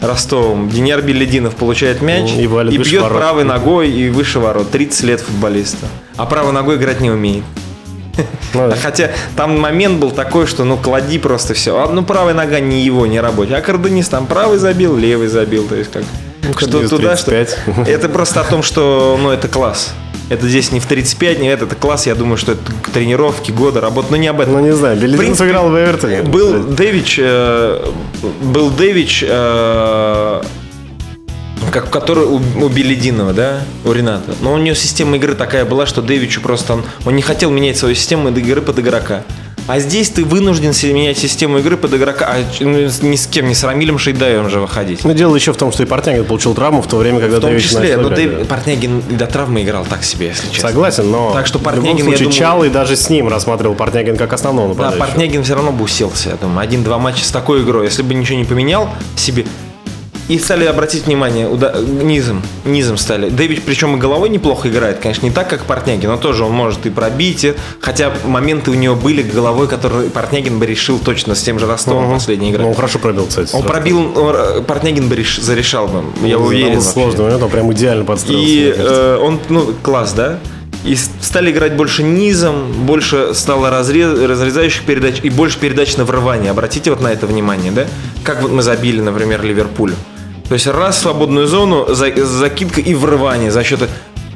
Ростовом. 0.06 0.68
Деньяр 0.68 1.02
Белединов 1.02 1.54
получает 1.56 2.02
мяч 2.02 2.32
И 2.36 2.46
валит 2.46 2.76
выше 2.76 2.90
бьет 2.90 3.02
ворот. 3.02 3.18
правой 3.18 3.44
ногой 3.44 3.90
и 3.90 4.10
выше 4.10 4.38
ворот. 4.40 4.70
30 4.70 5.02
лет 5.04 5.20
футболиста. 5.20 5.86
А 6.16 6.26
правой 6.26 6.52
ногой 6.52 6.76
играть 6.76 7.00
не 7.00 7.10
умеет. 7.10 7.44
Ну, 8.52 8.72
Хотя 8.82 9.10
там 9.36 9.58
момент 9.58 9.98
был 9.98 10.10
такой, 10.10 10.46
что 10.46 10.64
ну 10.64 10.76
клади 10.76 11.18
просто 11.18 11.54
все. 11.54 11.76
А, 11.78 11.88
ну 11.90 12.04
правая 12.04 12.34
нога 12.34 12.60
не 12.60 12.82
его, 12.82 13.06
не 13.06 13.20
рабочая. 13.20 13.56
А 13.56 13.60
Карденис 13.60 14.08
там 14.08 14.26
правый 14.26 14.58
забил, 14.58 14.96
левый 14.96 15.28
забил. 15.28 15.66
То 15.66 15.74
есть 15.74 15.90
как 15.90 16.04
что 16.52 16.66
Карденис 16.66 16.90
туда, 16.90 17.16
что... 17.16 17.30
35. 17.30 17.88
Это 17.88 18.09
просто 18.09 18.40
о 18.40 18.44
том, 18.44 18.62
что 18.62 19.18
ну 19.20 19.30
это 19.30 19.48
класс. 19.48 19.92
Это 20.30 20.48
здесь 20.48 20.72
не 20.72 20.80
в 20.80 20.87
35, 20.87 21.38
не 21.38 21.48
это, 21.48 21.66
это 21.66 21.74
класс. 21.74 22.07
Я 22.07 22.14
думаю, 22.14 22.38
что 22.38 22.52
это 22.52 22.62
тренировки, 22.92 23.50
годы, 23.50 23.80
работы. 23.80 24.09
Но 24.11 24.16
не 24.16 24.28
об 24.28 24.40
этом. 24.40 24.54
Ну, 24.54 24.61
не 24.61 24.72
знаю, 24.72 24.98
принципе, 24.98 25.35
сыграл 25.35 25.68
в 25.68 25.74
Эвертоне. 25.74 26.22
Был 26.22 26.64
Дэвич, 26.64 27.18
э, 27.22 27.92
был 28.40 28.70
Дэвич, 28.70 29.22
э, 29.28 30.42
как, 31.70 31.90
который 31.90 32.24
у, 32.24 32.37
у 32.37 32.68
Белединова, 32.68 33.35
да, 33.35 33.61
у 33.85 33.92
Рената. 33.92 34.35
Но 34.40 34.54
у 34.54 34.59
него 34.59 34.74
система 34.74 35.16
игры 35.16 35.35
такая 35.35 35.66
была, 35.66 35.85
что 35.85 36.00
Дэвичу 36.00 36.40
просто 36.40 36.72
он, 36.72 36.85
он 37.04 37.16
не 37.16 37.22
хотел 37.22 37.50
менять 37.50 37.76
свою 37.76 37.94
систему 37.94 38.30
игры 38.30 38.62
под 38.62 38.78
игрока. 38.78 39.24
А 39.66 39.79
здесь 39.79 40.11
ты 40.11 40.24
вынужден 40.24 40.72
менять 40.92 41.16
систему 41.16 41.59
игры 41.59 41.79
под 41.79 41.94
игрока, 41.94 42.27
а 42.29 42.44
ну, 42.61 42.81
ни 43.03 43.16
с 43.16 43.27
кем, 43.27 43.48
не 43.48 43.55
с 43.55 43.64
Рамилем 43.64 43.98
Шейдаевым 43.98 44.50
же 44.50 44.61
выходить. 44.61 45.05
Но 45.05 45.12
дело 45.12 45.35
еще 45.35 45.53
в 45.55 45.57
том, 45.57 45.72
что 45.72 45.83
и 45.83 45.87
Портнягин 45.87 46.27
получил 46.27 46.55
травму 46.55 46.83
в 46.83 46.87
то 46.87 46.96
время, 46.98 47.20
когда 47.20 47.38
В 47.38 47.40
том 47.40 47.59
числе, 47.59 47.96
но 47.96 48.11
да. 48.11 48.44
Портнягин 48.46 49.03
и 49.09 49.14
до 49.14 49.27
травмы 49.27 49.62
играл 49.62 49.87
так 49.88 50.05
себе, 50.05 50.29
если 50.29 50.48
честно. 50.50 50.68
Согласен, 50.68 51.11
но 51.11 51.33
Так 51.33 51.46
что 51.46 51.59
в 51.59 51.62
любом 51.62 51.74
Портнягин, 51.74 51.96
я 51.98 52.05
случае 52.05 52.24
думаю- 52.24 52.38
Чалый 52.38 52.70
даже 52.70 52.96
с 52.96 53.09
ним 53.09 53.29
рассматривал 53.29 53.74
Портнягин 53.74 54.16
как 54.18 54.33
основного 54.35 54.68
Да, 54.68 54.74
нападающего. 54.74 55.07
Портнягин 55.07 55.42
все 55.44 55.55
равно 55.55 55.72
бы 55.72 55.85
уселся, 55.85 56.31
я 56.31 56.37
думаю. 56.37 56.61
Один-два 56.61 56.98
матча 56.98 57.24
с 57.24 57.31
такой 57.31 57.62
игрой. 57.62 57.87
Если 57.87 58.03
бы 58.03 58.12
ничего 58.12 58.37
не 58.37 58.44
поменял 58.44 58.90
себе. 59.16 59.46
И 60.26 60.38
стали 60.38 60.64
обратить 60.64 61.06
внимание, 61.06 61.46
уда- 61.48 61.74
низом, 61.78 62.42
низом 62.64 62.96
стали. 62.96 63.28
Дэвид, 63.28 63.62
причем 63.66 63.96
и 63.96 63.98
головой 63.98 64.30
неплохо 64.30 64.68
играет, 64.70 64.98
конечно, 64.98 65.26
не 65.26 65.30
так, 65.32 65.48
как 65.50 65.64
Портнягин, 65.64 66.08
но 66.08 66.16
тоже 66.16 66.44
он 66.44 66.52
может 66.52 66.87
и 66.87 66.90
пробить, 66.90 67.44
и- 67.44 67.52
хотя 67.80 68.10
моменты 68.24 68.70
у 68.70 68.74
него 68.74 68.94
были 68.94 69.20
головой, 69.22 69.68
которые 69.68 70.08
Портнягин 70.08 70.58
бы 70.58 70.64
решил 70.64 70.98
точно 70.98 71.34
с 71.34 71.42
тем 71.42 71.58
же 71.58 71.66
Ростовом 71.66 72.04
Мгм. 72.04 72.14
последней 72.14 72.50
игры. 72.50 72.62
Ну, 72.62 72.70
он 72.70 72.74
хорошо 72.74 72.98
пробил, 72.98 73.26
кстати. 73.26 73.54
Он 73.54 73.64
пробил, 73.64 74.12
э, 74.16 74.62
Портнягин 74.66 75.08
бы 75.08 75.14
реш- 75.16 75.40
зарешал 75.42 75.88
бы, 75.88 76.04
я 76.26 76.37
Там 76.37 76.46
уверен. 76.46 76.80
Сложный 76.80 77.24
момент, 77.24 77.42
он 77.42 77.50
прям 77.50 77.70
идеально 77.74 78.04
подстроился. 78.06 78.48
И 78.50 78.74
э, 78.74 79.18
он, 79.20 79.40
ну, 79.50 79.74
класс, 79.82 80.12
да? 80.14 80.38
И 80.87 80.96
стали 80.96 81.50
играть 81.50 81.76
больше 81.76 82.02
низом, 82.02 82.72
больше 82.87 83.34
стало 83.34 83.68
разрез, 83.70 84.18
разрезающих 84.18 84.84
передач 84.84 85.16
и 85.22 85.28
больше 85.30 85.58
передач 85.58 85.96
на 85.96 86.04
врывание. 86.04 86.50
Обратите 86.50 86.90
вот 86.90 87.00
на 87.02 87.08
это 87.12 87.26
внимание, 87.26 87.72
да? 87.72 87.84
Как 88.22 88.40
вот 88.42 88.50
мы 88.52 88.62
забили, 88.62 89.00
например, 89.00 89.42
Ливерпулю. 89.42 89.94
То 90.48 90.54
есть 90.54 90.66
раз 90.66 91.00
свободную 91.00 91.46
зону, 91.46 91.94
за- 91.94 92.24
закидка 92.24 92.80
и 92.80 92.94
врывание 92.94 93.50
за 93.50 93.64
счет... 93.64 93.88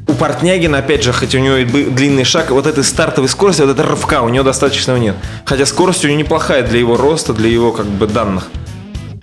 У 0.06 0.14
Портнягина, 0.14 0.78
опять 0.78 1.04
же, 1.04 1.12
хоть 1.12 1.34
у 1.34 1.38
него 1.38 1.56
и 1.56 1.64
длинный 1.64 2.24
шаг, 2.24 2.50
вот 2.50 2.66
этой 2.66 2.82
стартовой 2.82 3.28
скорости, 3.28 3.60
вот 3.60 3.70
этой 3.70 3.84
рывка 3.84 4.22
у 4.22 4.30
него 4.30 4.42
достаточно 4.42 4.96
нет. 4.96 5.14
Хотя 5.44 5.66
скорость 5.66 6.02
у 6.02 6.08
него 6.08 6.18
неплохая 6.18 6.62
для 6.62 6.78
его 6.78 6.96
роста, 6.96 7.34
для 7.34 7.50
его 7.50 7.72
как 7.72 7.84
бы 7.84 8.06
данных. 8.06 8.48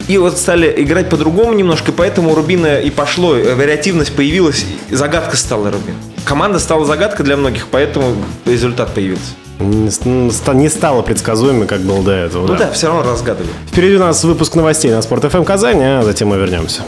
И 0.08 0.19
вот 0.19 0.38
стали 0.38 0.71
играть 0.78 1.10
по-другому 1.10 1.54
немножко, 1.54 1.91
поэтому 1.91 2.32
у 2.32 2.36
Рубина 2.36 2.80
и 2.80 2.91
пошло, 2.91 3.36
э, 3.36 3.56
вариативность 3.56 4.15
появилась, 4.15 4.63
загадка 4.91 5.36
стала 5.36 5.71
Рубин. 5.71 5.95
Команда 6.24 6.60
стала 6.60 6.86
загадкой 6.86 7.26
для 7.26 7.36
многих, 7.36 7.65
поэтому 7.71 8.15
результат 8.45 8.93
появился. 8.93 9.32
Не, 9.60 10.70
стало 10.70 11.02
предсказуемым, 11.02 11.68
как 11.68 11.82
было 11.82 12.04
до 12.04 12.12
этого. 12.12 12.48
Ну 12.48 12.56
да, 12.56 12.72
все 12.72 12.88
равно 12.88 13.04
разгадывали. 13.04 13.52
Впереди 13.68 13.96
у 13.96 14.00
нас 14.00 14.24
выпуск 14.24 14.56
новостей 14.56 14.91
на 14.91 15.02
Спорт 15.02 15.32
ФМ 15.32 15.44
Казань, 15.44 15.82
а 15.82 16.04
затем 16.04 16.30
мы 16.30 16.38
вернемся. 16.38 16.82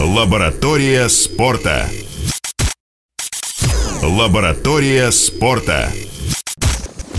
Лаборатория 0.00 1.08
спорта. 1.08 1.86
Лаборатория 4.02 5.10
спорта. 5.10 5.90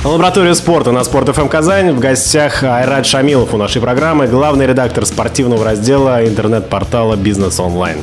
Лаборатория 0.05 0.55
спорта 0.55 0.93
на 0.93 1.03
Спорт 1.03 1.35
ФМ 1.35 1.49
Казань. 1.49 1.91
В 1.91 1.99
гостях 1.99 2.63
Айрат 2.63 3.05
Шамилов 3.05 3.53
у 3.53 3.57
нашей 3.57 3.81
программы, 3.81 4.27
главный 4.27 4.65
редактор 4.65 5.05
спортивного 5.05 5.65
раздела 5.65 6.25
интернет-портала 6.25 7.17
«Бизнес 7.17 7.59
онлайн». 7.59 7.97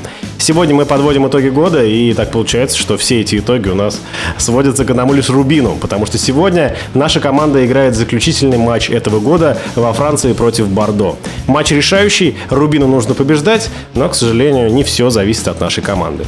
Сегодня 0.47 0.77
мы 0.77 0.87
подводим 0.87 1.27
итоги 1.27 1.49
года, 1.49 1.83
и 1.83 2.15
так 2.15 2.31
получается, 2.31 2.79
что 2.79 2.97
все 2.97 3.21
эти 3.21 3.41
итоги 3.41 3.69
у 3.69 3.75
нас 3.75 4.01
сводятся 4.39 4.85
к 4.85 4.91
одному 4.93 5.13
лишь 5.13 5.29
Рубину, 5.29 5.77
потому 5.81 6.07
что 6.07 6.19
сегодня 6.19 6.77
наша 6.95 7.19
команда 7.19 7.67
играет 7.67 7.97
заключительный 7.97 8.57
матч 8.57 8.89
этого 8.89 9.19
года 9.19 9.59
во 9.75 9.93
Франции 9.93 10.35
против 10.35 10.69
Бордо. 10.69 11.17
Матч 11.49 11.73
решающий, 11.73 12.37
Рубину 12.49 12.87
нужно 12.87 13.15
побеждать, 13.15 13.71
но, 13.95 14.09
к 14.09 14.15
сожалению, 14.15 14.73
не 14.73 14.85
все 14.85 15.11
зависит 15.11 15.49
от 15.49 15.61
нашей 15.61 15.83
команды. 15.83 16.25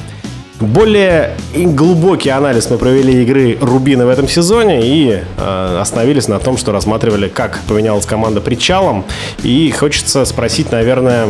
Более 0.59 1.37
глубокий 1.54 2.31
анализ 2.31 2.70
мы 2.70 2.78
провели 2.78 3.22
игры 3.22 3.57
Рубина 3.61 4.04
в 4.04 4.09
этом 4.09 4.26
сезоне 4.26 4.81
и 4.83 5.20
э, 5.37 5.78
остановились 5.81 6.26
на 6.26 6.40
том, 6.40 6.57
что 6.57 6.72
рассматривали, 6.72 7.28
как 7.28 7.61
поменялась 7.68 8.04
команда 8.04 8.40
причалом. 8.40 9.04
И 9.44 9.70
хочется 9.70 10.24
спросить, 10.24 10.72
наверное, 10.72 11.28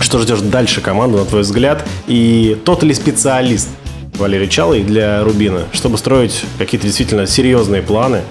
что 0.00 0.18
ждешь 0.18 0.40
дальше 0.40 0.80
команду, 0.80 1.18
на 1.18 1.24
твой 1.24 1.42
взгляд, 1.42 1.86
и 2.06 2.56
тот 2.64 2.82
ли 2.82 2.94
специалист 2.94 3.68
Валерий 4.16 4.48
Чалый 4.48 4.82
для 4.82 5.22
Рубина, 5.22 5.64
чтобы 5.72 5.98
строить 5.98 6.44
какие-то 6.58 6.86
действительно 6.86 7.26
серьезные 7.26 7.82
планы 7.82 8.22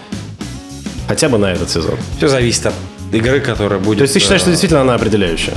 хотя 1.07 1.29
бы 1.29 1.37
на 1.37 1.51
этот 1.51 1.69
сезон? 1.69 1.95
Все 2.17 2.27
зависит 2.27 2.65
от 2.67 2.73
игры, 3.11 3.39
которая 3.39 3.79
будет. 3.79 3.99
То 3.99 4.03
есть 4.03 4.13
ты 4.13 4.19
считаешь, 4.19 4.41
что 4.41 4.49
э, 4.49 4.53
действительно 4.53 4.81
она 4.81 4.95
определяющая? 4.95 5.53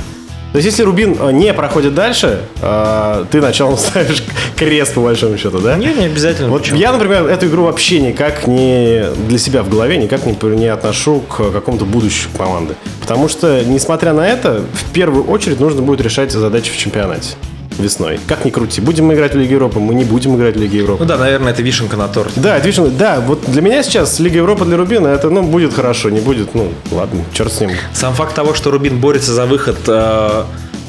То 0.51 0.57
есть, 0.57 0.65
если 0.65 0.83
Рубин 0.83 1.15
э, 1.19 1.31
не 1.31 1.53
проходит 1.53 1.95
дальше, 1.95 2.41
э, 2.61 3.25
ты 3.31 3.39
началом 3.39 3.77
ставишь 3.77 4.23
крест, 4.57 4.93
по 4.93 5.01
большому 5.01 5.37
счету, 5.37 5.59
да? 5.59 5.77
Нет, 5.77 5.97
не 5.97 6.05
обязательно. 6.05 6.49
Вот 6.49 6.61
Почему? 6.61 6.77
я, 6.77 6.91
например, 6.91 7.25
эту 7.27 7.47
игру 7.47 7.63
вообще 7.63 8.01
никак 8.01 8.47
не 8.47 9.05
для 9.27 9.37
себя 9.37 9.63
в 9.63 9.69
голове 9.69 9.97
никак 9.97 10.25
не, 10.25 10.35
не 10.55 10.67
отношу 10.67 11.21
к 11.21 11.51
какому-то 11.51 11.85
будущему 11.85 12.33
команды. 12.37 12.75
Потому 12.99 13.29
что, 13.29 13.63
несмотря 13.63 14.13
на 14.13 14.27
это, 14.27 14.61
в 14.73 14.91
первую 14.91 15.25
очередь 15.25 15.59
нужно 15.59 15.81
будет 15.81 16.01
решать 16.01 16.31
задачи 16.31 16.71
в 16.71 16.77
чемпионате 16.77 17.35
весной. 17.81 18.19
Как 18.27 18.45
ни 18.45 18.49
крути. 18.49 18.81
Будем 18.81 19.05
мы 19.05 19.13
играть 19.15 19.33
в 19.33 19.37
Лиге 19.37 19.53
Европы, 19.53 19.79
мы 19.79 19.93
не 19.93 20.03
будем 20.03 20.35
играть 20.35 20.55
в 20.55 20.59
Лиге 20.59 20.79
Европы. 20.79 21.03
Ну 21.03 21.07
да, 21.07 21.17
наверное, 21.17 21.51
это 21.51 21.61
вишенка 21.61 21.97
на 21.97 22.07
торте. 22.07 22.39
Да, 22.39 22.57
это 22.57 22.67
вишенка- 22.67 22.91
да, 22.97 23.19
вот 23.19 23.43
для 23.47 23.61
меня 23.61 23.83
сейчас 23.83 24.19
Лига 24.19 24.37
Европы 24.37 24.65
для 24.65 24.77
Рубина, 24.77 25.07
это, 25.07 25.29
ну, 25.29 25.43
будет 25.43 25.73
хорошо, 25.73 26.09
не 26.09 26.19
будет, 26.19 26.55
ну, 26.55 26.71
ладно, 26.91 27.23
черт 27.33 27.51
с 27.51 27.59
ним. 27.59 27.71
Сам 27.93 28.13
факт 28.13 28.35
того, 28.35 28.53
что 28.53 28.71
Рубин 28.71 28.99
борется 28.99 29.33
за 29.33 29.45
выход 29.45 29.77
э, 29.87 30.43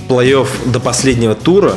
плей-офф 0.09 0.49
до 0.67 0.81
последнего 0.81 1.35
тура, 1.35 1.75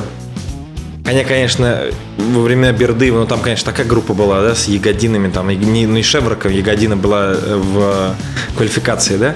они, 1.05 1.23
конечно, 1.23 1.83
во 2.17 2.41
времена 2.41 2.71
Бердыева, 2.71 3.19
ну 3.19 3.27
там, 3.27 3.39
конечно, 3.39 3.71
такая 3.71 3.85
группа 3.85 4.13
была, 4.15 4.41
да, 4.41 4.55
с 4.55 4.67
Ягодинами, 4.67 5.29
там, 5.29 5.51
и 5.51 5.55
не, 5.55 5.85
ну 5.85 5.97
и 5.97 6.01
Шевроком, 6.01 6.51
Ягодина 6.51 6.97
была 6.97 7.33
э, 7.33 7.61
в 7.61 8.15
квалификации, 8.57 9.17
да, 9.17 9.35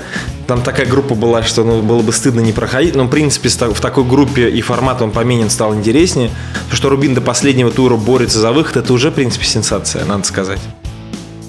там 0.50 0.64
такая 0.64 0.88
группа 0.88 1.14
была, 1.14 1.44
что 1.44 1.64
ну, 1.64 1.84
было 1.84 2.02
бы 2.02 2.12
стыдно 2.12 2.40
не 2.40 2.54
проходить, 2.54 2.96
но, 2.96 3.04
в 3.04 3.10
принципе, 3.10 3.50
в 3.50 3.80
такой 3.80 4.04
группе 4.04 4.50
и 4.50 4.62
формат 4.62 5.00
он 5.00 5.12
поменен 5.12 5.48
стал 5.48 5.76
интереснее, 5.76 6.32
то, 6.72 6.76
что 6.76 6.90
Рубин 6.90 7.14
до 7.14 7.22
последнего 7.22 7.70
тура 7.70 7.98
борется 7.98 8.40
за 8.40 8.52
выход, 8.52 8.78
это 8.78 8.92
уже, 8.92 9.12
в 9.12 9.14
принципе, 9.14 9.46
сенсация, 9.46 10.06
надо 10.06 10.24
сказать. 10.26 10.60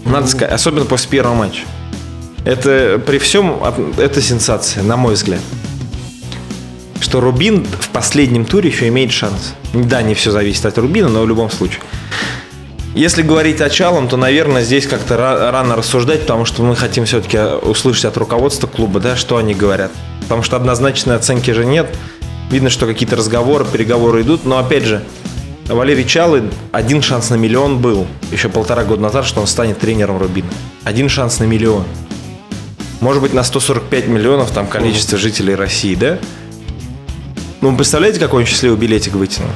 Надо 0.04 0.26
сказать, 0.26 0.52
особенно 0.52 0.84
после 0.84 1.08
первого 1.08 1.34
матча. 1.34 1.62
Это 2.44 3.02
при 3.06 3.16
всем, 3.16 3.62
это 3.96 4.20
сенсация, 4.20 4.82
на 4.82 4.98
мой 4.98 5.14
взгляд. 5.14 5.40
Что 7.00 7.22
Рубин 7.22 7.64
в 7.64 7.88
последнем 7.88 8.44
туре 8.44 8.68
еще 8.68 8.88
имеет 8.88 9.12
шанс. 9.12 9.54
Да, 9.72 10.02
не 10.02 10.12
все 10.12 10.30
зависит 10.30 10.66
от 10.66 10.76
Рубина, 10.76 11.08
но 11.08 11.22
в 11.22 11.26
любом 11.26 11.50
случае. 11.50 11.80
Если 12.94 13.22
говорить 13.22 13.60
о 13.60 13.70
Чалом, 13.70 14.08
то, 14.08 14.16
наверное, 14.16 14.64
здесь 14.64 14.86
как-то 14.86 15.14
ра- 15.14 15.50
рано 15.50 15.76
рассуждать, 15.76 16.22
потому 16.22 16.44
что 16.44 16.62
мы 16.64 16.74
хотим 16.74 17.04
все-таки 17.04 17.38
услышать 17.38 18.06
от 18.06 18.16
руководства 18.16 18.66
клуба, 18.66 18.98
да, 18.98 19.16
что 19.16 19.36
они 19.36 19.54
говорят. 19.54 19.92
Потому 20.22 20.42
что 20.42 20.56
однозначной 20.56 21.14
оценки 21.16 21.52
же 21.52 21.64
нет. 21.64 21.86
Видно, 22.50 22.68
что 22.68 22.86
какие-то 22.86 23.14
разговоры, 23.14 23.64
переговоры 23.64 24.22
идут, 24.22 24.44
но 24.44 24.58
опять 24.58 24.84
же, 24.84 25.04
Валерий 25.68 26.04
Чалы 26.04 26.50
один 26.72 27.00
шанс 27.00 27.30
на 27.30 27.36
миллион 27.36 27.78
был 27.78 28.08
еще 28.32 28.48
полтора 28.48 28.82
года 28.82 29.02
назад, 29.02 29.24
что 29.24 29.40
он 29.40 29.46
станет 29.46 29.78
тренером 29.78 30.18
Рубина. 30.18 30.48
Один 30.82 31.08
шанс 31.08 31.38
на 31.38 31.44
миллион. 31.44 31.84
Может 33.00 33.22
быть, 33.22 33.32
на 33.32 33.44
145 33.44 34.08
миллионов 34.08 34.50
там 34.50 34.66
количество 34.66 35.16
жителей 35.16 35.54
России, 35.54 35.94
да? 35.94 36.18
Ну, 37.60 37.70
вы 37.70 37.76
представляете, 37.76 38.18
какой 38.18 38.42
он 38.42 38.46
счастливый 38.48 38.76
билетик 38.76 39.14
вытянул? 39.14 39.50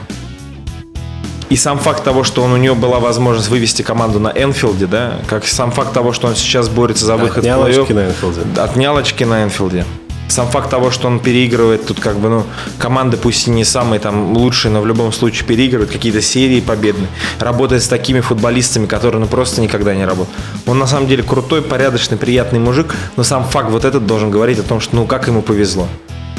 И 1.55 1.57
сам 1.57 1.79
факт 1.79 2.03
того, 2.03 2.25
что 2.25 2.43
он, 2.43 2.53
у 2.53 2.57
него 2.57 2.75
была 2.75 2.99
возможность 2.99 3.49
вывести 3.49 3.83
команду 3.83 4.19
на 4.19 4.27
Энфилде, 4.27 4.88
да, 4.88 5.21
как 5.29 5.47
сам 5.47 5.71
факт 5.71 5.93
того, 5.93 6.12
что 6.12 6.27
он 6.27 6.35
сейчас 6.35 6.69
борется 6.69 7.05
за 7.07 7.17
выход 7.17 7.45
Отнял 7.45 7.62
в 7.62 7.67
плей-офф. 7.67 7.83
очки 7.83 7.95
на 7.95 8.07
Энфилде. 8.07 8.40
Отнял 8.57 8.97
очки 8.97 9.25
на 9.25 9.45
Энфилде. 9.45 9.85
Сам 10.27 10.49
факт 10.49 10.69
того, 10.69 10.90
что 10.90 11.07
он 11.07 11.21
переигрывает 11.21 11.87
тут 11.87 12.01
как 12.01 12.17
бы, 12.17 12.29
ну, 12.29 12.43
команды 12.79 13.17
пусть 13.17 13.47
и 13.47 13.53
не 13.53 13.64
самые 13.64 14.01
там 14.01 14.37
лучшие, 14.37 14.73
но 14.73 14.81
в 14.81 14.87
любом 14.88 15.12
случае 15.12 15.47
переигрывает 15.47 15.93
какие-то 15.93 16.21
серии 16.21 16.61
победные. 16.61 17.07
Работает 17.38 17.85
с 17.85 17.87
такими 17.87 18.19
футболистами, 18.19 18.87
которые 18.87 19.21
ну 19.21 19.29
просто 19.29 19.61
никогда 19.61 19.95
не 19.95 20.05
работают. 20.05 20.37
Он 20.67 20.81
на 20.81 20.88
самом 20.88 21.07
деле 21.07 21.23
крутой, 21.23 21.62
порядочный, 21.62 22.17
приятный 22.17 22.59
мужик, 22.59 22.93
но 23.17 23.23
сам 23.23 23.45
факт 23.45 23.71
вот 23.71 23.85
этот 23.85 24.07
должен 24.07 24.33
говорить 24.33 24.59
о 24.59 24.64
том, 24.64 24.81
что 24.81 24.97
ну 24.97 25.07
как 25.07 25.29
ему 25.29 25.40
повезло. 25.40 25.87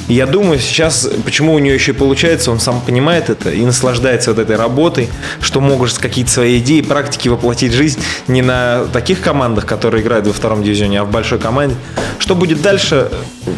Я 0.07 0.27
думаю, 0.27 0.59
сейчас, 0.59 1.09
почему 1.23 1.55
у 1.55 1.59
нее 1.59 1.73
еще 1.73 1.91
и 1.91 1.95
получается, 1.95 2.51
он 2.51 2.59
сам 2.59 2.79
понимает 2.79 3.31
это 3.31 3.49
и 3.49 3.65
наслаждается 3.65 4.31
вот 4.31 4.39
этой 4.39 4.55
работой, 4.55 5.09
что 5.41 5.61
может 5.61 5.97
какие-то 5.97 6.29
свои 6.29 6.59
идеи, 6.59 6.81
практики 6.81 7.27
воплотить 7.27 7.71
в 7.71 7.75
жизнь 7.75 7.99
не 8.27 8.43
на 8.43 8.85
таких 8.93 9.21
командах, 9.21 9.65
которые 9.65 10.03
играют 10.03 10.27
во 10.27 10.33
втором 10.33 10.61
дивизионе, 10.63 11.01
а 11.01 11.05
в 11.05 11.11
большой 11.11 11.39
команде. 11.39 11.75
Что 12.19 12.35
будет 12.35 12.61
дальше, 12.61 13.09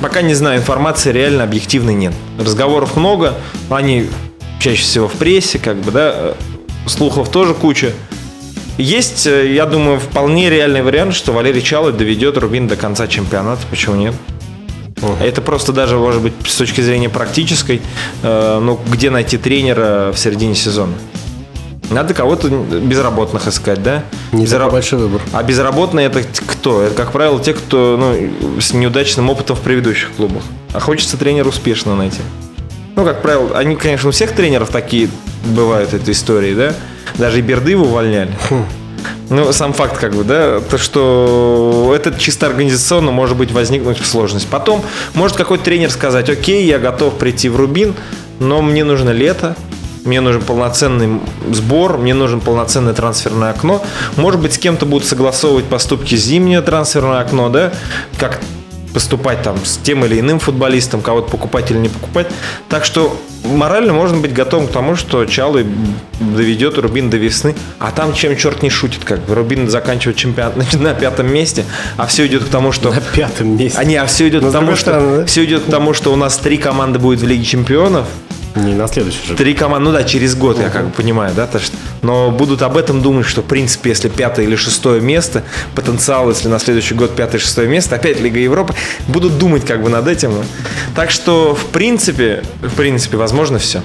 пока 0.02 0.22
не 0.22 0.34
знаю, 0.36 0.60
информации 0.60 1.12
реально 1.12 1.44
объективной 1.44 1.94
нет. 1.94 2.14
Разговоров 2.40 2.96
много, 2.96 3.34
они 3.70 4.08
чаще 4.60 4.84
всего 4.84 5.10
в 5.10 5.14
прессе, 5.14 5.60
как 5.60 5.78
бы, 5.78 5.92
да, 5.92 6.34
слухов 6.86 7.30
тоже 7.30 7.56
куча. 7.56 7.92
Есть, 8.78 9.28
э, 9.28 9.54
я 9.54 9.66
думаю, 9.66 10.00
вполне 10.00 10.50
реальный 10.50 10.82
вариант, 10.82 11.14
что 11.14 11.34
Валерий 11.34 11.62
Чалый 11.62 11.94
доведет 11.94 12.38
Рубин 12.38 12.68
до 12.68 12.76
конца 12.76 13.08
чемпионата. 13.08 13.62
Почему 13.70 13.96
нет? 13.96 14.14
Это 15.22 15.42
просто 15.42 15.74
даже, 15.74 15.98
может 15.98 16.22
быть, 16.22 16.34
с 16.46 16.56
точки 16.56 16.82
зрения 16.82 17.10
практической, 17.10 17.82
э, 18.24 18.60
ну, 18.62 18.80
где 18.90 19.10
найти 19.10 19.38
тренера 19.38 20.12
в 20.14 20.18
середине 20.18 20.56
сезона? 20.56 20.94
Надо 21.90 22.14
кого-то 22.14 22.50
безработных 22.50 23.48
искать, 23.48 23.82
да? 23.82 24.04
Не 24.34 24.44
Безра- 24.44 24.58
такой 24.58 24.72
большой 24.74 25.00
выбор. 25.00 25.22
А 25.32 25.42
безработные 25.42 26.08
это 26.08 26.22
кто? 26.46 26.82
Это, 26.82 26.96
как 26.96 27.12
правило, 27.14 27.40
те, 27.40 27.54
кто 27.54 27.98
ну, 27.98 28.60
с 28.60 28.74
неудачным 28.74 29.30
опытом 29.30 29.56
в 29.56 29.62
предыдущих 29.62 30.12
клубах. 30.12 30.44
А 30.74 30.80
хочется 30.80 31.18
тренера 31.18 31.48
успешно 31.48 31.96
найти. 31.96 32.20
Ну, 32.96 33.06
как 33.06 33.22
правило, 33.22 33.58
они, 33.58 33.76
конечно, 33.76 34.10
у 34.10 34.12
всех 34.12 34.34
тренеров 34.34 34.70
такие 34.70 35.10
бывают, 35.46 35.94
этой 35.94 36.14
истории, 36.14 36.54
да? 36.54 36.74
Даже 37.18 37.40
и 37.40 37.42
Бердыева 37.42 37.84
увольняли. 37.84 38.32
Ну, 39.30 39.52
сам 39.52 39.74
факт, 39.74 39.98
как 39.98 40.16
бы, 40.16 40.24
да, 40.24 40.60
то, 40.62 40.78
что 40.78 41.94
это 41.96 42.18
чисто 42.18 42.48
организационно 42.48 43.12
может 43.12 43.38
быть 43.38 43.52
возникнуть 43.52 44.06
сложность. 44.06 44.48
Потом 44.48 44.84
может 45.14 45.38
какой-то 45.38 45.64
тренер 45.64 45.92
сказать, 45.92 46.30
окей, 46.30 46.66
я 46.66 46.80
готов 46.80 47.16
прийти 47.16 47.50
в 47.50 47.56
Рубин, 47.56 47.94
но 48.40 48.62
мне 48.62 48.84
нужно 48.84 49.10
лето, 49.10 49.56
мне 50.06 50.22
нужен 50.22 50.42
полноценный 50.42 51.20
сбор, 51.52 51.98
мне 51.98 52.14
нужен 52.14 52.40
полноценное 52.40 52.94
трансферное 52.94 53.52
окно. 53.52 53.84
Может 54.16 54.40
быть, 54.40 54.54
с 54.54 54.58
кем-то 54.58 54.86
будут 54.86 55.08
согласовывать 55.08 55.66
поступки 55.66 56.16
зимнее 56.16 56.62
трансферное 56.62 57.20
окно, 57.20 57.50
да, 57.50 57.74
как 58.18 58.40
поступать 58.98 59.44
там 59.44 59.64
с 59.64 59.78
тем 59.78 60.04
или 60.06 60.20
иным 60.20 60.40
футболистом, 60.40 61.02
кого-то 61.04 61.30
покупать 61.30 61.70
или 61.70 61.78
не 61.78 61.88
покупать. 61.88 62.26
Так 62.68 62.84
что 62.84 63.16
морально 63.44 63.94
можно 63.94 64.18
быть 64.18 64.34
готовым 64.34 64.68
к 64.68 64.72
тому, 64.72 64.96
что 64.96 65.24
Чалый 65.26 65.68
доведет 66.20 66.80
Рубин 66.80 67.12
до 67.12 67.18
весны, 67.18 67.54
а 67.78 67.92
там 67.92 68.12
чем 68.16 68.36
черт 68.36 68.64
не 68.64 68.72
шутит, 68.72 69.04
как 69.06 69.20
бы 69.20 69.36
Рубин 69.36 69.70
заканчивает 69.70 70.18
чемпионат 70.18 70.56
на- 70.58 70.80
на 70.80 70.94
пятом 70.96 71.32
месте, 71.32 71.64
а 71.96 72.08
все 72.08 72.26
идет 72.26 72.46
к 72.46 72.48
тому, 72.48 72.72
что 72.72 72.92
На 72.92 73.00
пятом 73.00 73.56
месте. 73.56 73.78
а 73.78 73.84
не, 73.84 73.98
а 73.98 74.08
все 74.08 74.30
идет 74.30 74.42
Но 74.42 74.48
к 74.48 74.50
с 74.50 74.54
тому, 74.54 74.72
что 74.72 74.82
стороны, 74.82 75.18
да? 75.20 75.26
все 75.28 75.46
идет 75.46 75.62
к 75.66 75.70
тому, 75.70 75.94
что 75.94 76.12
у 76.12 76.16
нас 76.16 76.36
три 76.40 76.58
команды 76.58 76.98
будет 76.98 77.20
в 77.22 77.28
Лиге 77.28 77.44
Чемпионов, 77.46 78.08
Не 78.56 78.74
на 78.74 78.88
следующий 78.88 79.26
же. 79.28 79.36
Три 79.36 79.54
команды, 79.54 79.86
ну 79.90 79.92
да, 79.92 80.04
через 80.04 80.36
год, 80.36 80.60
я 80.60 80.70
как 80.70 80.86
бы 80.86 80.92
понимаю, 80.92 81.34
да, 81.36 81.46
то, 81.48 81.60
что- 81.60 81.76
но 82.02 82.32
будут 82.32 82.62
об 82.64 82.76
этом 82.78 83.02
думать, 83.02 83.26
что, 83.28 83.42
в 83.42 83.46
принципе, 83.46 83.90
если 83.92 84.10
пятое 84.10 84.46
или 84.46 84.56
шестое 84.56 85.00
место, 85.02 85.44
потенциал, 85.76 86.30
если 86.30 86.48
на 86.48 86.58
следующий 86.60 86.96
год 86.96 87.16
пятое, 87.16 87.40
шестое 87.40 87.68
место, 87.68 87.96
опять 87.96 88.20
Лига 88.20 88.40
Европы, 88.40 88.74
будут 89.08 89.38
думать 89.38 89.66
как 89.66 89.84
бы 89.84 89.90
над 89.90 90.08
этим. 90.08 90.34
Так 90.96 91.12
что, 91.12 91.54
в 91.56 91.66
принципе, 91.66 92.44
в 92.62 92.74
принципе, 92.76 93.18
возможно 93.18 93.60
все. 93.60 93.82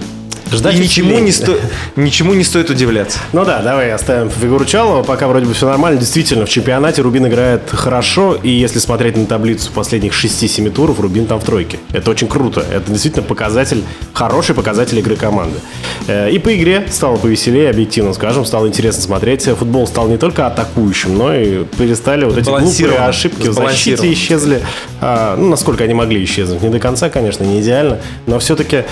Ждать 0.52 0.74
И 0.74 0.78
ничему 0.78 1.18
не, 1.18 1.32
сто... 1.32 1.56
ничему 1.96 2.34
не 2.34 2.44
стоит 2.44 2.70
удивляться. 2.70 3.18
Ну 3.32 3.44
да, 3.44 3.62
давай 3.62 3.90
оставим 3.92 4.30
фигуру 4.30 4.64
Чалова, 4.64 5.02
пока 5.02 5.26
вроде 5.28 5.46
бы 5.46 5.54
все 5.54 5.66
нормально. 5.66 5.98
Действительно, 5.98 6.46
в 6.46 6.48
чемпионате 6.48 7.02
Рубин 7.02 7.26
играет 7.26 7.62
хорошо, 7.70 8.36
и 8.42 8.50
если 8.50 8.78
смотреть 8.78 9.16
на 9.16 9.26
таблицу 9.26 9.70
последних 9.72 10.12
6-7 10.12 10.70
туров, 10.70 11.00
Рубин 11.00 11.26
там 11.26 11.40
в 11.40 11.44
тройке. 11.44 11.78
Это 11.92 12.10
очень 12.10 12.28
круто. 12.28 12.64
Это 12.70 12.90
действительно 12.90 13.22
показатель, 13.24 13.82
хороший 14.12 14.54
показатель 14.54 14.98
игры 14.98 15.16
команды. 15.16 15.58
Э, 16.06 16.30
И 16.30 16.38
по 16.38 16.54
игре 16.54 16.86
стало 16.90 17.16
повеселее, 17.16 17.70
объективно 17.70 18.12
скажем, 18.12 18.44
стало 18.44 18.66
интересно 18.66 19.02
смотреть. 19.02 19.44
Футбол 19.44 19.86
стал 19.86 20.08
не 20.08 20.18
только 20.18 20.46
атакующим, 20.46 21.16
но 21.16 21.34
и 21.34 21.64
перестали 21.64 22.24
вот 22.24 22.36
эти 22.36 22.48
глупые 22.48 22.98
ошибки 22.98 23.48
в 23.48 23.52
защите 23.52 24.12
исчезли. 24.12 24.60
А, 25.00 25.36
ну, 25.36 25.48
насколько 25.48 25.84
они 25.84 25.94
могли 25.94 26.22
исчезнуть. 26.24 26.62
Не 26.62 26.68
до 26.68 26.78
конца, 26.78 27.08
конечно, 27.08 27.44
не 27.44 27.60
идеально, 27.60 27.98
но 28.26 28.38
все-таки 28.38 28.84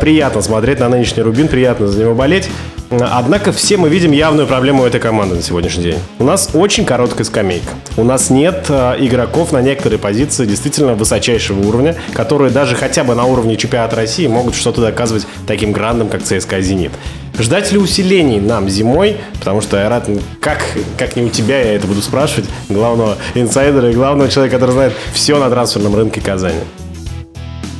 приятно 0.00 0.42
смотреть 0.42 0.78
на 0.80 0.88
нынешний 0.90 1.22
Рубин, 1.22 1.48
приятно 1.48 1.88
за 1.88 2.00
него 2.00 2.14
болеть. 2.14 2.48
Однако 2.90 3.52
все 3.52 3.76
мы 3.76 3.88
видим 3.88 4.10
явную 4.10 4.48
проблему 4.48 4.84
этой 4.84 5.00
команды 5.00 5.36
на 5.36 5.42
сегодняшний 5.42 5.84
день. 5.84 5.98
У 6.18 6.24
нас 6.24 6.50
очень 6.54 6.84
короткая 6.84 7.24
скамейка. 7.24 7.70
У 7.96 8.02
нас 8.02 8.30
нет 8.30 8.66
а, 8.68 8.96
игроков 8.98 9.52
на 9.52 9.62
некоторые 9.62 10.00
позиции 10.00 10.44
действительно 10.44 10.94
высочайшего 10.94 11.60
уровня, 11.60 11.94
которые 12.14 12.50
даже 12.50 12.74
хотя 12.74 13.04
бы 13.04 13.14
на 13.14 13.26
уровне 13.26 13.56
чемпионата 13.56 13.94
России 13.94 14.26
могут 14.26 14.56
что-то 14.56 14.80
доказывать 14.80 15.24
таким 15.46 15.70
грандам, 15.70 16.08
как 16.08 16.24
ЦСКА 16.24 16.60
«Зенит». 16.60 16.90
Ждать 17.38 17.70
ли 17.70 17.78
усилений 17.78 18.40
нам 18.40 18.68
зимой? 18.68 19.18
Потому 19.38 19.60
что, 19.60 19.80
Айрат, 19.80 20.08
как, 20.40 20.58
как 20.98 21.14
не 21.14 21.22
у 21.22 21.28
тебя, 21.28 21.60
я 21.60 21.74
это 21.74 21.86
буду 21.86 22.02
спрашивать, 22.02 22.50
главного 22.68 23.16
инсайдера 23.34 23.90
и 23.90 23.94
главного 23.94 24.28
человека, 24.28 24.56
который 24.56 24.72
знает 24.72 24.92
все 25.12 25.38
на 25.38 25.48
трансферном 25.48 25.94
рынке 25.94 26.20
Казани. 26.20 26.58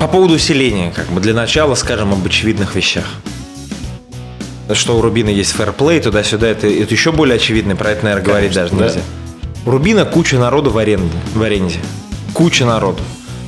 По 0.01 0.09
поводу 0.09 0.33
усиления, 0.33 0.91
как 0.97 1.09
бы 1.09 1.21
для 1.21 1.35
начала 1.35 1.75
скажем 1.75 2.15
об 2.15 2.25
очевидных 2.25 2.75
вещах. 2.75 3.05
Что 4.73 4.97
у 4.97 5.03
Рубина 5.03 5.29
есть 5.29 5.53
фэрплей, 5.53 6.01
туда-сюда, 6.01 6.49
это, 6.49 6.67
это 6.69 6.95
еще 6.95 7.13
более 7.13 7.37
очевидно, 7.37 7.77
про 7.77 7.91
это, 7.91 8.05
наверное, 8.05 8.25
говорить 8.25 8.55
Конечно, 8.55 8.79
даже 8.79 8.95
нельзя. 8.95 9.07
У 9.67 9.71
Рубина 9.71 10.07
куча 10.07 10.39
народу 10.39 10.71
в 10.71 10.79
аренде, 10.79 11.19
в 11.35 11.43
аренде. 11.43 11.81
Куча 12.33 12.65
народу. 12.65 13.03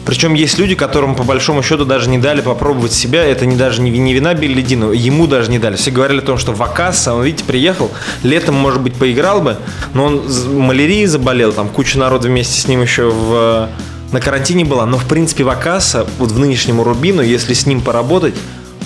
Причем 0.04 0.34
есть 0.34 0.58
люди, 0.58 0.74
которым 0.74 1.14
по 1.14 1.22
большому 1.22 1.62
счету 1.62 1.86
даже 1.86 2.10
не 2.10 2.18
дали 2.18 2.42
попробовать 2.42 2.92
себя. 2.92 3.24
Это 3.24 3.46
не 3.46 3.56
даже 3.56 3.80
не, 3.80 3.90
не 3.90 4.12
вина 4.12 4.34
Беллидина, 4.34 4.92
ему 4.92 5.26
даже 5.26 5.50
не 5.50 5.58
дали. 5.58 5.76
Все 5.76 5.90
говорили 5.90 6.18
о 6.18 6.22
том, 6.22 6.36
что 6.36 6.52
Вакаса, 6.52 7.14
он, 7.14 7.24
видите, 7.24 7.44
приехал, 7.44 7.90
летом, 8.22 8.56
может 8.56 8.82
быть, 8.82 8.92
поиграл 8.94 9.40
бы, 9.40 9.56
но 9.94 10.04
он 10.04 10.22
малярией 10.54 11.06
заболел, 11.06 11.54
там 11.54 11.70
куча 11.70 11.98
народу 11.98 12.28
вместе 12.28 12.60
с 12.60 12.68
ним 12.68 12.82
еще 12.82 13.08
в, 13.08 13.70
на 14.12 14.20
карантине 14.20 14.64
была. 14.64 14.86
Но, 14.86 14.98
в 14.98 15.06
принципе, 15.06 15.44
Вакаса, 15.44 16.06
вот 16.18 16.30
в 16.30 16.38
нынешнему 16.38 16.84
Рубину, 16.84 17.22
если 17.22 17.54
с 17.54 17.66
ним 17.66 17.80
поработать, 17.80 18.34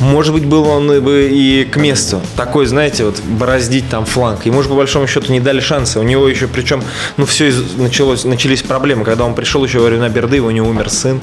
может 0.01 0.35
быть, 0.35 0.45
был 0.45 0.69
он 0.69 0.89
бы 1.03 1.29
и 1.33 1.65
к 1.65 1.77
месту. 1.77 2.21
Такой, 2.37 2.67
знаете, 2.67 3.05
вот 3.05 3.19
бороздить 3.21 3.89
там 3.89 4.05
фланг. 4.05 4.45
Ему 4.45 4.63
же 4.63 4.69
по 4.69 4.75
большому 4.75 5.07
счету 5.07 5.33
не 5.33 5.41
дали 5.41 5.61
шанса. 5.61 6.01
У 6.01 6.03
него 6.03 6.29
еще, 6.29 6.49
причем, 6.49 6.83
ну, 7.17 7.25
все 7.25 7.53
началось, 7.79 8.25
начались 8.25 8.63
проблемы. 8.63 9.05
Когда 9.05 9.25
он 9.25 9.35
пришел 9.35 9.65
еще 9.65 9.79
во 9.79 9.87
времена 9.87 10.09
Бердыева, 10.09 10.49
у 10.49 10.51
него 10.51 10.69
умер 10.69 10.91
сын 10.91 11.21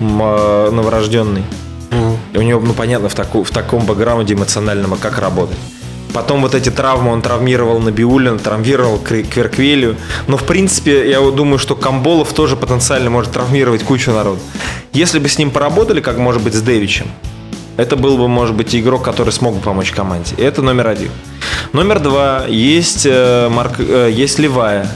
э, 0.00 0.70
новорожденный. 0.72 1.44
И 2.32 2.38
у 2.38 2.42
него, 2.42 2.60
ну, 2.60 2.74
понятно, 2.74 3.08
в, 3.08 3.14
таку- 3.14 3.44
в 3.44 3.50
таком 3.50 3.86
бэкграунде 3.86 4.34
эмоциональном, 4.34 4.94
а 4.94 4.96
как 4.96 5.18
работать. 5.18 5.56
Потом 6.16 6.40
вот 6.40 6.54
эти 6.54 6.70
травмы 6.70 7.12
он 7.12 7.20
травмировал 7.20 7.78
Набиулина, 7.78 8.38
травмировал 8.38 8.98
Кверквелию. 8.98 9.96
Но, 10.28 10.38
в 10.38 10.44
принципе, 10.44 11.10
я 11.10 11.20
думаю, 11.20 11.58
что 11.58 11.76
Камболов 11.76 12.32
тоже 12.32 12.56
потенциально 12.56 13.10
может 13.10 13.32
травмировать 13.32 13.82
кучу 13.82 14.12
народу. 14.12 14.40
Если 14.94 15.18
бы 15.18 15.28
с 15.28 15.36
ним 15.36 15.50
поработали, 15.50 16.00
как, 16.00 16.16
может 16.16 16.40
быть, 16.40 16.54
с 16.54 16.62
Дэвичем, 16.62 17.08
это 17.76 17.96
был 17.96 18.16
бы, 18.16 18.28
может 18.28 18.54
быть, 18.56 18.74
игрок, 18.74 19.02
который 19.02 19.30
смог 19.30 19.56
бы 19.56 19.60
помочь 19.60 19.90
команде. 19.90 20.34
Это 20.38 20.62
номер 20.62 20.88
один. 20.88 21.10
Номер 21.74 22.00
два. 22.00 22.46
Есть, 22.48 23.04
э, 23.04 23.50
Марк, 23.50 23.74
э, 23.78 24.08
есть 24.10 24.38
Левая. 24.38 24.90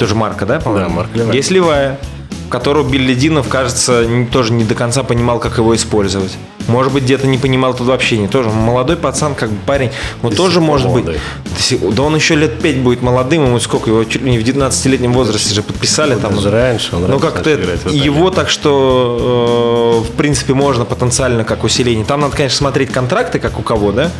Тоже 0.00 0.16
Марка, 0.16 0.46
да, 0.46 0.58
по-моему? 0.58 0.88
Да, 0.88 0.94
Марк 0.96 1.10
Левая. 1.14 1.32
Есть 1.32 1.52
Левая, 1.52 2.00
которого 2.48 2.88
Бельдинов, 2.88 3.48
кажется, 3.48 4.04
тоже 4.32 4.52
не 4.52 4.64
до 4.64 4.74
конца 4.74 5.02
понимал, 5.02 5.38
как 5.38 5.58
его 5.58 5.74
использовать. 5.74 6.32
Может 6.68 6.92
быть, 6.92 7.04
где-то 7.04 7.26
не 7.28 7.38
понимал 7.38 7.74
тут 7.74 7.86
вообще 7.86 8.18
не 8.18 8.26
тоже. 8.28 8.50
Молодой 8.50 8.96
пацан, 8.96 9.34
как 9.36 9.50
бы 9.50 9.58
парень, 9.66 9.90
вот 10.22 10.30
До 10.32 10.36
тоже 10.36 10.54
сих 10.54 10.60
пор 10.60 10.68
может 10.68 10.86
быть. 10.90 11.04
молодой. 11.04 11.20
До 11.56 11.62
сих- 11.62 11.94
Да 11.94 12.02
он 12.02 12.16
еще 12.16 12.34
лет 12.34 12.60
5 12.60 12.78
будет 12.78 13.02
молодым, 13.02 13.44
ему 13.46 13.60
сколько, 13.60 13.90
его 13.90 14.02
чуть 14.04 14.22
ли 14.22 14.30
не 14.32 14.38
в 14.38 14.42
19-летнем 14.42 15.12
возрасте 15.12 15.54
же 15.54 15.62
подписали 15.62 16.16
там. 16.16 16.34
Даже 16.34 16.50
раньше 16.50 16.96
он 16.96 17.02
Ну, 17.02 17.08
раньше 17.08 17.26
как-то 17.26 17.50
его 17.90 18.30
так 18.30 18.50
что, 18.50 20.02
э, 20.04 20.08
в 20.12 20.16
принципе, 20.16 20.54
можно 20.54 20.84
потенциально 20.84 21.44
как 21.44 21.62
усиление. 21.64 22.04
Там 22.04 22.20
надо, 22.20 22.36
конечно, 22.36 22.58
смотреть 22.58 22.90
контракты, 22.90 23.38
как 23.38 23.58
у 23.58 23.62
кого, 23.62 23.92
да? 23.92 24.10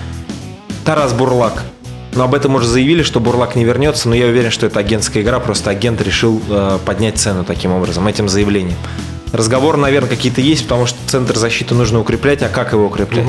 Тарас 0.84 1.12
Бурлак. 1.12 1.64
Но 2.16 2.24
об 2.24 2.34
этом 2.34 2.54
уже 2.54 2.66
заявили, 2.66 3.02
что 3.02 3.20
Бурлак 3.20 3.54
не 3.56 3.64
вернется, 3.64 4.08
но 4.08 4.14
я 4.14 4.26
уверен, 4.26 4.50
что 4.50 4.66
это 4.66 4.80
агентская 4.80 5.22
игра, 5.22 5.38
просто 5.38 5.70
агент 5.70 6.00
решил 6.00 6.42
э, 6.48 6.78
поднять 6.84 7.18
цену 7.18 7.44
таким 7.44 7.72
образом, 7.72 8.06
этим 8.08 8.28
заявлением. 8.28 8.78
Разговоры, 9.32 9.76
наверное, 9.76 10.08
какие-то 10.08 10.40
есть, 10.40 10.62
потому 10.62 10.86
что 10.86 10.98
центр 11.06 11.36
защиты 11.36 11.74
нужно 11.74 12.00
укреплять, 12.00 12.42
а 12.42 12.48
как 12.48 12.72
его 12.72 12.86
укреплять? 12.86 13.26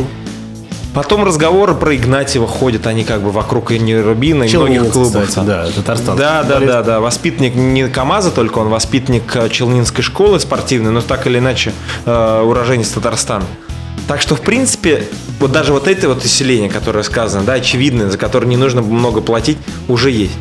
Потом 0.93 1.23
разговоры 1.25 1.75
про 1.75 1.95
Игнатьева 1.95 2.47
ходят, 2.47 2.87
они 2.87 3.03
как 3.03 3.21
бы 3.21 3.29
вокруг 3.31 3.71
и 3.71 3.95
Рубина, 3.95 4.45
и 4.45 4.57
многих 4.57 4.89
клубов. 4.91 5.27
кстати, 5.27 5.45
да, 5.45 5.67
Татарстан. 5.67 6.17
Да, 6.17 6.43
да, 6.43 6.59
да, 6.59 6.81
да. 6.81 6.99
Воспитанник 6.99 7.53
не 7.53 7.87
КАМАЗа 7.87 8.31
только, 8.31 8.57
он 8.59 8.69
воспитанник 8.69 9.35
э, 9.35 9.49
Челнинской 9.49 10.03
школы 10.03 10.39
спортивной, 10.39 10.91
но 10.91 11.01
так 11.01 11.27
или 11.27 11.37
иначе 11.37 11.73
э, 12.05 12.41
уроженец 12.41 12.89
Татарстана. 12.89 13.45
Так 14.07 14.21
что, 14.21 14.35
в 14.35 14.41
принципе, 14.41 15.03
вот 15.39 15.51
даже 15.51 15.73
вот 15.73 15.87
это 15.87 16.07
вот 16.07 16.23
усиление, 16.23 16.69
которое 16.69 17.03
сказано, 17.03 17.43
да, 17.43 17.53
очевидное, 17.53 18.09
за 18.09 18.17
которое 18.17 18.47
не 18.47 18.55
нужно 18.55 18.81
много 18.81 19.19
платить, 19.21 19.57
уже 19.89 20.11
есть. 20.11 20.31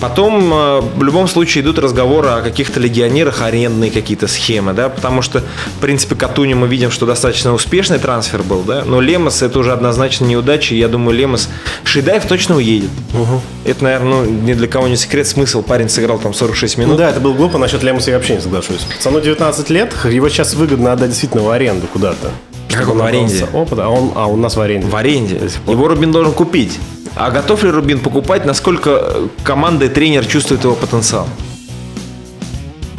Потом, 0.00 0.52
э, 0.54 0.80
в 0.96 1.02
любом 1.02 1.28
случае, 1.28 1.62
идут 1.62 1.78
разговоры 1.78 2.28
о 2.28 2.40
каких-то 2.40 2.80
легионерах, 2.80 3.42
арендные 3.42 3.90
какие-то 3.90 4.26
схемы, 4.26 4.72
да, 4.72 4.88
потому 4.88 5.20
что, 5.20 5.40
в 5.40 5.80
принципе, 5.82 6.14
Катуни 6.14 6.54
мы 6.54 6.66
видим, 6.66 6.90
что 6.90 7.04
достаточно 7.04 7.52
успешный 7.52 7.98
трансфер 7.98 8.42
был, 8.42 8.62
да, 8.62 8.84
но 8.86 9.02
Лемос 9.02 9.42
это 9.42 9.58
уже 9.58 9.72
однозначно 9.72 10.24
неудача, 10.24 10.74
и 10.74 10.78
я 10.78 10.88
думаю, 10.88 11.14
Лемос, 11.18 11.50
Шидаев 11.84 12.24
точно 12.24 12.56
уедет. 12.56 12.90
Это, 13.66 13.84
наверное, 13.84 14.22
ну, 14.22 14.24
ни 14.24 14.54
для 14.54 14.66
кого 14.68 14.88
не 14.88 14.96
секрет, 14.96 15.26
смысл, 15.26 15.62
парень 15.62 15.90
сыграл 15.90 16.18
там 16.18 16.32
46 16.32 16.78
Ну 16.78 16.84
минут. 16.84 16.96
да, 16.96 17.10
это 17.10 17.20
было 17.20 17.34
глупо, 17.34 17.58
насчет 17.58 17.82
Лемуса 17.82 18.10
я 18.10 18.16
вообще 18.16 18.36
не 18.36 18.40
соглашусь. 18.40 18.80
Пацану 18.96 19.20
19 19.20 19.68
лет, 19.68 19.92
его 20.10 20.30
сейчас 20.30 20.54
выгодно 20.54 20.92
отдать 20.94 21.10
действительно 21.10 21.42
в 21.42 21.50
аренду 21.50 21.86
куда-то. 21.86 22.30
Как 22.70 22.82
Чтобы 22.84 22.92
он 22.92 22.98
в 22.98 23.04
аренде? 23.06 23.46
Опыта, 23.52 23.84
а 23.86 23.88
он, 23.88 24.12
а 24.14 24.26
у 24.26 24.36
нас 24.36 24.56
в 24.56 24.60
аренде. 24.60 24.86
в 24.86 24.94
аренде. 24.96 25.40
Его 25.66 25.88
Рубин 25.88 26.12
должен 26.12 26.32
купить. 26.32 26.78
А 27.16 27.30
готов 27.30 27.64
ли 27.64 27.70
Рубин 27.70 27.98
покупать, 28.00 28.44
насколько 28.44 29.14
команда 29.42 29.86
и 29.86 29.88
тренер 29.88 30.24
чувствуют 30.26 30.64
его 30.64 30.74
потенциал? 30.74 31.26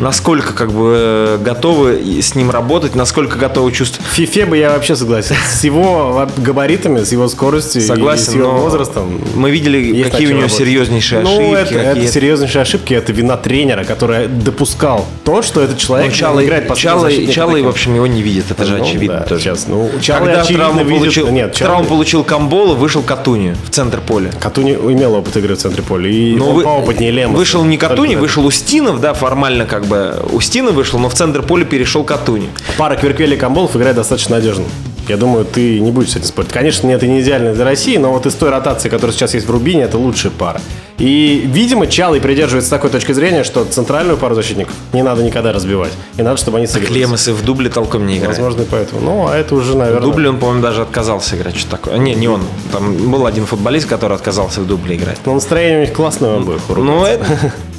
Насколько 0.01 0.53
как 0.53 0.71
бы 0.71 0.95
э, 0.97 1.37
готовы 1.41 1.95
и 1.99 2.21
с 2.21 2.35
ним 2.35 2.49
работать, 2.51 2.95
насколько 2.95 3.37
готовы 3.37 3.71
чувствовать. 3.71 4.05
В 4.09 4.13
Фифе 4.13 4.45
бы 4.45 4.57
я 4.57 4.71
вообще 4.71 4.95
согласен. 4.95 5.35
С 5.49 5.63
его 5.63 6.27
габаритами, 6.37 7.03
с 7.03 7.11
его 7.11 7.27
скоростью 7.27 7.81
и 7.83 7.85
Согласен, 7.85 8.31
с 8.31 8.33
его 8.35 8.51
возрастом. 8.51 9.21
мы 9.35 9.51
видели, 9.51 10.01
какие 10.03 10.25
у 10.27 10.29
него 10.31 10.41
работать. 10.41 10.57
серьезнейшие 10.57 11.21
ну, 11.21 11.53
ошибки. 11.53 11.73
это, 11.73 11.75
это 11.79 11.93
какие- 11.95 12.09
серьезнейшие 12.11 12.61
ошибки, 12.63 12.93
это 12.95 13.13
вина 13.13 13.37
тренера, 13.37 13.83
который 13.83 14.27
допускал 14.27 15.05
то, 15.23 15.41
что 15.43 15.61
этот 15.61 15.75
Ну, 15.75 15.79
человек 15.79 16.13
Чалый, 16.13 16.45
играет 16.45 16.67
по 16.67 16.75
Чалый, 16.75 17.27
Чалый, 17.27 17.61
в 17.61 17.67
общем, 17.67 17.93
его 17.95 18.07
не 18.07 18.23
видит, 18.23 18.45
это 18.49 18.65
же 18.65 18.77
Ну, 18.77 18.83
очевидно 18.83 19.19
да, 19.19 19.25
тоже. 19.25 19.41
сейчас, 19.43 19.67
ну, 19.67 19.89
Чалый 20.01 20.33
Когда 20.33 20.43
травму 20.45 20.83
видит- 20.83 20.99
получил, 20.99 21.27
нет, 21.29 21.53
Чалый- 21.53 21.69
травму 21.69 21.87
получил 21.89 22.23
Камбола, 22.23 22.73
вышел 22.73 23.03
Катуни 23.03 23.53
в 23.65 23.69
центр 23.69 23.99
поля. 24.01 24.31
Катуни 24.39 24.73
имел 24.73 25.13
опыт 25.13 25.37
игры 25.37 25.55
в 25.55 25.59
центре 25.59 25.83
поля. 25.83 26.09
И 26.09 26.35
Но 26.35 26.49
он 26.49 26.55
вы- 26.55 26.63
поопытнее 26.63 27.11
Лемоса. 27.11 27.37
Вышел 27.37 27.63
не 27.63 27.77
Катуни, 27.77 28.15
вышел 28.15 28.43
Устинов, 28.45 28.99
да, 28.99 29.13
формально 29.13 29.65
как 29.65 29.85
бы 29.85 29.90
Устинов 30.31 30.73
вышел, 30.73 30.99
но 30.99 31.09
в 31.09 31.13
центр 31.13 31.41
поля 31.41 31.65
перешел 31.65 32.03
Катуни. 32.03 32.49
Пара 32.77 32.95
Кверквели 32.95 33.35
и 33.35 33.39
Камболов 33.39 33.75
играет 33.75 33.95
достаточно 33.95 34.37
надежно. 34.37 34.65
Я 35.07 35.17
думаю, 35.17 35.45
ты 35.45 35.79
не 35.79 35.91
будешь 35.91 36.11
с 36.11 36.15
этим 36.15 36.27
спорить. 36.27 36.51
Конечно, 36.51 36.89
это 36.89 37.07
не 37.07 37.21
идеально 37.21 37.53
для 37.53 37.65
России, 37.65 37.97
но 37.97 38.11
вот 38.11 38.25
из 38.25 38.33
той 38.35 38.49
ротации, 38.49 38.87
которая 38.87 39.13
сейчас 39.13 39.33
есть 39.33 39.47
в 39.47 39.51
Рубине, 39.51 39.83
это 39.83 39.97
лучшая 39.97 40.31
пара. 40.31 40.61
И, 40.99 41.41
видимо, 41.45 41.87
Чалый 41.87 42.21
придерживается 42.21 42.69
такой 42.69 42.91
точки 42.91 43.11
зрения, 43.11 43.43
что 43.43 43.65
центральную 43.65 44.17
пару 44.17 44.35
защитников 44.35 44.75
не 44.93 45.01
надо 45.01 45.23
никогда 45.23 45.51
разбивать. 45.51 45.91
И 46.17 46.21
надо, 46.21 46.37
чтобы 46.37 46.59
они 46.59 46.67
сыграли. 46.67 46.93
Клемес 46.93 47.27
и 47.27 47.31
в 47.31 47.43
дубле 47.43 47.69
толком 47.69 48.05
не 48.05 48.19
играет. 48.19 48.37
Возможно, 48.37 48.61
и 48.61 48.65
поэтому. 48.65 49.01
Ну, 49.01 49.27
а 49.27 49.35
это 49.35 49.55
уже, 49.55 49.75
наверное... 49.75 49.99
В 49.99 50.03
дубле 50.03 50.29
он, 50.29 50.37
по-моему, 50.37 50.61
даже 50.61 50.83
отказался 50.83 51.35
играть. 51.35 51.57
Что 51.57 51.71
такое? 51.71 51.97
Не, 51.97 52.13
не 52.13 52.27
он. 52.27 52.43
Там 52.71 52.93
был 53.09 53.25
один 53.25 53.47
футболист, 53.47 53.87
который 53.87 54.15
отказался 54.15 54.61
в 54.61 54.67
дубле 54.67 54.95
играть. 54.95 55.17
Но 55.25 55.33
настроение 55.33 55.79
у 55.79 55.81
них 55.81 55.93
классное 55.93 56.33
у 56.33 56.37
обоих. 56.37 56.61
Ну, 56.69 57.03
это... 57.03 57.25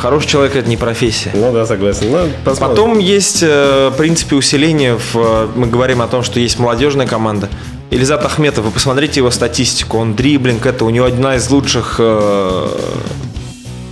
Хороший 0.00 0.28
человек 0.28 0.56
это 0.56 0.66
не 0.66 0.78
профессия. 0.78 1.30
Ну 1.34 1.52
да, 1.52 1.66
согласен. 1.66 2.10
Ну, 2.10 2.28
посмотрим. 2.42 2.76
Потом 2.76 2.98
есть, 2.98 3.42
э, 3.42 3.90
в 3.92 3.96
принципе, 3.98 4.34
усиление. 4.34 4.96
В, 4.96 5.50
мы 5.54 5.66
говорим 5.66 6.00
о 6.00 6.06
том, 6.06 6.22
что 6.22 6.40
есть 6.40 6.58
молодежная 6.58 7.06
команда. 7.06 7.50
Илизат 7.90 8.24
Ахметов, 8.24 8.64
вы 8.64 8.70
посмотрите 8.70 9.20
его 9.20 9.30
статистику. 9.30 9.98
Он 9.98 10.14
дриблинг, 10.14 10.64
это 10.64 10.86
у 10.86 10.90
него 10.90 11.04
одна 11.04 11.36
из 11.36 11.50
лучших 11.50 11.96
э, 11.98 12.68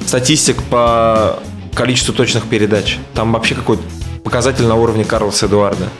статистик 0.06 0.62
по 0.70 1.40
количеству 1.74 2.14
точных 2.14 2.44
передач. 2.44 2.96
Там 3.12 3.34
вообще 3.34 3.54
какой-то 3.54 3.82
показатель 4.24 4.64
на 4.64 4.76
уровне 4.76 5.04
Карлоса 5.04 5.44
Эдуарда. 5.44 5.90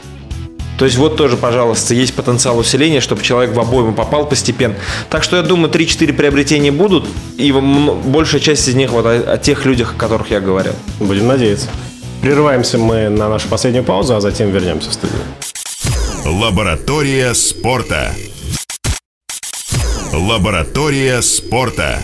То 0.79 0.85
есть 0.85 0.97
вот 0.97 1.17
тоже, 1.17 1.35
пожалуйста, 1.35 1.93
есть 1.93 2.13
потенциал 2.13 2.57
усиления, 2.57 3.01
чтобы 3.01 3.21
человек 3.21 3.53
в 3.53 3.59
обойму 3.59 3.91
попал 3.91 4.25
постепенно. 4.25 4.75
Так 5.09 5.23
что 5.23 5.35
я 5.35 5.43
думаю, 5.43 5.69
3-4 5.69 6.13
приобретения 6.13 6.71
будут, 6.71 7.05
и 7.37 7.51
большая 7.51 8.39
часть 8.39 8.65
из 8.69 8.75
них 8.75 8.91
вот 8.91 9.05
о, 9.05 9.33
о 9.33 9.37
тех 9.37 9.65
людях, 9.65 9.95
о 9.95 9.99
которых 9.99 10.31
я 10.31 10.39
говорил. 10.39 10.73
Будем 11.01 11.27
надеяться. 11.27 11.67
Прерываемся 12.21 12.77
мы 12.77 13.09
на 13.09 13.27
нашу 13.27 13.49
последнюю 13.49 13.83
паузу, 13.83 14.15
а 14.15 14.21
затем 14.21 14.51
вернемся 14.51 14.89
в 14.89 14.93
студию. 14.93 15.19
Лаборатория 16.25 17.33
спорта. 17.33 18.13
Лаборатория 20.13 21.21
спорта. 21.21 21.99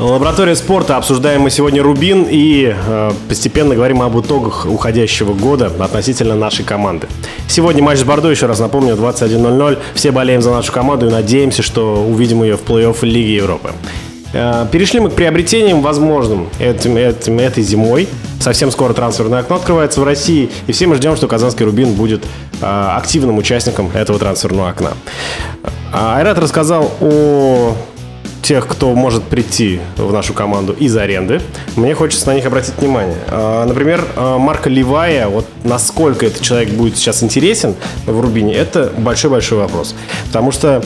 Лаборатория 0.00 0.56
спорта. 0.56 0.96
Обсуждаем 0.96 1.42
мы 1.42 1.50
сегодня 1.50 1.82
Рубин 1.82 2.26
и 2.26 2.74
э, 2.74 3.12
постепенно 3.28 3.74
говорим 3.74 4.00
об 4.00 4.18
итогах 4.18 4.64
уходящего 4.64 5.34
года 5.34 5.70
относительно 5.78 6.34
нашей 6.34 6.64
команды. 6.64 7.06
Сегодня 7.48 7.82
матч 7.82 7.98
с 7.98 8.04
Бордо, 8.04 8.30
еще 8.30 8.46
раз 8.46 8.60
напомню, 8.60 8.94
21.00. 8.94 9.78
Все 9.92 10.10
болеем 10.10 10.40
за 10.40 10.52
нашу 10.52 10.72
команду 10.72 11.08
и 11.08 11.10
надеемся, 11.10 11.62
что 11.62 12.02
увидим 12.02 12.42
ее 12.42 12.56
в 12.56 12.62
плей-офф 12.62 12.96
Лиги 13.02 13.32
Европы. 13.32 13.72
Э, 14.32 14.64
перешли 14.72 15.00
мы 15.00 15.10
к 15.10 15.12
приобретениям 15.12 15.82
возможным 15.82 16.48
этим, 16.58 16.96
этим, 16.96 17.38
этой 17.38 17.62
зимой. 17.62 18.08
Совсем 18.40 18.70
скоро 18.70 18.94
трансферное 18.94 19.40
окно 19.40 19.56
открывается 19.56 20.00
в 20.00 20.04
России, 20.04 20.48
и 20.66 20.72
все 20.72 20.86
мы 20.86 20.94
ждем, 20.94 21.14
что 21.14 21.28
казанский 21.28 21.66
Рубин 21.66 21.92
будет 21.92 22.24
а, 22.62 22.96
активным 22.96 23.36
участником 23.36 23.90
этого 23.92 24.18
трансферного 24.18 24.70
окна. 24.70 24.92
А, 25.92 26.16
Айрат 26.16 26.38
рассказал 26.38 26.90
о 27.02 27.74
тех, 28.42 28.66
кто 28.66 28.94
может 28.94 29.24
прийти 29.24 29.80
в 29.96 30.12
нашу 30.12 30.32
команду 30.34 30.72
из 30.72 30.96
аренды. 30.96 31.40
Мне 31.76 31.94
хочется 31.94 32.26
на 32.28 32.34
них 32.34 32.46
обратить 32.46 32.74
внимание. 32.78 33.16
А, 33.28 33.64
Например, 33.66 34.04
а, 34.16 34.38
Марка 34.38 34.68
Ливая, 34.68 35.28
вот 35.28 35.46
насколько 35.64 36.26
этот 36.26 36.42
человек 36.42 36.70
будет 36.70 36.96
сейчас 36.96 37.22
интересен 37.22 37.74
в 38.06 38.20
Рубине, 38.20 38.54
это 38.54 38.92
большой-большой 38.96 39.58
вопрос. 39.58 39.94
Потому 40.26 40.52
что 40.52 40.82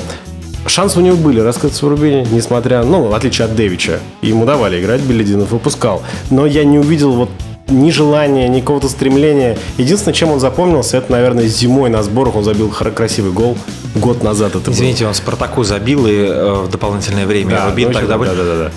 Шансы 0.66 0.98
у 0.98 1.02
него 1.02 1.16
были 1.16 1.40
раскрыться 1.40 1.84
в 1.84 1.88
Рубине, 1.90 2.26
несмотря, 2.30 2.84
ну, 2.84 3.08
в 3.08 3.14
отличие 3.14 3.44
от 3.44 3.54
Дэвича. 3.54 4.00
Ему 4.22 4.46
давали 4.46 4.80
играть, 4.80 5.02
Белединов 5.02 5.50
выпускал. 5.50 6.02
Но 6.30 6.46
я 6.46 6.64
не 6.64 6.78
увидел 6.78 7.12
вот 7.12 7.28
ни 7.68 7.90
желания, 7.90 8.48
ни 8.48 8.60
какого-то 8.60 8.88
стремления. 8.88 9.56
Единственное, 9.78 10.14
чем 10.14 10.30
он 10.30 10.40
запомнился, 10.40 10.98
это, 10.98 11.12
наверное, 11.12 11.46
зимой 11.46 11.90
на 11.90 12.02
сборах 12.02 12.36
он 12.36 12.44
забил 12.44 12.68
красивый 12.68 13.32
гол 13.32 13.56
год 13.94 14.22
назад. 14.22 14.54
Это 14.56 14.70
Извините, 14.70 15.06
он 15.06 15.14
Спартаку 15.14 15.64
забил 15.64 16.06
и 16.06 16.12
э, 16.12 16.64
в 16.66 16.70
дополнительное 16.70 17.26
время 17.26 17.50
было. 17.50 17.58
Да, 17.58 17.70
Рубин 17.70 17.88
ну, 17.88 17.94
тогда 17.94 18.18
да, 18.18 18.24
да, 18.24 18.34
да, 18.34 18.56
да. 18.56 18.72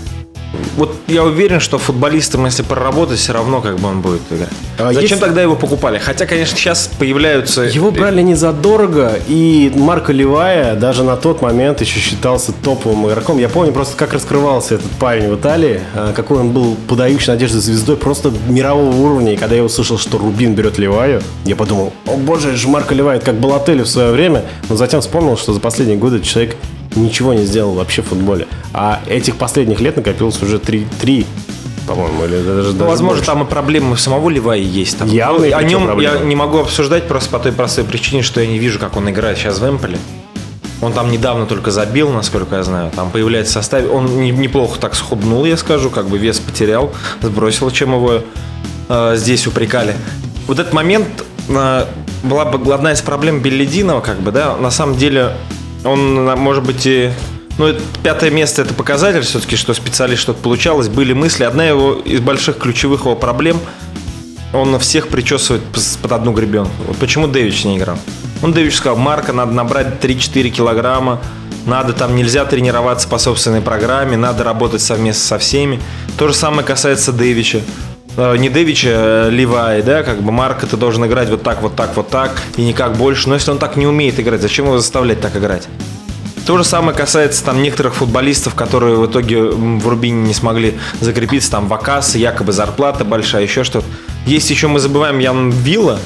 Вот 0.78 0.96
я 1.08 1.24
уверен, 1.24 1.60
что 1.60 1.80
футболистам, 1.80 2.46
если 2.46 2.62
проработать, 2.62 3.18
все 3.18 3.34
равно 3.34 3.62
как 3.62 3.78
бы 3.80 3.88
он 3.88 4.02
будет 4.02 4.22
играть. 4.30 4.50
А 4.78 4.94
Зачем 4.94 5.02
есть- 5.02 5.20
тогда 5.20 5.42
его 5.42 5.56
покупали? 5.56 5.98
Хотя, 5.98 6.28
конечно, 6.28 6.56
сейчас 6.56 6.90
появляются... 7.00 7.64
Его 7.64 7.90
брали 7.90 8.22
не 8.22 8.36
задорого, 8.36 9.14
и 9.28 9.72
Марко 9.76 10.14
Ливая 10.14 10.76
даже 10.76 11.04
на 11.04 11.18
тот 11.18 11.42
момент 11.42 11.82
еще 11.82 12.00
считался 12.00 12.52
топовым 12.52 13.08
игроком. 13.10 13.40
Я 13.40 13.50
помню 13.50 13.74
просто, 13.74 13.98
как 13.98 14.14
раскрывался 14.14 14.76
этот 14.76 14.92
парень 14.92 15.30
в 15.30 15.36
Италии, 15.36 15.82
а, 15.96 16.14
какой 16.14 16.38
он 16.38 16.52
был 16.52 16.78
подающий 16.88 17.32
надежды 17.32 17.60
звездой, 17.60 17.98
просто 17.98 18.32
мирового 18.48 18.96
уровня. 18.96 19.34
И 19.34 19.38
когда 19.38 19.56
я 19.56 19.64
услышал, 19.64 19.98
что 19.98 20.20
Рубин 20.20 20.54
берет 20.54 20.78
Ливаю, 20.78 21.24
я 21.46 21.56
подумал, 21.56 21.92
о 22.06 22.18
боже, 22.18 22.50
это 22.50 22.58
же 22.58 22.68
Марко 22.68 22.94
Ливая, 22.94 23.18
это 23.18 23.26
как 23.26 23.40
Балотелли 23.40 23.82
в 23.82 23.88
свое 23.90 24.12
время. 24.12 24.44
Но 24.70 24.76
затем 24.76 25.02
вспомнил, 25.02 25.38
что 25.38 25.54
за 25.54 25.60
последние 25.60 25.98
годы 25.98 26.22
человек 26.22 26.56
ничего 26.98 27.34
не 27.34 27.46
сделал 27.46 27.74
вообще 27.74 28.02
в 28.02 28.08
футболе. 28.08 28.48
А 28.74 29.00
этих 29.08 29.38
последних 29.38 29.80
лет 29.82 29.96
накопилось 29.98 30.42
уже 30.42 30.60
три, 30.60 30.86
три 31.00 31.26
по-моему, 31.88 32.26
или 32.26 32.42
даже 32.44 32.72
Ну, 32.74 32.80
даже 32.80 32.84
возможно, 32.84 33.16
больше. 33.16 33.26
там 33.26 33.44
и 33.44 33.46
проблемы 33.46 33.98
самого 33.98 34.30
Ливаи 34.30 34.62
есть. 34.62 34.98
Там. 34.98 35.08
Явные 35.08 35.52
Ну, 35.52 35.58
о 35.58 35.64
нем 35.64 35.86
проблемы. 35.86 36.18
я 36.20 36.22
не 36.26 36.36
могу 36.36 36.58
обсуждать 36.60 37.08
просто 37.08 37.30
по 37.30 37.40
той 37.40 37.54
простой 37.54 37.86
причине, 37.86 38.24
что 38.24 38.42
я 38.42 38.48
не 38.48 38.60
вижу, 38.60 38.78
как 38.78 38.98
он 38.98 39.10
играет 39.10 39.38
сейчас 39.38 39.60
в 39.60 39.70
Эмполе. 39.70 39.98
Он 40.82 40.92
там 40.94 41.10
недавно 41.10 41.46
только 41.46 41.72
забил, 41.72 42.10
насколько 42.10 42.58
я 42.58 42.64
знаю. 42.64 42.92
Там 42.94 43.10
появляется 43.10 43.52
в 43.54 43.56
составе. 43.56 43.88
Он 43.88 44.20
не- 44.22 44.32
неплохо 44.32 44.78
так 44.80 44.96
схуднул, 44.96 45.46
я 45.46 45.56
скажу, 45.58 45.90
как 45.90 46.08
бы 46.10 46.18
вес 46.18 46.40
потерял, 46.40 46.92
сбросил, 47.22 47.72
чем 47.72 47.94
его 47.94 48.22
э, 48.90 49.14
здесь 49.16 49.48
упрекали. 49.48 49.96
Вот 50.46 50.60
этот 50.60 50.74
момент 50.74 51.08
э, 51.50 51.86
была 52.24 52.46
бы 52.46 52.74
одна 52.74 52.92
из 52.92 53.02
проблем 53.02 53.40
Беллидинова, 53.40 54.02
как 54.02 54.20
бы, 54.20 54.32
да. 54.32 54.56
На 54.58 54.72
самом 54.72 54.98
деле, 54.98 55.32
он, 55.88 56.26
может 56.40 56.64
быть, 56.64 56.86
и 56.86 57.12
ну, 57.58 57.74
пятое 58.04 58.30
место 58.30 58.62
это 58.62 58.74
показатель 58.74 59.22
все-таки, 59.22 59.56
что 59.56 59.74
специалист 59.74 60.22
что-то 60.22 60.42
получалось. 60.42 60.90
Были 60.90 61.14
мысли. 61.14 61.44
Одна 61.44 61.66
его 61.66 61.94
из 61.94 62.20
больших 62.20 62.58
ключевых 62.58 63.02
его 63.02 63.16
проблем 63.16 63.60
он 64.54 64.78
всех 64.80 65.10
причесывает 65.10 65.64
под 66.02 66.12
одну 66.12 66.32
гребенку. 66.32 66.72
Вот 66.88 66.98
почему 66.98 67.28
Дэвич 67.28 67.66
не 67.66 67.78
играл? 67.78 67.98
Он 68.42 68.54
Дэвич 68.54 68.76
сказал, 68.76 68.98
Марка, 68.98 69.34
надо 69.34 69.52
набрать 69.52 70.02
3-4 70.02 70.50
килограмма, 70.50 71.20
надо 71.66 71.94
там, 71.94 72.16
нельзя 72.16 72.46
тренироваться 72.46 73.08
по 73.08 73.18
собственной 73.18 73.62
программе, 73.62 74.16
надо 74.16 74.44
работать 74.44 74.82
совместно 74.82 75.24
со 75.24 75.38
всеми. 75.38 75.80
То 76.18 76.28
же 76.28 76.34
самое 76.34 76.66
касается 76.66 77.12
Дэвича. 77.12 77.62
Э, 78.18 78.36
Не 78.36 78.50
Дэвича, 78.50 78.90
а 78.94 79.30
Ливай, 79.30 79.84
да, 79.84 80.04
как 80.04 80.22
бы 80.22 80.32
Марка 80.32 80.66
ты 80.66 80.76
должен 80.76 81.06
играть 81.06 81.30
вот 81.30 81.44
так, 81.44 81.62
вот 81.62 81.76
так, 81.76 81.96
вот 81.96 82.10
так, 82.10 82.42
и 82.58 82.64
никак 82.64 82.98
больше. 82.98 83.30
Но 83.30 83.36
если 83.36 83.52
он 83.52 83.60
так 83.60 83.78
не 83.78 83.86
умеет 83.86 84.20
играть, 84.20 84.42
зачем 84.42 84.66
его 84.66 84.78
заставлять 84.78 85.22
так 85.22 85.36
играть? 85.38 85.68
То 86.48 86.58
же 86.58 86.64
самое 86.64 86.98
касается 86.98 87.44
там 87.44 87.62
некоторых 87.62 87.96
футболистов, 87.96 88.56
которые 88.56 88.96
в 88.96 89.06
итоге 89.06 89.42
в 89.42 89.88
Рубине 89.88 90.28
не 90.28 90.34
смогли 90.34 90.80
закрепиться, 91.02 91.52
там 91.52 91.68
Вакасы, 91.68 92.18
якобы 92.18 92.54
зарплата 92.54 93.04
большая, 93.06 93.44
еще 93.44 93.64
что-то. 93.64 93.86
Есть 94.26 94.50
еще, 94.50 94.68
мы 94.68 94.80
забываем, 94.80 95.20
Ян 95.20 95.52
Вилла, 95.52 96.00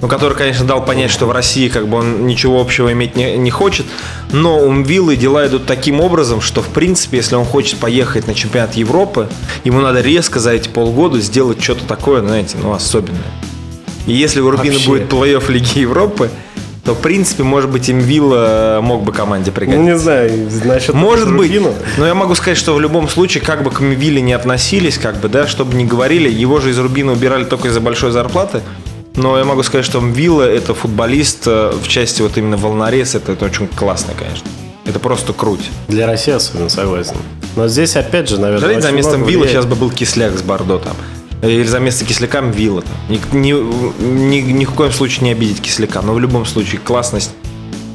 ну, 0.00 0.08
который, 0.08 0.36
конечно, 0.36 0.66
дал 0.66 0.84
понять, 0.84 1.10
что 1.10 1.26
в 1.26 1.32
России 1.32 1.68
как 1.68 1.88
бы 1.88 1.98
он 1.98 2.26
ничего 2.26 2.60
общего 2.60 2.92
иметь 2.92 3.16
не, 3.16 3.36
не 3.36 3.50
хочет, 3.50 3.86
но 4.32 4.58
у 4.58 4.70
Мвиллы 4.70 5.16
дела 5.16 5.46
идут 5.46 5.66
таким 5.66 6.00
образом, 6.00 6.40
что, 6.40 6.60
в 6.62 6.68
принципе, 6.68 7.18
если 7.18 7.36
он 7.36 7.44
хочет 7.44 7.78
поехать 7.78 8.26
на 8.26 8.34
чемпионат 8.34 8.74
Европы, 8.74 9.28
ему 9.64 9.80
надо 9.80 10.00
резко 10.00 10.40
за 10.40 10.52
эти 10.52 10.68
полгода 10.68 11.20
сделать 11.20 11.62
что-то 11.62 11.84
такое, 11.86 12.20
знаете, 12.22 12.56
ну, 12.62 12.72
особенное. 12.72 13.20
И 14.06 14.12
если 14.12 14.40
у 14.40 14.50
Рубина 14.50 14.74
Вообще. 14.74 14.88
будет 14.88 15.10
плей-офф 15.12 15.50
Лиги 15.50 15.78
Европы, 15.78 16.28
то, 16.84 16.92
в 16.94 16.98
принципе, 16.98 17.42
может 17.44 17.70
быть, 17.70 17.88
им 17.88 17.98
Вилла 17.98 18.80
мог 18.82 19.04
бы 19.04 19.12
команде 19.12 19.50
Ну, 19.50 19.54
пригодиться. 19.54 19.82
не 19.90 19.98
знаю, 19.98 20.50
насчет 20.66 20.94
Может 20.94 21.34
быть, 21.34 21.48
Рубина. 21.50 21.72
но 21.96 22.06
я 22.06 22.12
могу 22.14 22.34
сказать, 22.34 22.58
что 22.58 22.74
в 22.74 22.80
любом 22.80 23.08
случае, 23.08 23.42
как 23.42 23.62
бы 23.62 23.70
к 23.70 23.80
Вилле 23.80 24.20
не 24.20 24.34
относились, 24.34 24.98
как 24.98 25.16
бы, 25.16 25.30
да, 25.30 25.46
чтобы 25.46 25.74
не 25.76 25.86
говорили, 25.86 26.28
его 26.30 26.60
же 26.60 26.68
из 26.68 26.78
Рубина 26.78 27.12
убирали 27.12 27.44
только 27.44 27.68
из-за 27.68 27.80
большой 27.80 28.10
зарплаты. 28.10 28.60
Но 29.16 29.38
я 29.38 29.44
могу 29.44 29.62
сказать, 29.62 29.86
что 29.86 30.00
Вилла 30.00 30.42
это 30.42 30.74
футболист 30.74 31.46
э, 31.46 31.72
в 31.80 31.86
части 31.86 32.22
вот 32.22 32.36
именно 32.36 32.56
волнорез, 32.56 33.14
это, 33.14 33.32
это 33.32 33.44
очень 33.44 33.68
классно, 33.68 34.12
конечно. 34.18 34.48
Это 34.84 34.98
просто 34.98 35.32
круть. 35.32 35.70
Для 35.88 36.06
России 36.06 36.32
особенно, 36.32 36.68
согласен. 36.68 37.16
Но 37.56 37.68
здесь, 37.68 37.96
опять 37.96 38.28
же, 38.28 38.38
наверное... 38.38 38.68
Жалеть, 38.68 38.82
за 38.82 38.90
местом 38.90 39.24
Вилла 39.24 39.46
сейчас 39.46 39.66
бы 39.66 39.76
был 39.76 39.90
Кисляк 39.90 40.36
с 40.36 40.42
Бордо 40.42 40.78
там. 40.78 40.96
Или 41.42 41.64
за 41.64 41.78
место 41.78 42.04
Кисляка 42.04 42.40
Вилла 42.40 42.82
там. 42.82 42.92
Ни, 43.08 43.20
ни, 43.36 43.52
ни- 44.02 44.52
ни 44.52 44.64
в 44.64 44.72
коем 44.72 44.92
случае 44.92 45.24
не 45.24 45.32
обидеть 45.32 45.60
Кисляка, 45.60 46.02
но 46.02 46.12
в 46.12 46.18
любом 46.18 46.44
случае 46.44 46.80
классность. 46.80 47.30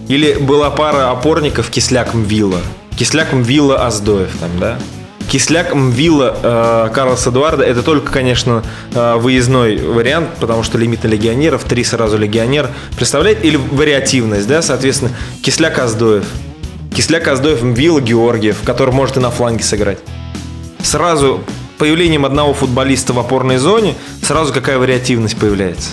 Или 0.07 0.33
была 0.33 0.69
пара 0.69 1.11
опорников 1.11 1.69
Кисляк 1.69 2.13
Мвилла. 2.13 2.61
Кисляк 2.97 3.33
Мвилла 3.33 3.85
Аздоев 3.85 4.31
там, 4.39 4.49
да? 4.59 4.79
Кисляк 5.29 5.73
Мвилла 5.73 6.37
э, 6.41 6.89
Карлос 6.93 7.27
Эдуарда 7.27 7.63
это 7.63 7.83
только, 7.83 8.11
конечно, 8.11 8.63
э, 8.93 9.15
выездной 9.15 9.77
вариант, 9.77 10.29
потому 10.39 10.63
что 10.63 10.77
лимит 10.77 11.03
на 11.03 11.07
легионеров, 11.07 11.63
три 11.63 11.83
сразу 11.83 12.17
легионер. 12.17 12.69
Представляете? 12.95 13.41
Или 13.43 13.57
вариативность, 13.57 14.47
да, 14.47 14.61
соответственно, 14.61 15.11
Кисляк 15.43 15.77
Аздоев. 15.77 16.25
Кисляк 16.95 17.27
Аздоев 17.27 17.61
Мвилла 17.61 18.01
Георгиев, 18.01 18.57
который 18.65 18.93
может 18.93 19.17
и 19.17 19.19
на 19.19 19.29
фланге 19.29 19.63
сыграть 19.63 19.99
сразу 20.81 21.41
появлением 21.77 22.25
одного 22.25 22.53
футболиста 22.53 23.13
в 23.13 23.19
опорной 23.19 23.57
зоне, 23.57 23.95
сразу 24.21 24.53
какая 24.53 24.77
вариативность 24.77 25.37
появляется. 25.37 25.91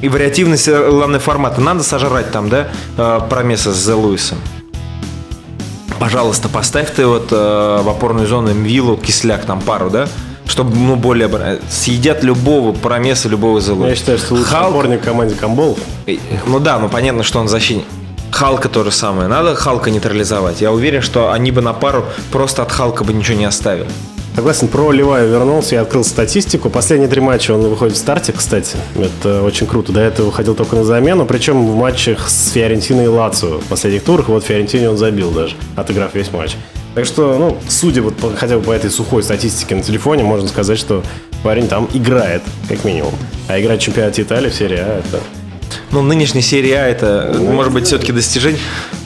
И 0.00 0.08
вариативность, 0.08 0.68
э, 0.68 0.90
главное, 0.90 1.20
формата. 1.20 1.60
Надо 1.60 1.82
сожрать 1.82 2.30
там, 2.30 2.48
да, 2.48 2.68
э, 2.96 3.20
промеса 3.28 3.72
с 3.72 3.76
Зе 3.76 3.94
Луисом. 3.94 4.38
Пожалуйста, 5.98 6.48
поставь 6.48 6.90
ты 6.94 7.06
вот 7.06 7.28
э, 7.32 7.80
в 7.82 7.88
опорную 7.88 8.26
зону 8.26 8.52
Мвилу, 8.54 8.96
Кисляк, 8.96 9.44
там 9.44 9.60
пару, 9.60 9.90
да, 9.90 10.08
чтобы, 10.46 10.74
ну, 10.76 10.96
более... 10.96 11.60
Съедят 11.70 12.22
любого 12.22 12.72
промеса, 12.72 13.28
любого 13.28 13.60
Зе 13.60 13.74
Я 13.74 13.94
считаю, 13.94 14.18
что 14.18 14.34
лучший 14.34 14.52
Халк- 14.52 14.68
опорник 14.70 15.00
в 15.00 15.04
команде 15.04 15.34
Камболов. 15.34 15.78
и- 16.06 16.20
Ну 16.46 16.58
да, 16.60 16.78
ну 16.78 16.88
понятно, 16.88 17.22
что 17.22 17.38
он 17.40 17.48
защитник. 17.48 17.86
Халка 18.30 18.68
то 18.68 18.82
же 18.82 18.90
самое. 18.90 19.28
Надо 19.28 19.54
Халка 19.54 19.90
нейтрализовать. 19.90 20.60
Я 20.60 20.72
уверен, 20.72 21.02
что 21.02 21.30
они 21.30 21.52
бы 21.52 21.60
на 21.62 21.72
пару 21.72 22.04
просто 22.32 22.62
от 22.62 22.72
Халка 22.72 23.04
бы 23.04 23.12
ничего 23.12 23.38
не 23.38 23.44
оставили. 23.44 23.88
Согласен, 24.34 24.66
про 24.66 24.90
Ливаю 24.90 25.28
вернулся, 25.30 25.76
я 25.76 25.82
открыл 25.82 26.02
статистику. 26.02 26.68
Последние 26.68 27.08
три 27.08 27.20
матча 27.20 27.52
он 27.52 27.60
выходит 27.62 27.94
в 27.94 27.98
старте, 27.98 28.32
кстати. 28.32 28.76
Это 28.96 29.42
очень 29.42 29.66
круто. 29.66 29.92
До 29.92 30.00
этого 30.00 30.26
выходил 30.26 30.56
только 30.56 30.74
на 30.74 30.82
замену, 30.84 31.24
причем 31.24 31.64
в 31.68 31.76
матчах 31.76 32.28
с 32.28 32.48
Фиорентиной 32.50 33.04
и 33.04 33.08
Лацио 33.08 33.58
в 33.60 33.64
последних 33.66 34.02
турах. 34.02 34.28
Вот 34.28 34.44
Фиорентине 34.44 34.90
он 34.90 34.96
забил 34.96 35.30
даже, 35.30 35.54
отыграв 35.76 36.14
весь 36.14 36.32
матч. 36.32 36.56
Так 36.96 37.06
что, 37.06 37.36
ну, 37.38 37.58
судя 37.68 38.02
вот 38.02 38.16
по- 38.16 38.34
хотя 38.34 38.56
бы 38.58 38.62
по 38.64 38.72
этой 38.72 38.90
сухой 38.90 39.22
статистике 39.22 39.76
на 39.76 39.82
телефоне, 39.82 40.24
можно 40.24 40.48
сказать, 40.48 40.78
что 40.78 41.04
парень 41.44 41.68
там 41.68 41.88
играет, 41.94 42.42
как 42.68 42.84
минимум. 42.84 43.14
А 43.48 43.60
играть 43.60 43.80
в 43.80 43.84
чемпионате 43.84 44.22
Италии 44.22 44.48
в 44.50 44.54
серии 44.54 44.78
А, 44.78 44.98
это 44.98 45.20
Ну, 45.92 46.02
нынешняя 46.02 46.42
серия 46.42 46.78
А 46.80 46.86
это, 46.88 47.36
может 47.38 47.72
быть, 47.72 47.86
все-таки 47.86 48.10
достижение. 48.10 48.60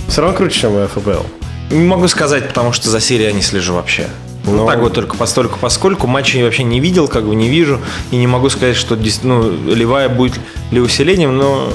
все 0.08 0.22
равно 0.22 0.34
круче, 0.36 0.60
чем 0.60 0.88
ФПЛ. 0.88 1.22
Не 1.70 1.84
могу 1.86 2.08
сказать, 2.08 2.48
потому 2.48 2.72
что 2.72 2.88
за 2.88 2.98
серию 3.00 3.28
я 3.28 3.32
не 3.34 3.42
слежу 3.42 3.74
вообще. 3.74 4.06
Ну, 4.52 4.66
так 4.66 4.80
вот 4.80 4.92
только 4.92 5.16
постольку, 5.16 5.58
поскольку 5.60 6.06
матчей 6.06 6.40
я 6.40 6.44
вообще 6.44 6.64
не 6.64 6.80
видел, 6.80 7.08
как 7.08 7.24
бы 7.26 7.34
не 7.34 7.48
вижу, 7.48 7.80
и 8.10 8.16
не 8.16 8.26
могу 8.26 8.48
сказать, 8.48 8.76
что 8.76 8.98
ну, 9.22 9.50
Ливая 9.50 10.08
будет 10.08 10.40
ли 10.70 10.80
усилением, 10.80 11.36
но 11.36 11.72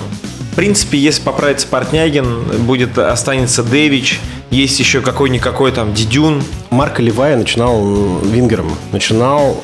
в 0.51 0.55
принципе, 0.55 0.99
если 0.99 1.23
поправится 1.23 1.67
Портнягин, 1.67 2.43
будет, 2.59 2.97
останется 2.99 3.63
Дэвич, 3.63 4.19
Есть 4.53 4.79
еще 4.79 5.01
какой-никакой 5.01 5.71
там 5.71 5.95
Дидюн. 5.95 6.43
Марко 6.69 7.01
Левая 7.01 7.35
начинал 7.37 8.19
вингером. 8.19 8.71
Начинал 8.91 9.59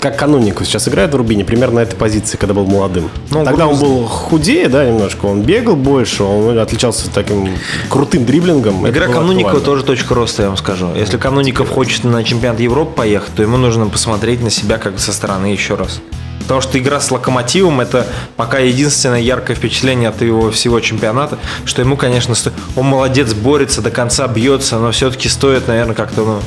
как 0.00 0.18
канонику. 0.18 0.64
Сейчас 0.64 0.88
играет 0.88 1.12
в 1.12 1.16
Рубине 1.16 1.44
примерно 1.44 1.76
на 1.76 1.80
этой 1.84 1.94
позиции, 1.94 2.36
когда 2.36 2.52
был 2.52 2.66
молодым. 2.66 3.08
Ну, 3.30 3.44
Тогда 3.44 3.68
он 3.68 3.78
был 3.78 4.04
худее, 4.06 4.68
да, 4.68 4.84
немножко. 4.84 5.26
Он 5.26 5.42
бегал 5.42 5.76
больше, 5.76 6.24
он 6.24 6.58
отличался 6.58 7.08
таким 7.08 7.50
крутым 7.88 8.24
дриблингом. 8.24 8.88
Игра 8.88 9.06
Кануникова 9.06 9.60
тоже 9.60 9.84
точка 9.84 10.16
роста, 10.16 10.42
я 10.42 10.48
вам 10.48 10.56
скажу. 10.56 10.88
Если 10.96 11.18
Кануников 11.18 11.70
хочет 11.70 12.02
на 12.02 12.24
чемпионат 12.24 12.58
Европы 12.58 12.96
поехать, 12.96 13.32
то 13.36 13.42
ему 13.42 13.58
нужно 13.58 13.86
посмотреть 13.86 14.42
на 14.42 14.50
себя 14.50 14.78
как 14.78 14.98
со 14.98 15.12
стороны 15.12 15.46
еще 15.46 15.76
раз. 15.76 16.00
Потому 16.42 16.60
что 16.60 16.78
игра 16.78 17.00
с 17.00 17.10
Локомотивом 17.10 17.80
это 17.80 18.06
пока 18.36 18.58
единственное 18.58 19.20
яркое 19.20 19.56
впечатление 19.56 20.08
от 20.08 20.20
его 20.22 20.50
всего 20.50 20.80
чемпионата, 20.80 21.38
что 21.64 21.82
ему, 21.82 21.96
конечно, 21.96 22.34
сто... 22.34 22.50
он 22.76 22.86
молодец, 22.86 23.32
борется, 23.32 23.80
до 23.80 23.90
конца 23.90 24.26
бьется, 24.28 24.78
но 24.78 24.90
все-таки 24.92 25.28
стоит, 25.28 25.68
наверное, 25.68 25.94
как-то 25.94 26.24
ну, 26.24 26.40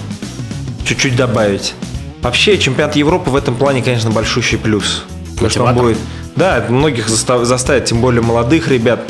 чуть-чуть 0.85 1.15
добавить. 1.15 1.73
Вообще, 2.21 2.57
чемпионат 2.57 2.95
Европы 2.95 3.29
в 3.29 3.35
этом 3.35 3.55
плане, 3.55 3.81
конечно, 3.81 4.11
большущий 4.11 4.57
плюс. 4.57 5.03
Потому 5.33 5.49
что 5.49 5.63
он 5.63 5.75
будет, 5.75 5.97
да, 6.35 6.65
многих 6.69 7.09
застав... 7.09 7.45
заставит, 7.45 7.85
тем 7.85 8.01
более 8.01 8.21
молодых 8.21 8.67
ребят, 8.67 9.01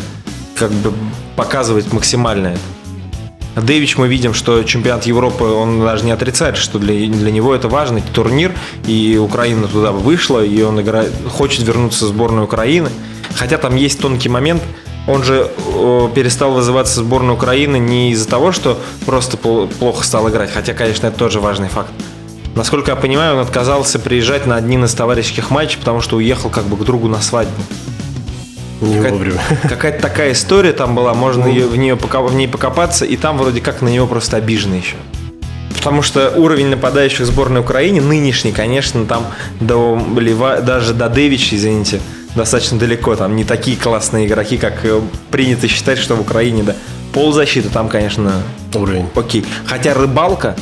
как 0.56 0.72
бы 0.72 0.94
показывать 1.36 1.92
максимально 1.92 2.48
это. 2.48 2.60
Дэвич 3.56 3.98
мы 3.98 4.08
видим, 4.08 4.34
что 4.34 4.64
чемпионат 4.64 5.06
Европы, 5.06 5.46
он 5.46 5.80
даже 5.82 6.04
не 6.06 6.12
отрицает, 6.12 6.58
что 6.58 6.80
для, 6.80 7.08
для 7.08 7.32
него 7.32 7.56
это 7.56 7.70
важный 7.70 8.04
турнир, 8.14 8.54
и 8.86 9.18
Украина 9.18 9.68
туда 9.68 9.92
вышла, 9.92 10.44
и 10.44 10.62
он 10.62 10.82
играет, 10.82 11.12
хочет 11.30 11.66
вернуться 11.66 12.06
в 12.06 12.08
сборную 12.10 12.46
Украины. 12.46 12.90
Хотя 13.36 13.58
там 13.58 13.76
есть 13.76 14.00
тонкий 14.00 14.30
момент, 14.30 14.62
он 15.08 15.24
же 15.24 15.50
э, 15.58 16.10
перестал 16.14 16.52
вызываться 16.52 17.02
в 17.02 17.06
сборную 17.06 17.36
Украины 17.36 17.78
не 17.78 18.12
из-за 18.12 18.28
того, 18.28 18.52
что 18.52 18.78
просто 19.06 19.38
плохо 19.38 20.04
стал 20.04 20.30
играть, 20.30 20.52
хотя, 20.52 20.74
конечно, 20.74 21.08
это 21.08 21.18
тоже 21.18 21.40
важный 21.40 21.70
факт. 21.70 21.92
Насколько 22.56 22.92
я 22.92 22.96
понимаю, 22.96 23.36
он 23.36 23.42
отказался 23.42 24.00
приезжать 24.00 24.46
на 24.46 24.56
один 24.56 24.86
из 24.86 24.94
товарищеских 24.94 25.52
матчей, 25.52 25.78
потому 25.78 26.02
что 26.02 26.16
уехал 26.16 26.50
как 26.50 26.66
бы 26.66 26.78
к 26.78 26.84
другу 26.86 27.08
на 27.08 27.22
свадьбу. 27.22 27.62
Не 28.82 28.96
какая 28.96 29.12
вовремя. 29.12 29.42
Какая-то 29.70 30.02
такая 30.02 30.34
история 30.34 30.74
там 30.74 30.96
была, 30.96 31.14
можно 31.14 31.46
ну. 31.46 31.52
ее, 31.52 31.68
в, 31.68 31.78
нее, 31.78 31.96
в 31.96 32.36
ней 32.36 32.48
покопаться, 32.48 33.06
и 33.06 33.16
там 33.16 33.38
вроде 33.38 33.62
как 33.62 33.82
на 33.82 33.88
него 33.88 34.08
просто 34.08 34.38
обижены 34.38 34.76
еще. 34.76 34.96
Потому 35.86 36.02
что 36.02 36.34
уровень 36.36 36.70
нападающих 36.70 37.26
сборной 37.26 37.62
Украины 37.62 38.02
нынешний, 38.02 38.52
конечно, 38.52 39.06
там 39.06 39.28
до 39.60 40.02
Лева, 40.18 40.62
даже 40.62 40.94
до 40.94 41.10
Дэвича, 41.10 41.56
извините, 41.56 42.02
достаточно 42.36 42.80
далеко. 42.80 43.16
Там 43.16 43.36
не 43.36 43.44
такие 43.44 43.78
классные 43.78 44.26
игроки, 44.26 44.58
как 44.58 44.84
э, 44.84 45.00
принято 45.32 45.68
считать, 45.68 46.00
что 46.00 46.16
в 46.16 46.22
Украине, 46.22 46.64
да. 46.64 46.76
Ползащита 47.14 47.70
там, 47.70 47.88
конечно, 47.88 48.42
уровень. 48.74 49.08
Окей. 49.16 49.46
Хотя 49.66 49.94
рыбалка, 49.94 50.56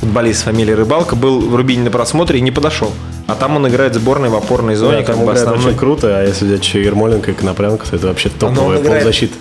футболист 0.00 0.44
фамилии 0.44 0.72
Рыбалка, 0.72 1.16
был 1.16 1.40
в 1.40 1.56
Рубине 1.56 1.84
на 1.84 1.90
просмотре 1.90 2.38
и 2.38 2.42
не 2.42 2.50
подошел. 2.50 2.92
А 3.28 3.34
там 3.34 3.56
он 3.56 3.68
играет 3.68 3.94
сборной 3.94 4.30
в 4.30 4.34
опорной 4.34 4.74
зоне, 4.74 5.00
да, 5.00 5.04
как 5.04 5.18
бы 5.18 5.30
основной. 5.30 5.66
очень 5.66 5.76
круто, 5.76 6.18
а 6.18 6.26
если 6.26 6.46
взять 6.46 6.64
еще 6.64 6.82
Ермоленко 6.82 7.30
и 7.30 7.34
Конопрянка, 7.34 7.86
то 7.86 7.94
это 7.94 8.06
вообще 8.06 8.30
топовая 8.30 8.80
полузащита. 8.82 9.34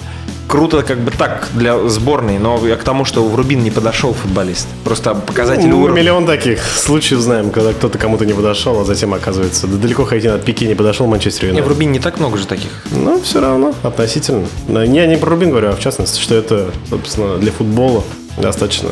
Круто 0.46 0.84
как 0.84 1.00
бы 1.00 1.12
так 1.12 1.48
для 1.54 1.78
сборной, 1.88 2.38
но 2.38 2.66
я 2.68 2.76
к 2.76 2.84
тому, 2.84 3.06
что 3.06 3.26
в 3.26 3.34
Рубин 3.36 3.64
не 3.64 3.72
подошел 3.72 4.14
футболист. 4.14 4.68
Просто 4.84 5.16
показатель 5.16 5.70
ну, 5.70 5.82
уровня. 5.82 6.02
Миллион 6.02 6.26
таких 6.26 6.62
случаев 6.64 7.20
знаем, 7.22 7.50
когда 7.50 7.72
кто-то 7.72 7.98
кому-то 7.98 8.26
не 8.26 8.34
подошел, 8.34 8.80
а 8.80 8.84
затем 8.84 9.14
оказывается, 9.14 9.68
да 9.68 9.78
далеко 9.78 10.04
ходить 10.04 10.26
от 10.26 10.44
Пике 10.44 10.68
не 10.68 10.76
подошел 10.76 11.08
Манчестер 11.08 11.48
Юнайтед. 11.48 11.66
В 11.66 11.70
Рубин 11.70 11.94
не 11.94 12.00
так 12.00 12.20
много 12.20 12.38
же 12.38 12.46
таких. 12.46 12.72
Ну, 12.92 13.22
все 13.22 13.40
равно, 13.40 13.74
относительно. 13.84 14.48
Я 14.68 15.06
не 15.06 15.18
про 15.18 15.30
Рубин 15.30 15.52
говорю, 15.52 15.70
а 15.70 15.76
в 15.76 15.80
частности, 15.80 16.22
что 16.22 16.36
это, 16.36 16.72
собственно, 16.90 17.38
для 17.38 17.54
футбола 17.54 18.04
достаточно 18.38 18.90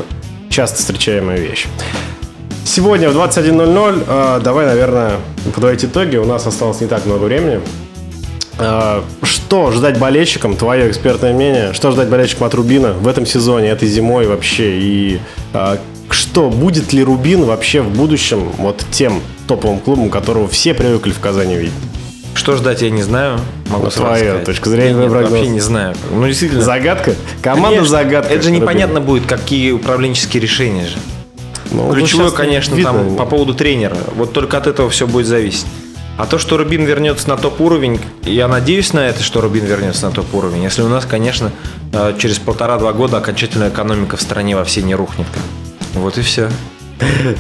часто 0.49 0.79
встречаемая 0.79 1.37
вещь. 1.37 1.67
Сегодня 2.65 3.09
в 3.09 3.15
21.00 3.15 4.03
э, 4.07 4.41
давай, 4.43 4.65
наверное, 4.65 5.17
подводить 5.53 5.85
итоги. 5.85 6.17
У 6.17 6.25
нас 6.25 6.47
осталось 6.47 6.81
не 6.81 6.87
так 6.87 7.05
много 7.05 7.25
времени. 7.25 7.61
Э, 8.57 9.01
что 9.21 9.71
ждать 9.71 9.99
болельщикам? 9.99 10.55
Твое 10.55 10.89
экспертное 10.89 11.31
мнение. 11.31 11.73
Что 11.73 11.91
ждать 11.91 12.09
болельщикам 12.09 12.47
от 12.47 12.55
Рубина 12.55 12.93
в 12.93 13.07
этом 13.07 13.27
сезоне, 13.27 13.69
этой 13.69 13.87
зимой 13.87 14.25
вообще? 14.25 14.79
И 14.79 15.19
э, 15.53 15.77
что, 16.09 16.49
будет 16.49 16.91
ли 16.91 17.03
Рубин 17.03 17.45
вообще 17.45 17.81
в 17.81 17.89
будущем 17.89 18.49
вот 18.57 18.83
тем 18.89 19.21
топовым 19.47 19.79
клубом, 19.79 20.09
которого 20.09 20.47
все 20.47 20.73
привыкли 20.73 21.11
в 21.11 21.19
Казани 21.19 21.55
видеть? 21.55 21.73
Что 22.33 22.55
ждать, 22.55 22.81
я 22.81 22.89
не 22.89 23.03
знаю. 23.03 23.39
Могу 23.69 23.91
Твоя 23.91 24.17
сказать. 24.17 24.43
точка 24.43 24.69
зрения, 24.71 25.03
нет, 25.03 25.11
вообще 25.11 25.47
не 25.47 25.59
знаю. 25.59 25.95
Ну, 26.11 26.25
действительно. 26.25 26.63
Загадка? 26.63 27.13
Команда 27.43 27.69
Конечно, 27.77 27.89
загадка. 27.89 28.33
Это 28.33 28.41
же 28.41 28.51
непонятно 28.51 29.01
будет, 29.01 29.27
какие 29.27 29.71
управленческие 29.71 30.41
решения 30.41 30.87
же. 30.87 30.97
Ну, 31.75 31.93
Ключевое, 31.93 32.31
конечно, 32.31 32.75
видно. 32.75 32.93
там 32.93 33.15
по 33.15 33.25
поводу 33.25 33.53
тренера. 33.53 33.97
Вот 34.15 34.33
только 34.33 34.57
от 34.57 34.67
этого 34.67 34.89
все 34.89 35.07
будет 35.07 35.27
зависеть. 35.27 35.65
А 36.17 36.25
то, 36.25 36.37
что 36.37 36.55
Рубин 36.55 36.85
вернется 36.85 37.27
на 37.27 37.35
топ-уровень, 37.35 37.99
я 38.23 38.47
надеюсь 38.47 38.93
на 38.93 38.99
это, 38.99 39.21
что 39.21 39.41
Рубин 39.41 39.65
вернется 39.65 40.05
на 40.05 40.11
топ-уровень. 40.11 40.63
Если 40.63 40.81
у 40.81 40.87
нас, 40.87 41.05
конечно, 41.05 41.51
э, 41.91 42.15
через 42.17 42.39
полтора-два 42.39 42.93
года 42.93 43.17
окончательная 43.17 43.69
экономика 43.69 44.15
в 44.15 44.21
стране 44.21 44.55
во 44.55 44.63
всей 44.63 44.83
не 44.83 44.95
рухнет. 44.95 45.27
Вот 45.93 46.17
и 46.17 46.21
все. 46.21 46.49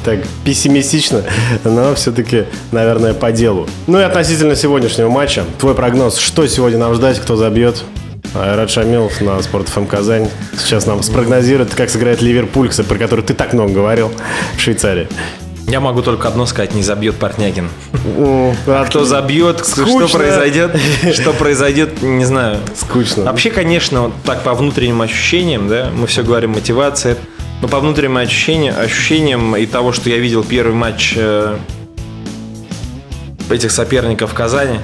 Так, 0.03 0.19
пессимистично, 0.43 1.23
но 1.63 1.95
все-таки, 1.95 2.43
наверное, 2.73 3.13
по 3.13 3.31
делу. 3.31 3.69
Ну 3.87 3.99
и 3.99 4.03
относительно 4.03 4.55
сегодняшнего 4.55 5.09
матча. 5.09 5.45
Твой 5.59 5.73
прогноз, 5.73 6.17
что 6.17 6.45
сегодня 6.47 6.77
нам 6.77 6.93
ждать, 6.93 7.19
кто 7.19 7.37
забьет? 7.37 7.81
Айрат 8.35 8.69
Шамилов 8.69 9.21
на 9.21 9.41
Спорт 9.41 9.69
ФМ 9.69 9.85
Казань 9.85 10.29
сейчас 10.57 10.85
нам 10.85 11.01
спрогнозирует, 11.03 11.73
как 11.73 11.89
сыграет 11.89 12.21
Ливерпуль, 12.21 12.69
про 12.69 12.97
который 12.97 13.23
ты 13.23 13.33
так 13.33 13.53
много 13.53 13.73
говорил 13.73 14.11
в 14.57 14.61
Швейцарии. 14.61 15.07
Я 15.67 15.79
могу 15.79 16.01
только 16.01 16.27
одно 16.27 16.45
сказать, 16.45 16.75
не 16.75 16.83
забьет 16.83 17.15
Портнягин. 17.15 17.69
А 18.67 18.85
кто 18.85 19.03
забьет, 19.03 19.65
Скучно. 19.65 20.07
что 20.07 20.17
произойдет, 20.17 20.77
что 21.13 21.33
произойдет, 21.33 22.01
не 22.03 22.23
знаю. 22.23 22.59
Скучно. 22.75 23.23
Вообще, 23.23 23.49
конечно, 23.49 24.03
вот 24.03 24.13
так 24.23 24.43
по 24.43 24.53
внутренним 24.53 25.01
ощущениям, 25.01 25.67
да, 25.67 25.89
мы 25.95 26.05
все 26.05 26.23
говорим 26.23 26.51
мотивация, 26.51 27.17
но 27.61 27.67
по 27.67 27.79
внутренним 27.79 28.17
ощущениям, 28.17 28.75
ощущениям 28.77 29.55
и 29.55 29.65
того, 29.65 29.91
что 29.91 30.09
я 30.09 30.17
видел 30.17 30.43
первый 30.43 30.75
матч 30.75 31.13
э, 31.17 31.57
этих 33.49 33.71
соперников 33.71 34.31
в 34.31 34.33
Казани, 34.35 34.79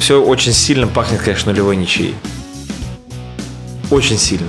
все 0.00 0.22
очень 0.22 0.52
сильно 0.52 0.86
пахнет, 0.86 1.20
конечно, 1.20 1.52
нулевой 1.52 1.76
ничьей. 1.76 2.14
Очень 3.92 4.16
сильно. 4.16 4.48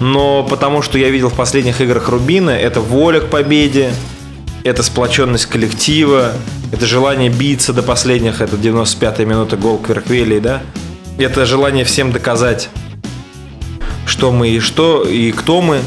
Но 0.00 0.44
потому 0.48 0.80
что 0.80 0.96
я 0.96 1.10
видел 1.10 1.28
в 1.28 1.34
последних 1.34 1.82
играх 1.82 2.08
Рубина, 2.08 2.50
это 2.50 2.80
воля 2.80 3.20
к 3.20 3.28
победе, 3.28 3.92
это 4.64 4.82
сплоченность 4.82 5.44
коллектива, 5.44 6.32
это 6.72 6.86
желание 6.86 7.28
биться 7.28 7.74
до 7.74 7.82
последних, 7.82 8.40
это 8.40 8.56
95-я 8.56 9.26
минута 9.26 9.58
гол 9.58 9.76
Кверквелей, 9.76 10.40
да? 10.40 10.62
Это 11.18 11.44
желание 11.44 11.84
всем 11.84 12.12
доказать, 12.12 12.70
что 14.06 14.32
мы 14.32 14.48
и 14.48 14.58
что, 14.58 15.04
и 15.04 15.32
кто 15.32 15.60
мы, 15.60 15.80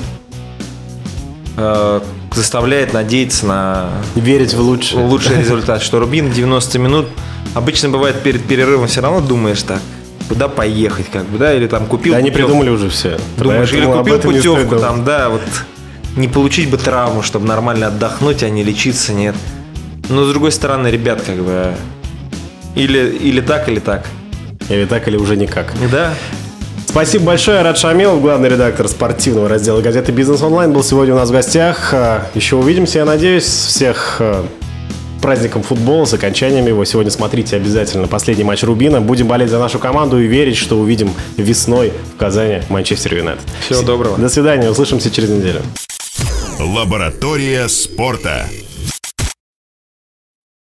э, 1.57 2.01
заставляет 2.35 2.93
надеяться 2.93 3.47
на... 3.47 3.89
Верить 4.13 4.53
в 4.53 4.61
лучший. 4.61 4.99
лучший 4.99 5.39
результат, 5.39 5.81
что 5.81 5.99
Рубин 5.99 6.31
90 6.31 6.77
минут, 6.77 7.07
обычно 7.55 7.89
бывает 7.89 8.21
перед 8.21 8.45
перерывом 8.45 8.87
все 8.87 9.01
равно 9.01 9.21
думаешь 9.21 9.63
так, 9.63 9.81
куда 10.27 10.47
поехать, 10.47 11.07
как 11.11 11.25
бы, 11.25 11.37
да, 11.37 11.53
или 11.53 11.67
там 11.67 11.85
купил. 11.85 12.13
Да, 12.13 12.19
они 12.19 12.31
придумали 12.31 12.69
уже 12.69 12.89
все. 12.89 13.17
Думаешь, 13.37 13.71
или 13.71 13.85
купил 13.85 14.19
путевку 14.19 14.77
там, 14.77 15.03
да, 15.03 15.29
вот 15.29 15.41
не 16.15 16.27
получить 16.27 16.69
бы 16.69 16.77
травму, 16.77 17.21
чтобы 17.21 17.45
нормально 17.45 17.87
отдохнуть, 17.87 18.43
а 18.43 18.49
не 18.49 18.63
лечиться, 18.63 19.13
нет. 19.13 19.35
Но 20.09 20.23
с 20.23 20.29
другой 20.29 20.51
стороны, 20.51 20.87
ребят, 20.87 21.21
как 21.25 21.37
бы, 21.37 21.73
или, 22.75 23.09
или 23.09 23.41
так, 23.41 23.67
или 23.67 23.79
так. 23.79 24.05
Или 24.69 24.85
так, 24.85 25.07
или 25.07 25.17
уже 25.17 25.35
никак. 25.35 25.73
Да. 25.91 26.13
Спасибо 26.87 27.25
большое. 27.25 27.61
Рад 27.61 27.77
Шамилов, 27.77 28.21
главный 28.21 28.47
редактор 28.47 28.87
спортивного 28.87 29.49
раздела 29.49 29.81
газеты 29.81 30.11
«Бизнес 30.13 30.41
онлайн» 30.41 30.71
был 30.71 30.83
сегодня 30.83 31.13
у 31.13 31.17
нас 31.17 31.29
в 31.29 31.31
гостях. 31.33 31.93
Еще 32.33 32.55
увидимся, 32.55 32.99
я 32.99 33.05
надеюсь. 33.05 33.43
Всех 33.43 34.21
праздником 35.25 35.63
футбола, 35.63 36.05
с 36.05 36.13
окончанием 36.13 36.67
его. 36.67 36.85
Сегодня 36.85 37.09
смотрите 37.09 37.55
обязательно 37.55 38.07
последний 38.07 38.43
матч 38.43 38.61
Рубина. 38.61 39.01
Будем 39.01 39.27
болеть 39.27 39.49
за 39.49 39.57
нашу 39.57 39.79
команду 39.79 40.21
и 40.21 40.27
верить, 40.27 40.55
что 40.55 40.77
увидим 40.77 41.11
весной 41.35 41.93
в 42.13 42.19
Казани 42.19 42.61
Манчестер 42.69 43.15
Юнайтед. 43.15 43.43
Всего 43.67 43.81
доброго. 43.81 44.19
До 44.19 44.29
свидания, 44.29 44.69
услышимся 44.69 45.09
через 45.09 45.31
неделю. 45.31 45.63
Лаборатория 46.59 47.67
спорта. 47.67 48.45